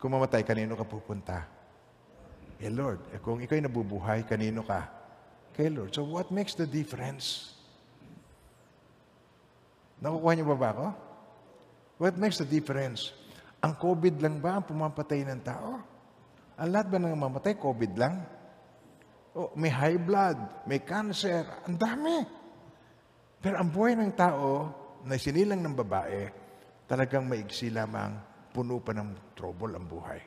Kung 0.00 0.12
mamatay, 0.14 0.42
kanino 0.42 0.74
ka 0.74 0.84
pupunta? 0.84 1.46
Kay 2.60 2.72
Lord. 2.72 3.00
Eh, 3.14 3.20
kung 3.22 3.40
ikaw 3.40 3.56
ay 3.56 3.64
nabubuhay, 3.64 4.20
kanino 4.26 4.64
ka? 4.66 5.00
kay 5.60 5.68
Lord. 5.68 5.92
So 5.92 6.08
what 6.08 6.32
makes 6.32 6.56
the 6.56 6.64
difference? 6.64 7.52
Nakukuha 10.00 10.32
niyo 10.32 10.48
ba 10.48 10.56
ba 10.56 10.68
ako? 10.72 10.86
What 12.00 12.16
makes 12.16 12.40
the 12.40 12.48
difference? 12.48 13.12
Ang 13.60 13.76
COVID 13.76 14.24
lang 14.24 14.40
ba 14.40 14.56
ang 14.56 14.64
pumapatay 14.64 15.20
ng 15.28 15.40
tao? 15.44 15.76
Ang 16.56 16.68
lahat 16.72 16.88
ba 16.88 16.96
nang 16.96 17.12
mamatay, 17.12 17.60
COVID 17.60 17.92
lang? 18.00 18.24
Oh, 19.38 19.54
may 19.54 19.70
high 19.70 20.00
blood, 20.00 20.66
may 20.66 20.82
cancer, 20.82 21.46
ang 21.66 21.78
dami. 21.78 22.18
Pero 23.38 23.56
ang 23.62 23.70
buhay 23.70 23.94
ng 23.94 24.12
tao 24.18 24.50
na 25.06 25.14
sinilang 25.14 25.62
ng 25.62 25.74
babae, 25.78 26.22
talagang 26.90 27.30
maigsi 27.30 27.70
lamang, 27.70 28.18
puno 28.50 28.82
pa 28.82 28.90
ng 28.90 29.32
trouble 29.38 29.78
ang 29.78 29.86
buhay. 29.86 30.20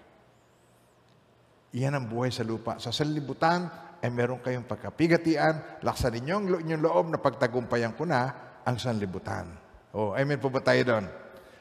Iyan 1.76 2.00
ang 2.00 2.06
buhay 2.08 2.32
sa 2.32 2.48
lupa. 2.48 2.80
Sa 2.80 2.96
sanlibutan, 2.96 3.68
ay 4.04 4.12
meron 4.12 4.40
kayong 4.44 4.68
pagkapigatian, 4.68 5.84
laksan 5.84 6.16
ninyo 6.20 6.36
ang 6.36 6.46
inyong 6.64 6.84
loob 6.84 7.06
na 7.12 7.20
pagtagumpayan 7.20 7.96
ko 7.96 8.04
na 8.04 8.32
ang 8.64 8.76
sanlibutan. 8.80 9.48
Oh, 9.96 10.12
amen 10.16 10.40
po 10.40 10.52
ba 10.52 10.60
tayo 10.60 10.84
doon? 10.84 11.06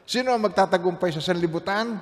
Sino 0.03 0.34
ang 0.34 0.43
magtatagumpay 0.43 1.14
sa 1.14 1.22
sanlibutan? 1.22 1.99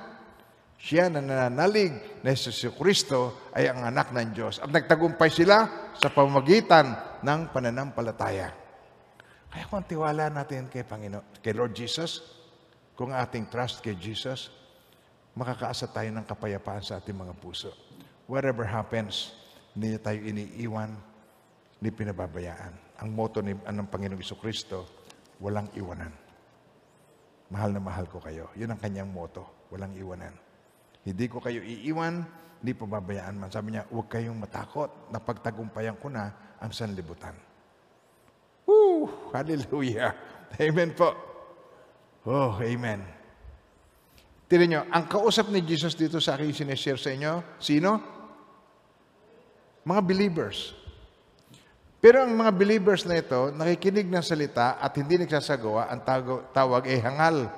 Siya 0.81 1.13
na 1.13 1.21
nananalig 1.21 1.93
na 2.25 2.33
Jesus 2.33 2.73
Kristo 2.73 3.53
ay 3.53 3.69
ang 3.69 3.85
anak 3.85 4.09
ng 4.09 4.33
Diyos. 4.33 4.57
At 4.57 4.73
nagtagumpay 4.73 5.29
sila 5.29 5.69
sa 5.93 6.09
pamagitan 6.09 6.97
ng 7.21 7.53
pananampalataya. 7.53 8.49
Kaya 9.45 9.69
kung 9.69 9.85
tiwala 9.85 10.33
natin 10.33 10.73
kay 10.73 10.81
Panginoon, 10.81 11.37
kay 11.37 11.53
Lord 11.53 11.77
Jesus, 11.77 12.25
kung 12.97 13.13
ating 13.13 13.45
trust 13.53 13.85
kay 13.85 13.93
Jesus, 13.93 14.49
makakaasa 15.37 15.85
tayo 15.93 16.09
ng 16.17 16.25
kapayapaan 16.25 16.81
sa 16.81 16.97
ating 16.97 17.13
mga 17.13 17.37
puso. 17.37 17.69
Whatever 18.25 18.65
happens, 18.65 19.37
hindi 19.77 20.01
tayo 20.01 20.17
iniiwan, 20.17 20.97
hindi 21.77 21.89
pinababayaan. 21.93 23.05
Ang 23.05 23.09
moto 23.13 23.37
ni, 23.45 23.53
ng 23.53 23.85
Panginoong 23.85 24.17
Iso 24.17 24.33
Kristo, 24.33 24.89
walang 25.37 25.69
iwanan. 25.77 26.09
Mahal 27.53 27.69
na 27.69 27.81
mahal 27.83 28.09
ko 28.09 28.17
kayo. 28.17 28.49
Yun 28.57 28.73
ang 28.73 28.81
kanyang 28.81 29.13
moto, 29.13 29.69
walang 29.69 29.93
iwanan. 29.93 30.50
Hindi 31.01 31.25
ko 31.25 31.41
kayo 31.41 31.65
iiwan, 31.65 32.21
hindi 32.61 32.71
pababayaan 32.77 33.35
man. 33.37 33.49
Sabi 33.49 33.73
niya, 33.73 33.89
huwag 33.89 34.05
kayong 34.05 34.37
matakot 34.37 35.09
na 35.09 35.17
pagtagumpayan 35.17 35.97
ko 35.97 36.13
na 36.13 36.55
ang 36.61 36.69
sanlibutan. 36.69 37.33
Woo! 38.69 39.09
Hallelujah! 39.33 40.13
Amen 40.61 40.93
po. 40.93 41.09
Oh, 42.29 42.53
amen. 42.61 43.01
Tinan 44.45 44.67
nyo, 44.67 44.81
ang 44.91 45.07
kausap 45.07 45.49
ni 45.49 45.63
Jesus 45.63 45.95
dito 45.97 46.19
sa 46.19 46.35
akin 46.37 46.53
sineshare 46.53 46.99
sa 46.99 47.09
inyo, 47.09 47.57
sino? 47.57 47.97
Mga 49.87 50.01
believers. 50.05 50.75
Pero 52.01 52.25
ang 52.25 52.33
mga 52.33 52.51
believers 52.53 53.05
na 53.05 53.17
ito, 53.21 53.53
nakikinig 53.53 54.09
ng 54.09 54.25
salita 54.25 54.77
at 54.81 54.91
hindi 54.97 55.21
nagsasagawa, 55.21 55.89
ang 55.89 56.01
tago- 56.01 56.43
tawag 56.49 56.89
ay 56.89 56.97
hangal. 56.97 57.49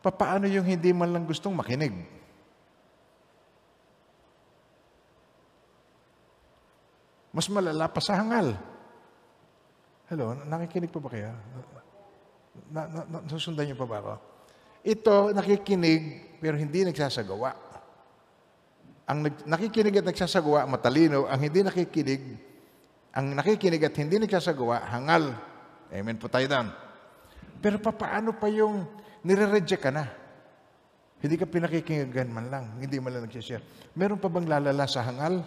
Papaano 0.00 0.48
yung 0.48 0.64
hindi 0.64 0.96
man 0.96 1.12
lang 1.12 1.28
gustong 1.28 1.52
makinig? 1.52 1.92
Mas 7.30 7.46
malala 7.52 7.86
pa 7.86 8.00
sa 8.02 8.18
hangal. 8.18 8.56
Hello, 10.10 10.34
nakikinig 10.34 10.90
pa 10.90 10.98
ba 10.98 11.08
kayo? 11.12 11.30
Na, 12.74 12.82
na, 12.90 13.00
na, 13.06 13.18
susundan 13.30 13.70
niyo 13.70 13.78
pa 13.78 13.86
ba 13.86 14.02
ako? 14.02 14.14
Ito, 14.82 15.30
nakikinig, 15.36 16.02
pero 16.42 16.58
hindi 16.58 16.82
nagsasagawa. 16.82 17.54
Ang 19.06 19.18
nag, 19.28 19.34
nakikinig 19.46 20.02
at 20.02 20.06
nagsasagawa, 20.10 20.66
matalino. 20.66 21.30
Ang 21.30 21.40
hindi 21.46 21.60
nakikinig, 21.62 22.22
ang 23.14 23.36
nakikinig 23.36 23.82
at 23.86 23.94
hindi 24.00 24.16
nagsasagawa, 24.18 24.90
hangal. 24.90 25.36
Amen 25.94 26.18
po 26.18 26.26
tayo 26.26 26.48
doon. 26.50 26.68
Pero 27.60 27.76
papaano 27.78 28.34
pa 28.34 28.50
yung 28.50 28.88
nire-reject 29.24 29.82
ka 29.82 29.90
na? 29.92 30.04
Hindi 31.20 31.36
ka 31.36 31.44
pinakikinggan 31.44 32.32
man 32.32 32.46
lang. 32.48 32.64
Hindi 32.80 32.96
man 32.96 33.12
lang 33.12 33.24
nagsishare. 33.28 33.92
Meron 33.92 34.16
pa 34.16 34.32
bang 34.32 34.48
lalala 34.48 34.88
sa 34.88 35.04
hangal? 35.04 35.44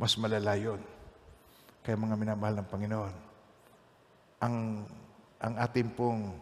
Mas 0.00 0.16
malala 0.16 0.56
yun. 0.56 0.80
Kaya 1.84 1.96
mga 1.96 2.16
minamahal 2.16 2.56
ng 2.60 2.68
Panginoon, 2.68 3.14
ang, 4.42 4.56
ang 5.40 5.54
ating 5.60 5.92
pong 5.92 6.34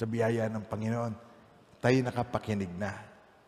sa 0.00 0.08
biyaya 0.08 0.48
ng 0.48 0.64
Panginoon, 0.64 1.12
tayo 1.80 1.96
nakapakinig 2.00 2.72
na. 2.80 2.92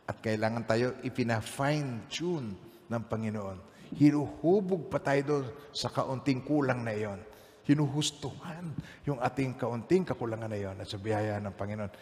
At 0.05 0.21
kailangan 0.21 0.69
tayo 0.69 1.01
ipina-fine 1.01 2.13
tune 2.13 2.53
ng 2.93 3.03
Panginoon. 3.09 3.59
Hinuhubog 3.97 4.93
pa 4.93 5.01
tayo 5.01 5.21
doon 5.25 5.47
sa 5.73 5.89
kaunting 5.89 6.45
kulang 6.45 6.85
na 6.85 6.93
iyon. 6.93 7.21
Hinuhustuhan 7.63 8.75
yung 9.07 9.23
ating 9.23 9.55
kaunting 9.55 10.03
kakulangan 10.03 10.51
na 10.51 10.59
iyon 10.59 10.79
at 10.83 10.89
sa 10.91 10.99
biyaya 10.99 11.39
ng 11.39 11.55
Panginoon. 11.55 11.93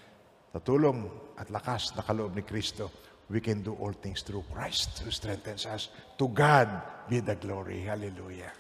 Sa 0.51 0.59
tulong 0.59 1.07
at 1.39 1.53
lakas 1.53 1.95
na 1.95 2.03
kaloob 2.03 2.35
ni 2.35 2.43
Kristo, 2.43 2.91
we 3.31 3.39
can 3.39 3.63
do 3.63 3.79
all 3.79 3.95
things 3.95 4.27
through 4.27 4.43
Christ 4.51 5.05
who 5.07 5.15
strengthens 5.15 5.65
us. 5.65 5.89
To 6.19 6.27
God 6.27 6.69
be 7.07 7.23
the 7.23 7.39
glory. 7.39 7.87
Hallelujah. 7.87 8.51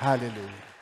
Hallelujah. 0.00 0.73